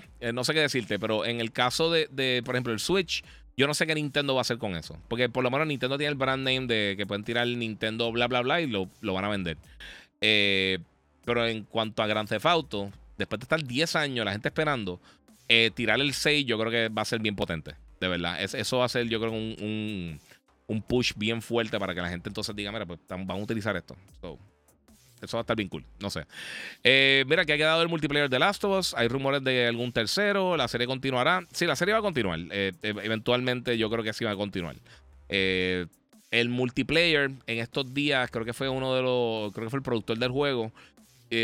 pues, 0.00 0.34
no 0.34 0.44
sé 0.44 0.54
qué 0.54 0.60
decirte, 0.60 0.98
pero 0.98 1.26
en 1.26 1.40
el 1.40 1.52
caso 1.52 1.90
de, 1.90 2.42
por 2.44 2.54
ejemplo, 2.54 2.72
el 2.72 2.80
Switch, 2.80 3.22
yo 3.56 3.66
no 3.66 3.74
sé 3.74 3.86
qué 3.86 3.94
Nintendo 3.94 4.34
va 4.34 4.40
a 4.40 4.42
hacer 4.42 4.58
con 4.58 4.76
eso. 4.76 4.96
Porque 5.08 5.28
por 5.28 5.44
lo 5.44 5.50
menos 5.50 5.66
Nintendo 5.66 5.98
tiene 5.98 6.12
el 6.12 6.16
brand 6.16 6.42
name 6.42 6.66
de 6.66 6.94
que 6.96 7.06
pueden 7.06 7.24
tirar 7.24 7.46
el 7.46 7.58
Nintendo 7.58 8.10
bla, 8.10 8.26
bla, 8.26 8.40
bla 8.40 8.60
y 8.60 8.66
lo, 8.66 8.88
van 9.02 9.24
a 9.24 9.28
vender. 9.28 9.58
Eh, 10.20 10.78
pero 11.24 11.46
en 11.46 11.64
cuanto 11.64 12.02
a 12.02 12.06
Grand 12.06 12.28
Theft 12.28 12.46
Auto, 12.46 12.90
después 13.18 13.40
de 13.40 13.44
estar 13.44 13.62
10 13.62 13.96
años 13.96 14.24
la 14.24 14.32
gente 14.32 14.48
esperando, 14.48 15.00
eh, 15.48 15.70
tirar 15.74 16.00
el 16.00 16.14
6 16.14 16.46
yo 16.46 16.58
creo 16.58 16.70
que 16.70 16.88
va 16.88 17.02
a 17.02 17.06
ser 17.06 17.20
bien 17.20 17.36
potente. 17.36 17.74
De 18.00 18.08
verdad. 18.08 18.42
eso 18.42 18.78
va 18.78 18.86
a 18.86 18.88
ser, 18.88 19.08
yo 19.08 19.20
creo, 19.20 19.30
un, 19.30 20.18
un, 20.66 20.82
push 20.82 21.12
bien 21.14 21.40
fuerte 21.40 21.78
para 21.78 21.94
que 21.94 22.00
la 22.00 22.08
gente 22.08 22.28
entonces 22.28 22.56
diga, 22.56 22.72
mira, 22.72 22.84
pues 22.84 22.98
vamos 23.08 23.30
a 23.30 23.42
utilizar 23.42 23.76
esto. 23.76 23.96
Eso 25.22 25.36
va 25.36 25.40
a 25.40 25.42
estar 25.42 25.56
bien 25.56 25.68
cool. 25.68 25.84
No 26.00 26.10
sé. 26.10 26.26
Eh, 26.82 27.24
mira, 27.28 27.44
que 27.44 27.52
ha 27.52 27.56
quedado 27.56 27.80
el 27.82 27.88
multiplayer 27.88 28.28
de 28.28 28.38
Last 28.38 28.64
of 28.64 28.78
Us. 28.78 28.94
Hay 28.94 29.08
rumores 29.08 29.42
de 29.44 29.68
algún 29.68 29.92
tercero. 29.92 30.56
La 30.56 30.66
serie 30.66 30.86
continuará. 30.86 31.46
Sí, 31.52 31.64
la 31.64 31.76
serie 31.76 31.94
va 31.94 32.00
a 32.00 32.02
continuar. 32.02 32.40
Eh, 32.50 32.72
e, 32.82 32.88
eventualmente 32.88 33.78
yo 33.78 33.88
creo 33.88 34.02
que 34.02 34.12
sí 34.12 34.24
va 34.24 34.32
a 34.32 34.36
continuar. 34.36 34.76
Eh, 35.28 35.86
el 36.32 36.48
multiplayer 36.48 37.30
en 37.46 37.58
estos 37.58 37.94
días, 37.94 38.30
creo 38.30 38.44
que 38.44 38.52
fue 38.52 38.68
uno 38.68 38.94
de 38.94 39.02
los. 39.02 39.52
Creo 39.52 39.66
que 39.66 39.70
fue 39.70 39.78
el 39.78 39.84
productor 39.84 40.18
del 40.18 40.30
juego. 40.30 40.72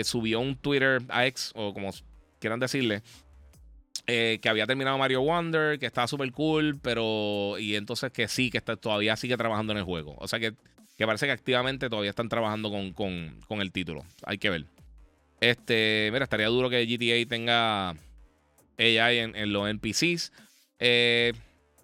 subió 0.03 0.41
un 0.41 0.57
Twitter 0.57 1.01
a 1.09 1.27
X, 1.27 1.53
o 1.55 1.73
como 1.73 1.93
quieran 2.41 2.59
decirle. 2.59 3.03
que 4.07 4.49
había 4.49 4.67
terminado 4.67 4.99
Mario 4.99 5.21
Wonder, 5.21 5.79
que 5.79 5.87
estaba 5.87 6.09
súper 6.09 6.33
cool, 6.33 6.79
pero. 6.83 7.59
Y 7.59 7.77
entonces 7.77 8.11
que 8.11 8.27
sí, 8.27 8.51
que 8.51 8.59
está, 8.59 8.77
todavía 8.77 9.15
sigue 9.17 9.37
trabajando 9.37 9.73
en 9.73 9.79
el 9.79 9.85
juego. 9.85 10.17
O 10.19 10.27
sea 10.27 10.41
que 10.41 10.55
que 10.99 11.07
parece 11.07 11.27
que 11.27 11.33
activamente 11.33 11.89
todavía 11.89 12.11
están 12.11 12.29
trabajando 12.29 12.71
con, 12.71 13.61
el 13.61 13.73
título. 13.73 14.05
Hay 14.25 14.37
que 14.39 14.51
ver. 14.51 14.65
Este, 15.41 16.11
mira, 16.13 16.25
estaría 16.25 16.49
duro 16.49 16.69
que 16.69 16.85
GTA 16.85 17.29
tenga 17.29 17.91
AI 18.79 19.19
en, 19.19 19.53
los 19.53 19.71
NPCs. 19.71 20.33
Eh, 20.81 21.33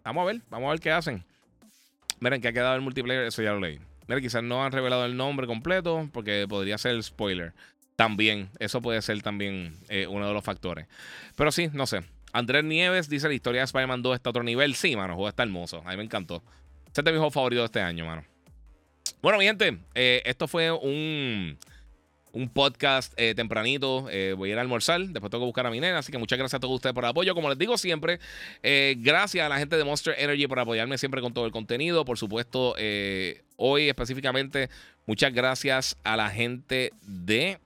vamos 0.03 0.23
a 0.23 0.27
ver, 0.27 0.43
vamos 0.51 0.67
a 0.67 0.71
ver 0.73 0.81
qué 0.81 0.91
hacen. 0.91 1.25
Miren, 2.19 2.41
que 2.41 2.49
ha 2.49 2.53
quedado 2.53 2.75
el 2.75 2.81
multiplayer, 2.81 3.25
eso 3.27 3.41
ya 3.41 3.53
lo 3.53 3.61
leí. 3.61 3.79
Mira, 4.09 4.21
quizás 4.21 4.43
no 4.43 4.65
han 4.65 4.73
revelado 4.73 5.05
el 5.05 5.17
nombre 5.17 5.47
completo 5.47 6.11
porque 6.12 6.47
podría 6.49 6.77
ser 6.77 6.97
el 6.97 7.05
spoiler. 7.05 7.55
También, 7.95 8.51
eso 8.59 8.83
puede 8.83 9.01
ser 9.01 9.23
también 9.23 9.77
eh, 9.89 10.09
uno 10.09 10.27
de 10.27 10.35
los 10.35 10.43
factores. 10.43 10.89
Pero 11.37 11.53
sí, 11.53 11.71
no 11.73 11.87
sé. 11.87 12.03
Andrés 12.33 12.65
Nieves 12.65 13.09
dice 13.09 13.29
la 13.29 13.35
historia 13.35 13.61
de 13.61 13.67
Spider-Man 13.67 14.03
2 14.03 14.17
está 14.17 14.31
a 14.31 14.33
otro 14.33 14.43
nivel. 14.43 14.75
Sí, 14.75 14.97
mano, 14.97 15.15
juego 15.15 15.29
está 15.29 15.45
hermoso. 15.45 15.83
A 15.87 15.91
mí 15.91 15.99
me 15.99 16.03
encantó. 16.03 16.43
Este 16.87 17.01
es 17.01 17.05
de 17.05 17.12
mis 17.12 17.19
juegos 17.19 17.35
favoritos 17.35 17.62
de 17.62 17.67
este 17.67 17.81
año, 17.81 18.07
mano. 18.07 18.25
Bueno, 19.25 19.39
mi 19.39 19.47
gente, 19.47 19.79
eh, 19.95 20.20
esto 20.27 20.47
fue 20.47 20.70
un, 20.70 21.57
un 22.33 22.49
podcast 22.51 23.14
eh, 23.16 23.35
tempranito. 23.35 24.07
Eh, 24.11 24.35
voy 24.37 24.51
a 24.51 24.53
ir 24.53 24.59
a 24.59 24.61
almorzar. 24.61 25.01
Después 25.01 25.31
tengo 25.31 25.45
que 25.45 25.47
buscar 25.47 25.66
a 25.66 25.70
mi 25.70 25.81
nena. 25.81 25.97
Así 25.97 26.12
que 26.12 26.18
muchas 26.18 26.39
gracias 26.39 26.59
a 26.59 26.61
todos 26.61 26.75
ustedes 26.75 26.93
por 26.93 27.05
el 27.05 27.09
apoyo. 27.09 27.35
Como 27.35 27.49
les 27.49 27.57
digo 27.57 27.79
siempre, 27.79 28.20
gracias 28.99 29.47
a 29.47 29.49
la 29.49 29.57
gente 29.57 29.79
de 29.79 29.85
Monster 29.85 30.14
Energy 30.18 30.47
por 30.47 30.61
apoyarme 30.61 30.99
siempre 30.99 31.22
con 31.22 31.33
todo 31.33 31.47
el 31.47 31.53
contenido. 31.53 32.05
Por 32.05 32.18
supuesto, 32.18 32.75
hoy 33.57 33.89
específicamente, 33.89 34.68
muchas 35.07 35.33
gracias 35.33 35.97
a 36.05 36.18
la 36.18 36.29
gente 36.29 36.93
de 37.01 37.61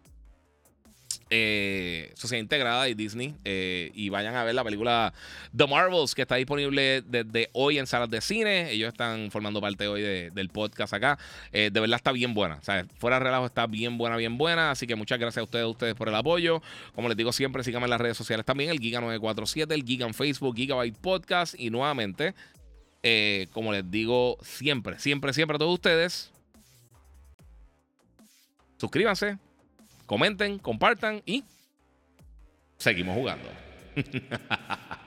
eh, 1.30 2.12
Sociedad 2.14 2.40
Integrada 2.40 2.88
y 2.88 2.94
Disney 2.94 3.34
eh, 3.44 3.90
y 3.94 4.08
vayan 4.08 4.34
a 4.34 4.44
ver 4.44 4.54
la 4.54 4.64
película 4.64 5.12
The 5.54 5.66
Marvels 5.66 6.14
que 6.14 6.22
está 6.22 6.36
disponible 6.36 7.02
desde 7.02 7.50
hoy 7.52 7.78
en 7.78 7.86
salas 7.86 8.08
de 8.08 8.20
cine. 8.20 8.70
Ellos 8.70 8.88
están 8.88 9.30
formando 9.30 9.60
parte 9.60 9.86
hoy 9.88 10.02
del 10.02 10.48
podcast 10.48 10.94
acá. 10.94 11.18
Eh, 11.52 11.70
de 11.72 11.80
verdad 11.80 11.96
está 11.96 12.12
bien 12.12 12.32
buena. 12.32 12.60
O 12.66 12.98
fuera 12.98 13.18
de 13.18 13.24
relajo 13.24 13.46
está 13.46 13.66
bien 13.66 13.98
buena, 13.98 14.16
bien 14.16 14.38
buena. 14.38 14.70
Así 14.70 14.86
que 14.86 14.96
muchas 14.96 15.18
gracias 15.18 15.42
a 15.42 15.44
ustedes, 15.44 15.64
a 15.64 15.68
ustedes 15.68 15.94
por 15.94 16.08
el 16.08 16.14
apoyo. 16.14 16.62
Como 16.94 17.08
les 17.08 17.16
digo 17.16 17.32
siempre, 17.32 17.62
síganme 17.62 17.84
en 17.84 17.90
las 17.90 18.00
redes 18.00 18.16
sociales 18.16 18.46
también, 18.46 18.70
el 18.70 18.80
Giga947, 18.80 19.72
el 19.72 19.84
Giga 19.84 20.06
en 20.06 20.14
Facebook, 20.14 20.56
Gigabyte 20.56 20.96
Podcast 20.96 21.54
y 21.58 21.70
nuevamente, 21.70 22.34
como 23.52 23.72
les 23.72 23.90
digo 23.90 24.38
siempre, 24.42 24.98
siempre, 24.98 25.32
siempre 25.32 25.56
a 25.56 25.58
todos 25.58 25.74
ustedes. 25.74 26.32
Suscríbanse, 28.78 29.38
comenten, 30.08 30.58
compartan 30.58 31.22
y 31.26 31.44
seguimos 32.78 33.14
jugando. 33.14 33.48